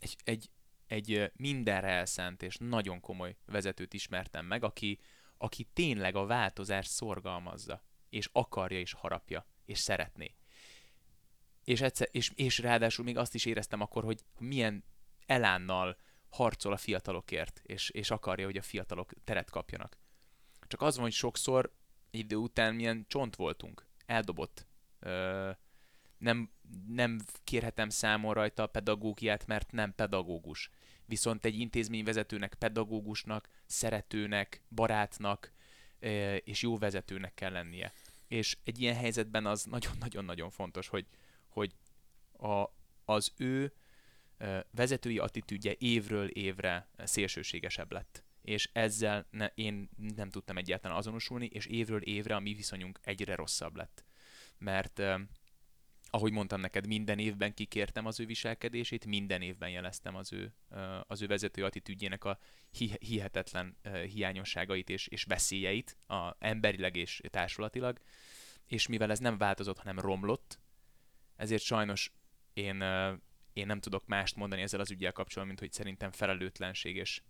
egy, 0.00 0.16
egy 0.24 0.50
egy 0.92 1.32
mindenre 1.36 1.88
elszánt 1.88 2.42
és 2.42 2.56
nagyon 2.56 3.00
komoly 3.00 3.36
vezetőt 3.46 3.94
ismertem 3.94 4.46
meg, 4.46 4.64
aki, 4.64 4.98
aki 5.36 5.64
tényleg 5.72 6.16
a 6.16 6.26
változást 6.26 6.90
szorgalmazza, 6.90 7.82
és 8.08 8.28
akarja, 8.32 8.78
és 8.78 8.92
harapja, 8.92 9.46
és 9.64 9.78
szeretné. 9.78 10.34
És, 11.64 11.80
egyszer, 11.80 12.08
és, 12.10 12.30
és 12.34 12.58
ráadásul 12.58 13.04
még 13.04 13.16
azt 13.16 13.34
is 13.34 13.44
éreztem 13.44 13.80
akkor, 13.80 14.04
hogy 14.04 14.24
milyen 14.38 14.84
elánnal 15.26 15.96
harcol 16.32 16.72
a 16.72 16.76
fiatalokért, 16.76 17.60
és, 17.64 17.90
és 17.90 18.10
akarja, 18.10 18.44
hogy 18.44 18.56
a 18.56 18.62
fiatalok 18.62 19.12
teret 19.24 19.50
kapjanak. 19.50 19.98
Csak 20.66 20.82
az 20.82 20.94
van, 20.94 21.04
hogy 21.04 21.12
sokszor 21.12 21.72
idő 22.10 22.36
után 22.36 22.74
milyen 22.74 23.04
csont 23.08 23.36
voltunk, 23.36 23.86
eldobott. 24.06 24.66
Ö, 24.98 25.50
nem, 26.18 26.50
nem 26.86 27.20
kérhetem 27.44 27.88
számon 27.88 28.34
rajta 28.34 28.62
a 28.62 28.66
pedagógiát, 28.66 29.46
mert 29.46 29.72
nem 29.72 29.94
pedagógus. 29.94 30.70
Viszont 31.06 31.44
egy 31.44 31.58
intézményvezetőnek, 31.58 32.54
pedagógusnak, 32.54 33.48
szeretőnek, 33.66 34.62
barátnak 34.68 35.52
és 36.44 36.62
jó 36.62 36.78
vezetőnek 36.78 37.34
kell 37.34 37.52
lennie. 37.52 37.92
És 38.28 38.58
egy 38.64 38.80
ilyen 38.80 38.96
helyzetben 38.96 39.46
az 39.46 39.64
nagyon-nagyon-nagyon 39.76 40.50
fontos, 40.50 40.88
hogy, 40.88 41.06
hogy 41.48 41.74
a, 42.38 42.64
az 43.04 43.32
ő 43.36 43.72
vezetői 44.70 45.18
attitűdje 45.18 45.74
évről 45.78 46.28
évre 46.28 46.88
szélsőségesebb 46.98 47.92
lett. 47.92 48.24
És 48.42 48.70
ezzel 48.72 49.26
ne, 49.30 49.46
én 49.54 49.88
nem 50.14 50.30
tudtam 50.30 50.56
egyáltalán 50.56 50.96
azonosulni, 50.96 51.46
és 51.46 51.66
évről 51.66 52.02
évre 52.02 52.34
a 52.36 52.40
mi 52.40 52.54
viszonyunk 52.54 53.00
egyre 53.02 53.34
rosszabb 53.34 53.76
lett. 53.76 54.04
Mert 54.58 55.02
ahogy 56.14 56.32
mondtam 56.32 56.60
neked, 56.60 56.86
minden 56.86 57.18
évben 57.18 57.54
kikértem 57.54 58.06
az 58.06 58.20
ő 58.20 58.26
viselkedését, 58.26 59.06
minden 59.06 59.42
évben 59.42 59.70
jeleztem 59.70 60.16
az 60.16 60.32
ő, 60.32 60.54
az 61.06 61.22
ő 61.22 61.26
vezető 61.26 61.64
attitűdjének 61.64 62.24
a 62.24 62.38
hihetetlen 62.98 63.76
hiányosságait 64.12 64.90
és, 64.90 65.06
és 65.06 65.24
veszélyeit, 65.24 65.96
a 66.06 66.36
emberileg 66.38 66.96
és 66.96 67.20
társulatilag, 67.30 68.00
és 68.66 68.86
mivel 68.86 69.10
ez 69.10 69.18
nem 69.18 69.38
változott, 69.38 69.78
hanem 69.78 69.98
romlott, 69.98 70.58
ezért 71.36 71.62
sajnos 71.62 72.12
én, 72.52 72.84
én 73.52 73.66
nem 73.66 73.80
tudok 73.80 74.06
mást 74.06 74.36
mondani 74.36 74.62
ezzel 74.62 74.80
az 74.80 74.90
ügyel 74.90 75.12
kapcsolatban, 75.12 75.46
mint 75.46 75.58
hogy 75.58 75.72
szerintem 75.72 76.12
felelőtlenség 76.12 76.96
és, 76.96 77.22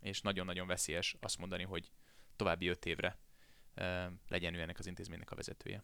és 0.00 0.20
nagyon-nagyon 0.20 0.66
veszélyes 0.66 1.16
azt 1.20 1.38
mondani, 1.38 1.62
hogy 1.62 1.90
további 2.36 2.66
öt 2.66 2.86
évre 2.86 3.18
legyen 4.28 4.54
ő 4.54 4.60
ennek 4.60 4.78
az 4.78 4.86
intézménynek 4.86 5.30
a 5.30 5.34
vezetője. 5.34 5.82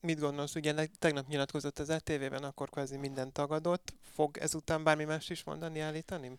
Mit 0.00 0.18
gondolsz, 0.18 0.54
ugye 0.54 0.86
tegnap 0.98 1.26
nyilatkozott 1.26 1.78
az 1.78 1.90
ETV-ben, 1.90 2.44
akkor 2.44 2.70
kvázi 2.70 2.96
minden 2.96 3.32
tagadott. 3.32 3.94
Fog 4.00 4.36
ezután 4.36 4.84
bármi 4.84 5.04
más 5.04 5.30
is 5.30 5.44
mondani, 5.44 5.80
állítani? 5.80 6.38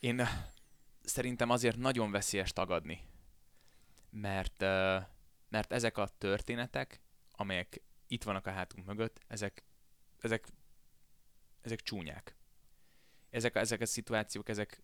Én 0.00 0.22
szerintem 1.04 1.50
azért 1.50 1.76
nagyon 1.76 2.10
veszélyes 2.10 2.52
tagadni. 2.52 3.00
Mert, 4.10 4.60
mert 5.48 5.72
ezek 5.72 5.98
a 5.98 6.08
történetek, 6.18 7.00
amelyek 7.30 7.82
itt 8.06 8.22
vannak 8.22 8.46
a 8.46 8.50
hátunk 8.50 8.86
mögött, 8.86 9.20
ezek, 9.26 9.64
ezek, 10.18 10.48
ezek 11.60 11.80
csúnyák. 11.80 12.36
Ezek, 13.30 13.54
ezek 13.54 13.80
a 13.80 13.86
szituációk, 13.86 14.48
ezek 14.48 14.82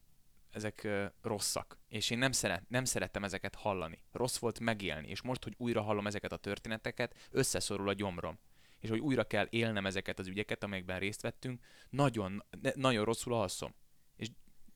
ezek 0.57 0.89
rosszak, 1.23 1.79
és 1.89 2.11
én 2.11 2.19
nem, 2.19 2.33
szeret, 2.33 2.69
nem 2.69 2.85
szerettem 2.85 3.25
ezeket 3.25 3.55
hallani. 3.55 4.03
Rossz 4.13 4.39
volt 4.39 4.61
megélni, 4.61 5.09
és 5.09 5.23
most, 5.23 5.45
hogy 5.45 5.55
újra 5.57 5.83
hallom 5.83 6.07
ezeket 6.07 6.33
a 6.33 6.37
történeteket, 6.37 7.29
összeszorul 7.31 7.89
a 7.89 7.93
gyomrom. 7.93 8.39
És 8.79 8.89
hogy 8.89 8.99
újra 8.99 9.25
kell 9.25 9.47
élnem 9.51 9.87
ezeket 9.87 10.19
az 10.19 10.27
ügyeket, 10.27 10.63
amelyekben 10.63 10.99
részt 10.99 11.21
vettünk, 11.21 11.65
nagyon, 11.91 12.45
nagyon 12.75 13.05
rosszul 13.05 13.35
alszom. 13.35 13.75
És, 14.17 14.29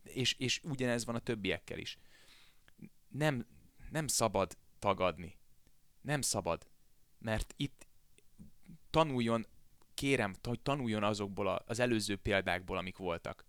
és, 0.03 0.33
és 0.33 0.61
ugyanez 0.63 1.05
van 1.05 1.15
a 1.15 1.19
többiekkel 1.19 1.79
is. 1.79 1.99
Nem, 3.09 3.47
nem 3.91 4.07
szabad 4.07 4.59
tagadni. 4.79 5.39
Nem 6.01 6.21
szabad. 6.21 6.71
Mert 7.19 7.55
itt 7.57 7.87
tanuljon, 8.91 9.47
kérem, 10.01 10.35
hogy 10.43 10.61
tanuljon 10.61 11.03
azokból 11.03 11.47
az 11.67 11.79
előző 11.79 12.17
példákból, 12.17 12.77
amik 12.77 12.97
voltak 12.97 13.45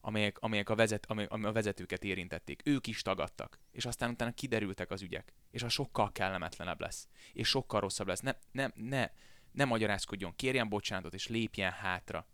amelyek, 0.00 0.38
amelyek 0.38 0.68
a, 0.68 0.74
vezet, 0.74 1.06
amelyek 1.06 1.32
a 1.32 1.52
vezetőket 1.52 2.04
érintették. 2.04 2.62
Ők 2.64 2.86
is 2.86 3.02
tagadtak. 3.02 3.58
És 3.70 3.84
aztán 3.84 4.10
utána 4.10 4.32
kiderültek 4.32 4.90
az 4.90 5.02
ügyek. 5.02 5.32
És 5.50 5.62
a 5.62 5.68
sokkal 5.68 6.12
kellemetlenebb 6.12 6.80
lesz. 6.80 7.08
És 7.32 7.48
sokkal 7.48 7.80
rosszabb 7.80 8.06
lesz. 8.06 8.20
Ne, 8.20 8.32
ne, 8.52 8.68
ne, 8.74 9.10
ne 9.52 9.64
magyarázkodjon, 9.64 10.36
kérjen 10.36 10.68
bocsánatot, 10.68 11.14
és 11.14 11.28
lépjen 11.28 11.72
hátra. 11.72 12.26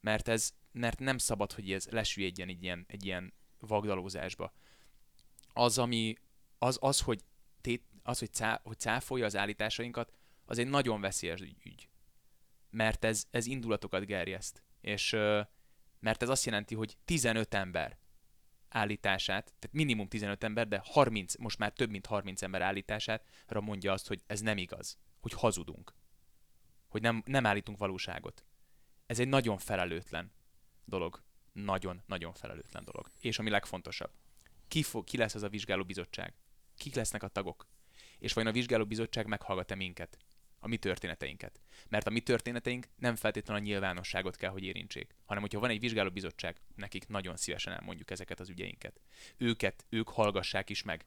Mert 0.00 0.28
ez, 0.28 0.54
mert 0.72 0.98
nem 0.98 1.18
szabad, 1.18 1.52
hogy 1.52 1.72
ez 1.72 1.86
lesüljedjen 1.88 2.48
egy 2.48 2.62
ilyen, 2.62 2.84
egy 2.88 3.04
ilyen 3.04 3.32
vagdalózásba. 3.58 4.52
Az, 5.52 5.78
ami, 5.78 6.14
az, 6.58 6.78
az 6.80 7.00
hogy, 7.00 7.20
tét, 7.60 7.82
az, 8.02 8.18
hogy, 8.18 8.30
cá, 8.30 8.60
hogy 8.64 8.78
cáfolja 8.78 9.24
az 9.24 9.36
állításainkat, 9.36 10.12
az 10.44 10.58
egy 10.58 10.68
nagyon 10.68 11.00
veszélyes 11.00 11.40
ügy. 11.40 11.88
Mert 12.72 13.04
ez, 13.04 13.26
ez 13.30 13.46
indulatokat 13.46 14.06
gerjeszt. 14.06 14.62
És, 14.80 15.10
mert 16.00 16.22
ez 16.22 16.28
azt 16.28 16.44
jelenti, 16.44 16.74
hogy 16.74 16.96
15 17.04 17.54
ember 17.54 17.98
állítását, 18.68 19.44
tehát 19.44 19.70
minimum 19.76 20.08
15 20.08 20.44
ember, 20.44 20.68
de 20.68 20.82
30, 20.84 21.36
most 21.36 21.58
már 21.58 21.72
több 21.72 21.90
mint 21.90 22.06
30 22.06 22.42
ember 22.42 22.62
állítását 22.62 23.26
mondja 23.48 23.92
azt, 23.92 24.08
hogy 24.08 24.22
ez 24.26 24.40
nem 24.40 24.58
igaz, 24.58 24.98
hogy 25.20 25.32
hazudunk, 25.32 25.94
hogy 26.88 27.02
nem, 27.02 27.22
nem 27.26 27.46
állítunk 27.46 27.78
valóságot. 27.78 28.44
Ez 29.06 29.18
egy 29.18 29.28
nagyon 29.28 29.58
felelőtlen 29.58 30.32
dolog. 30.84 31.22
Nagyon-nagyon 31.52 32.32
felelőtlen 32.32 32.84
dolog. 32.84 33.10
És 33.18 33.38
ami 33.38 33.50
legfontosabb, 33.50 34.12
ki, 34.68 34.82
fog, 34.82 35.04
ki 35.04 35.16
lesz 35.16 35.34
az 35.34 35.42
a 35.42 35.48
vizsgálóbizottság? 35.48 36.34
Kik 36.76 36.94
lesznek 36.94 37.22
a 37.22 37.28
tagok? 37.28 37.68
És 38.18 38.32
vajon 38.32 38.50
a 38.50 38.54
vizsgálóbizottság 38.54 39.26
meghallgat-e 39.26 39.74
minket? 39.74 40.18
A 40.64 40.68
mi 40.68 40.76
történeteinket. 40.76 41.60
Mert 41.88 42.06
a 42.06 42.10
mi 42.10 42.20
történeteink 42.20 42.86
nem 42.96 43.16
feltétlenül 43.16 43.62
a 43.62 43.66
nyilvánosságot 43.66 44.36
kell, 44.36 44.50
hogy 44.50 44.64
érintsék, 44.64 45.14
hanem 45.24 45.42
hogyha 45.42 45.60
van 45.60 45.70
egy 45.70 45.80
vizsgálóbizottság, 45.80 46.60
nekik 46.74 47.08
nagyon 47.08 47.36
szívesen 47.36 47.72
elmondjuk 47.72 48.10
ezeket 48.10 48.40
az 48.40 48.48
ügyeinket. 48.48 49.00
Őket, 49.36 49.84
ők 49.88 50.08
hallgassák 50.08 50.70
is 50.70 50.82
meg. 50.82 51.04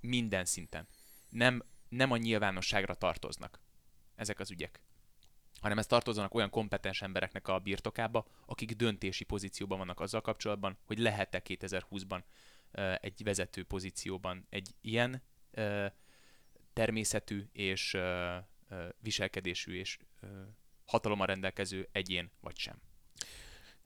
Minden 0.00 0.44
szinten. 0.44 0.88
Nem, 1.28 1.62
nem 1.88 2.10
a 2.10 2.16
nyilvánosságra 2.16 2.94
tartoznak 2.94 3.60
ezek 4.14 4.40
az 4.40 4.50
ügyek 4.50 4.80
hanem 5.60 5.78
ez 5.78 5.86
tartozanak 5.86 6.34
olyan 6.34 6.50
kompetens 6.50 7.02
embereknek 7.02 7.48
a 7.48 7.58
birtokába, 7.58 8.26
akik 8.46 8.72
döntési 8.72 9.24
pozícióban 9.24 9.78
vannak 9.78 10.00
azzal 10.00 10.20
kapcsolatban, 10.20 10.78
hogy 10.84 10.98
lehet-e 10.98 11.42
2020-ban 11.44 12.22
egy 13.00 13.22
vezető 13.24 13.64
pozícióban 13.64 14.46
egy 14.48 14.74
ilyen 14.80 15.22
természetű 16.74 17.44
és 17.52 17.96
viselkedésű 18.98 19.78
és 19.78 19.98
hatalommal 20.84 21.26
rendelkező 21.26 21.88
egyén 21.92 22.30
vagy 22.40 22.56
sem. 22.56 22.80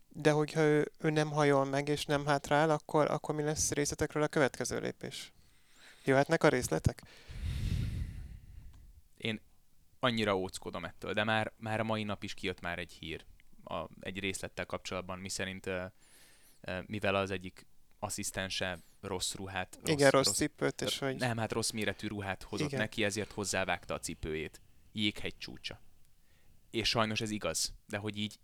De 0.08 0.30
hogyha 0.30 0.60
ő, 0.60 0.90
ő 0.98 1.10
nem 1.10 1.30
hajol 1.30 1.64
meg 1.64 1.88
és 1.88 2.04
nem 2.04 2.26
hátrál, 2.26 2.70
akkor, 2.70 3.10
akkor 3.10 3.34
mi 3.34 3.42
lesz 3.42 3.72
részletekről 3.72 4.22
a 4.22 4.28
következő 4.28 4.80
lépés? 4.80 5.32
Jöhetnek 6.04 6.42
a 6.42 6.48
részletek? 6.48 7.02
Én 9.16 9.40
annyira 9.98 10.36
óckodom 10.36 10.84
ettől, 10.84 11.12
de 11.12 11.24
már, 11.24 11.52
már 11.56 11.80
a 11.80 11.84
mai 11.84 12.02
nap 12.02 12.22
is 12.22 12.34
kijött 12.34 12.60
már 12.60 12.78
egy 12.78 12.92
hír 12.92 13.24
a, 13.64 13.86
egy 14.00 14.18
részlettel 14.18 14.66
kapcsolatban, 14.66 15.18
miszerint 15.18 15.70
mivel 16.86 17.14
az 17.14 17.30
egyik 17.30 17.66
asszisztense 17.98 18.78
rossz 19.00 19.34
ruhát. 19.34 19.78
Rossz, 19.80 19.92
Igen, 19.92 20.10
rossz, 20.10 20.26
rossz 20.26 20.36
cipőt, 20.36 20.80
és 20.80 20.98
hogy... 20.98 21.16
Nem, 21.16 21.36
hát 21.36 21.52
rossz 21.52 21.70
méretű 21.70 22.06
ruhát 22.06 22.42
hozott 22.42 22.66
Igen. 22.66 22.80
neki, 22.80 23.04
ezért 23.04 23.32
hozzávágta 23.32 23.94
a 23.94 23.98
cipőjét. 23.98 24.60
Jéghegy 24.92 25.38
csúcsa. 25.38 25.80
És 26.70 26.88
sajnos 26.88 27.20
ez 27.20 27.30
igaz, 27.30 27.74
de 27.86 27.96
hogy 27.96 28.16
így, 28.16 28.38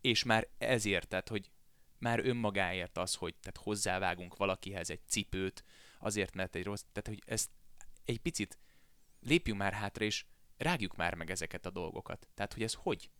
és 0.00 0.22
már 0.22 0.48
ezért, 0.58 1.08
tehát 1.08 1.28
hogy 1.28 1.50
már 1.98 2.26
önmagáért 2.26 2.98
az, 2.98 3.14
hogy 3.14 3.34
tehát 3.34 3.56
hozzávágunk 3.56 4.36
valakihez 4.36 4.90
egy 4.90 5.00
cipőt, 5.06 5.64
azért, 5.98 6.34
mert 6.34 6.54
egy 6.54 6.64
rossz, 6.64 6.82
tehát 6.92 7.08
hogy 7.08 7.22
ezt 7.26 7.50
egy 8.04 8.20
picit 8.20 8.58
lépjünk 9.20 9.58
már 9.58 9.72
hátra, 9.72 10.04
és 10.04 10.24
rágjuk 10.56 10.96
már 10.96 11.14
meg 11.14 11.30
ezeket 11.30 11.66
a 11.66 11.70
dolgokat. 11.70 12.28
Tehát, 12.34 12.52
hogy 12.52 12.62
ez 12.62 12.74
hogy? 12.74 13.10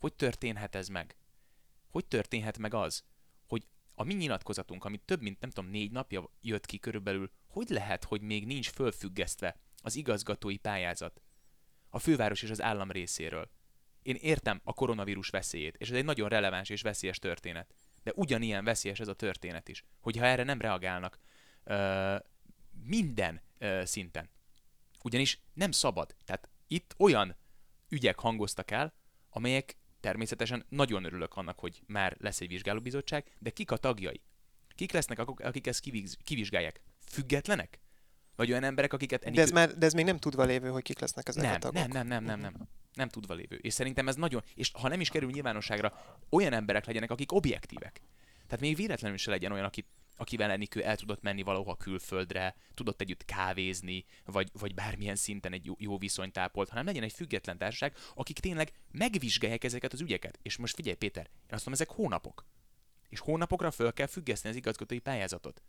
Hogy 0.00 0.14
történhet 0.14 0.74
ez 0.74 0.88
meg? 0.88 1.16
Hogy 1.90 2.06
történhet 2.06 2.58
meg 2.58 2.74
az, 2.74 3.04
a 3.94 4.04
mi 4.04 4.14
nyilatkozatunk, 4.14 4.84
ami 4.84 4.96
több 4.96 5.20
mint 5.22 5.40
nem 5.40 5.50
tudom 5.50 5.70
négy 5.70 5.90
napja 5.90 6.30
jött 6.40 6.66
ki 6.66 6.78
körülbelül, 6.78 7.30
hogy 7.46 7.68
lehet, 7.68 8.04
hogy 8.04 8.20
még 8.20 8.46
nincs 8.46 8.70
fölfüggesztve 8.70 9.56
az 9.82 9.96
igazgatói 9.96 10.56
pályázat 10.56 11.22
a 11.88 11.98
főváros 11.98 12.42
és 12.42 12.50
az 12.50 12.62
állam 12.62 12.90
részéről. 12.90 13.50
Én 14.02 14.14
értem 14.20 14.60
a 14.64 14.72
koronavírus 14.72 15.28
veszélyét, 15.28 15.76
és 15.76 15.90
ez 15.90 15.96
egy 15.96 16.04
nagyon 16.04 16.28
releváns 16.28 16.68
és 16.68 16.82
veszélyes 16.82 17.18
történet. 17.18 17.74
De 18.02 18.12
ugyanilyen 18.14 18.64
veszélyes 18.64 19.00
ez 19.00 19.08
a 19.08 19.14
történet 19.14 19.68
is, 19.68 19.84
hogyha 20.00 20.24
erre 20.24 20.42
nem 20.42 20.60
reagálnak 20.60 21.18
ö, 21.64 22.16
minden 22.82 23.40
ö, 23.58 23.82
szinten. 23.84 24.30
Ugyanis 25.02 25.40
nem 25.52 25.70
szabad. 25.70 26.16
Tehát 26.24 26.48
itt 26.66 26.94
olyan 26.98 27.36
ügyek 27.88 28.18
hangoztak 28.18 28.70
el, 28.70 28.94
amelyek 29.28 29.76
Természetesen 30.04 30.64
nagyon 30.68 31.04
örülök 31.04 31.34
annak, 31.34 31.58
hogy 31.58 31.82
már 31.86 32.16
lesz 32.20 32.40
egy 32.40 32.48
vizsgálóbizottság, 32.48 33.24
de 33.38 33.50
kik 33.50 33.70
a 33.70 33.76
tagjai? 33.76 34.20
Kik 34.74 34.92
lesznek, 34.92 35.18
akik 35.18 35.66
ezt 35.66 35.82
kivizsgálják? 36.24 36.80
Függetlenek? 37.06 37.80
Vagy 38.36 38.50
olyan 38.50 38.64
emberek, 38.64 38.92
akiket... 38.92 39.30
De 39.30 39.40
ez, 39.40 39.50
már, 39.50 39.78
de 39.78 39.86
ez 39.86 39.92
még 39.92 40.04
nem 40.04 40.18
tudva 40.18 40.44
lévő, 40.44 40.68
hogy 40.68 40.82
kik 40.82 40.98
lesznek 40.98 41.28
ezek 41.28 41.42
nem, 41.42 41.54
a 41.54 41.58
tagok. 41.58 41.74
Nem, 41.74 41.90
nem, 41.90 42.06
nem, 42.06 42.24
nem, 42.24 42.40
nem. 42.40 42.68
Nem 42.92 43.08
tudva 43.08 43.34
lévő. 43.34 43.56
És 43.56 43.72
szerintem 43.72 44.08
ez 44.08 44.14
nagyon... 44.14 44.42
És 44.54 44.70
ha 44.72 44.88
nem 44.88 45.00
is 45.00 45.10
kerül 45.10 45.30
nyilvánosságra, 45.30 46.18
olyan 46.30 46.52
emberek 46.52 46.86
legyenek, 46.86 47.10
akik 47.10 47.32
objektívek. 47.32 48.00
Tehát 48.46 48.60
még 48.60 48.76
véletlenül 48.76 49.16
se 49.16 49.30
legyen 49.30 49.52
olyan, 49.52 49.64
aki, 49.64 49.84
akivel 50.16 50.50
Enikő 50.50 50.82
el 50.82 50.96
tudott 50.96 51.22
menni 51.22 51.42
valahova 51.42 51.76
külföldre, 51.76 52.56
tudott 52.74 53.00
együtt 53.00 53.24
kávézni, 53.24 54.04
vagy, 54.24 54.50
vagy 54.52 54.74
bármilyen 54.74 55.16
szinten 55.16 55.52
egy 55.52 55.70
jó, 55.78 55.98
viszonyt 55.98 56.38
ápolt, 56.38 56.68
hanem 56.68 56.84
legyen 56.84 57.02
egy 57.02 57.12
független 57.12 57.58
társaság, 57.58 57.96
akik 58.14 58.38
tényleg 58.38 58.72
megvizsgálják 58.90 59.64
ezeket 59.64 59.92
az 59.92 60.00
ügyeket. 60.00 60.38
És 60.42 60.56
most 60.56 60.74
figyelj, 60.74 60.96
Péter, 60.96 61.24
én 61.26 61.54
azt 61.54 61.66
mondom, 61.66 61.72
ezek 61.72 61.90
hónapok. 61.96 62.46
És 63.08 63.20
hónapokra 63.20 63.70
föl 63.70 63.92
kell 63.92 64.06
függeszteni 64.06 64.54
az 64.54 64.60
igazgatói 64.60 64.98
pályázatot. 64.98 65.62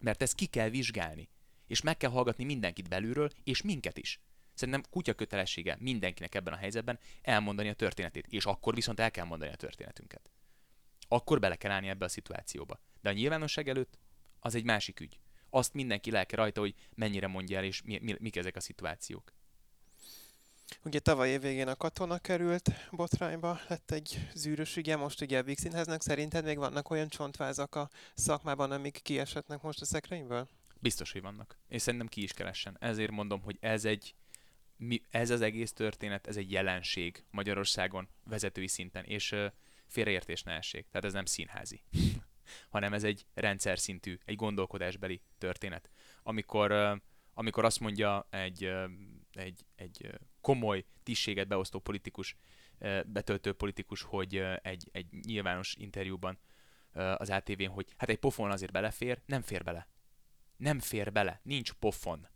Mert 0.00 0.22
ezt 0.22 0.34
ki 0.34 0.46
kell 0.46 0.68
vizsgálni. 0.68 1.28
És 1.66 1.80
meg 1.80 1.96
kell 1.96 2.10
hallgatni 2.10 2.44
mindenkit 2.44 2.88
belülről, 2.88 3.30
és 3.44 3.62
minket 3.62 3.98
is. 3.98 4.20
Szerintem 4.54 4.82
kutya 4.90 5.14
kötelessége 5.14 5.76
mindenkinek 5.80 6.34
ebben 6.34 6.52
a 6.52 6.56
helyzetben 6.56 6.98
elmondani 7.22 7.68
a 7.68 7.74
történetét, 7.74 8.26
és 8.26 8.44
akkor 8.44 8.74
viszont 8.74 9.00
el 9.00 9.10
kell 9.10 9.24
mondani 9.24 9.52
a 9.52 9.56
történetünket. 9.56 10.30
Akkor 11.08 11.40
bele 11.40 11.56
kell 11.56 11.70
állni 11.70 11.88
ebbe 11.88 12.04
a 12.04 12.08
szituációba. 12.08 12.80
De 13.00 13.08
a 13.08 13.12
nyilvánosság 13.12 13.68
előtt 13.68 13.98
az 14.40 14.54
egy 14.54 14.64
másik 14.64 15.00
ügy. 15.00 15.18
Azt 15.50 15.74
mindenki 15.74 16.10
lelke 16.10 16.36
rajta, 16.36 16.60
hogy 16.60 16.74
mennyire 16.94 17.26
mondja 17.26 17.58
el, 17.58 17.64
és 17.64 17.82
mi, 17.82 17.98
mi, 18.02 18.16
mik 18.18 18.36
ezek 18.36 18.56
a 18.56 18.60
szituációk. 18.60 19.32
Ugye 20.84 20.98
tavaly 20.98 21.30
év 21.30 21.40
végén 21.40 21.68
a 21.68 21.76
katona 21.76 22.18
került 22.18 22.70
botrányba, 22.90 23.60
lett 23.68 23.90
egy 23.90 24.28
zűrös 24.34 24.76
ügye, 24.76 24.96
most 24.96 25.20
ugye 25.20 25.38
a 25.38 25.42
Víg 25.42 25.58
Színháznak 25.58 26.02
szerinted 26.02 26.44
még 26.44 26.58
vannak 26.58 26.90
olyan 26.90 27.08
csontvázak 27.08 27.74
a 27.74 27.90
szakmában, 28.14 28.70
amik 28.70 29.00
kiesetnek 29.02 29.62
most 29.62 29.80
a 29.80 29.84
szekrényből? 29.84 30.48
Biztos, 30.80 31.12
hogy 31.12 31.22
vannak. 31.22 31.58
És 31.68 31.82
szerintem 31.82 32.08
ki 32.08 32.22
is 32.22 32.32
keressen. 32.32 32.76
Ezért 32.80 33.10
mondom, 33.10 33.40
hogy 33.40 33.56
ez 33.60 33.84
egy 33.84 34.14
mi, 34.76 35.02
ez 35.10 35.30
az 35.30 35.40
egész 35.40 35.72
történet, 35.72 36.26
ez 36.26 36.36
egy 36.36 36.50
jelenség 36.50 37.24
Magyarországon 37.30 38.08
vezetői 38.24 38.68
szinten, 38.68 39.04
és 39.04 39.32
uh, 39.32 39.46
félreértés 39.86 40.42
ne 40.42 40.52
essék. 40.52 40.86
Tehát 40.88 41.04
ez 41.04 41.12
nem 41.12 41.24
színházi, 41.24 41.82
hanem 42.68 42.92
ez 42.92 43.04
egy 43.04 43.26
rendszer 43.34 43.78
szintű, 43.78 44.18
egy 44.24 44.36
gondolkodásbeli 44.36 45.20
történet. 45.38 45.90
Amikor, 46.22 47.00
amikor 47.34 47.64
azt 47.64 47.80
mondja 47.80 48.26
egy, 48.30 48.72
egy, 49.32 49.64
egy 49.74 50.10
komoly 50.40 50.84
tisztséget 51.02 51.48
beosztó 51.48 51.78
politikus, 51.78 52.36
betöltő 53.06 53.52
politikus, 53.52 54.02
hogy 54.02 54.44
egy, 54.62 54.88
egy 54.92 55.06
nyilvános 55.10 55.74
interjúban 55.74 56.38
az 56.92 57.30
ATV-n, 57.30 57.66
hogy 57.66 57.94
hát 57.96 58.08
egy 58.08 58.18
pofon 58.18 58.50
azért 58.50 58.72
belefér, 58.72 59.20
nem 59.26 59.42
fér 59.42 59.64
bele. 59.64 59.88
Nem 60.56 60.80
fér 60.80 61.12
bele, 61.12 61.40
nincs 61.42 61.72
pofon 61.72 62.28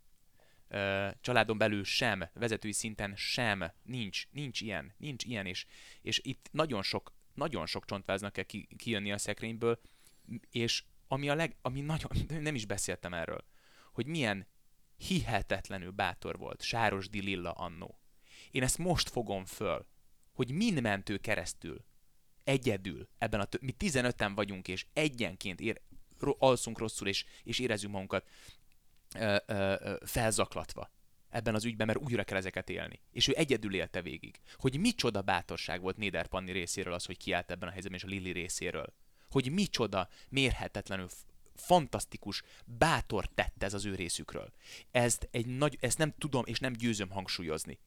családon 1.21 1.59
belül 1.59 1.85
sem, 1.85 2.29
vezetői 2.35 2.73
szinten 2.73 3.17
sem, 3.17 3.73
nincs, 3.83 4.27
nincs 4.31 4.61
ilyen, 4.61 4.95
nincs 4.97 5.25
ilyen, 5.25 5.47
és, 5.47 5.67
és 6.03 6.21
itt 6.25 6.49
nagyon 6.53 6.83
sok, 6.83 7.13
nagyon 7.35 7.67
sok 7.67 7.85
csontváznak 7.85 8.33
kell 8.33 8.45
ki, 8.45 8.69
kijönni 8.77 9.13
a 9.13 9.19
szekrényből, 9.19 9.81
és 10.51 10.85
ami 11.09 11.29
a 11.29 11.35
leg, 11.35 11.57
ami 11.63 11.81
nagyon, 11.81 12.11
nem 12.43 12.55
is 12.55 12.67
beszéltem 12.67 13.15
erről, 13.15 13.45
hogy 13.93 14.07
milyen 14.07 14.47
hihetetlenül 14.97 15.91
bátor 15.91 16.39
volt 16.39 16.63
Sáros 16.63 17.09
Lilla 17.13 17.53
annó. 17.53 17.99
Én 18.51 18.63
ezt 18.63 18.79
most 18.79 19.09
fogom 19.09 19.45
föl, 19.45 19.87
hogy 20.33 20.51
mind 20.51 20.81
mentő 20.81 21.17
keresztül, 21.17 21.85
egyedül, 22.45 23.09
ebben 23.19 23.41
a, 23.41 23.49
mi 23.61 23.75
15-en 23.79 24.33
vagyunk, 24.35 24.69
és 24.69 24.87
egyenként 24.93 25.61
ér, 25.61 25.81
alszunk 26.39 26.79
rosszul, 26.79 27.09
és, 27.09 27.25
és 27.43 27.59
érezzük 27.59 27.91
magunkat 27.91 28.29
ö, 29.15 29.37
ö, 29.47 29.95
felzaklatva 30.05 30.91
ebben 31.29 31.55
az 31.55 31.65
ügyben, 31.65 31.87
mert 31.87 31.99
újra 31.99 32.25
kell 32.25 32.37
ezeket 32.37 32.71
élni. 32.71 33.01
És 33.11 33.29
ő 33.29 33.33
egyedül 33.37 33.75
élte 33.75 34.03
végig. 34.03 34.41
Hogy 34.57 34.81
micsoda 34.81 35.23
bátorság 35.23 35.81
volt 35.81 35.97
Néder 35.97 36.27
Panni 36.27 36.53
részéről 36.53 36.93
az, 36.93 37.05
hogy 37.05 37.17
kiállt 37.17 37.51
ebben 37.51 37.69
a 37.69 37.73
helyzetben, 37.73 38.01
és 38.01 38.07
a 38.07 38.09
Lili 38.09 38.31
részéről. 38.31 38.95
Hogy 39.33 39.53
micsoda 39.53 40.09
mérhetetlenül 40.29 41.09
fantasztikus, 41.55 42.43
bátor 42.65 43.27
tett 43.27 43.63
ez 43.63 43.75
az 43.75 43.85
ő 43.85 43.95
részükről. 43.95 44.53
Ezt, 44.91 45.29
egy 45.31 45.47
nagy, 45.47 45.79
ezt 45.81 45.99
nem 45.99 46.15
tudom 46.19 46.45
és 46.47 46.59
nem 46.59 46.73
győzöm 46.73 47.11
hangsúlyozni. 47.11 47.79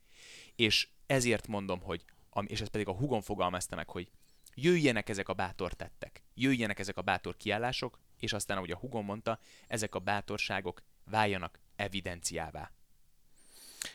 És 0.56 0.88
ezért 1.06 1.48
mondom, 1.48 1.82
hogy, 1.82 2.06
és 2.46 2.62
ez 2.62 2.68
pedig 2.68 2.88
a 2.88 2.96
hugon 2.96 3.22
fogalmazta 3.22 3.76
meg, 3.76 3.89
hogy 3.89 4.12
jöjjenek 4.54 5.10
ezek 5.10 5.30
a 5.30 5.34
bátor 5.34 5.74
tettek, 5.74 6.24
jöjjenek 6.34 6.80
ezek 6.80 6.98
a 6.98 7.02
bátor 7.02 7.38
kiállások, 7.38 8.00
és 8.20 8.34
aztán, 8.34 8.58
ahogy 8.58 8.72
a 8.72 8.78
hugon 8.78 9.04
mondta, 9.04 9.39
ezek 9.68 9.96
a 9.96 10.00
bátorságok 10.00 10.84
váljanak 11.04 11.60
evidenciává. 11.76 12.72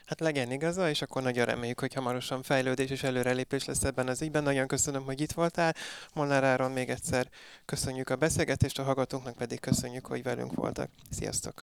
Hát 0.05 0.21
legyen 0.21 0.51
igaza, 0.51 0.89
és 0.89 1.03
akkor 1.03 1.23
nagyon 1.23 1.45
reméljük, 1.45 1.81
hogy 1.81 1.95
hamarosan 1.95 2.43
fejlődés 2.43 2.91
és 2.91 3.03
előrelépés 3.03 3.65
lesz 3.65 3.85
ebben 3.85 4.09
az 4.09 4.23
ügyben. 4.23 4.43
Nagyon 4.43 4.67
köszönöm, 4.67 5.05
hogy 5.05 5.21
itt 5.21 5.33
voltál. 5.33 5.75
Molnár 6.15 6.45
Áron 6.45 6.71
még 6.71 6.89
egyszer 6.89 7.29
köszönjük 7.65 8.11
a 8.11 8.17
beszélgetést, 8.17 8.79
a 8.79 8.83
hallgatóknak 8.83 9.37
pedig 9.37 9.61
köszönjük, 9.61 10.07
hogy 10.07 10.23
velünk 10.23 10.55
voltak. 10.55 10.91
Sziasztok! 11.11 11.70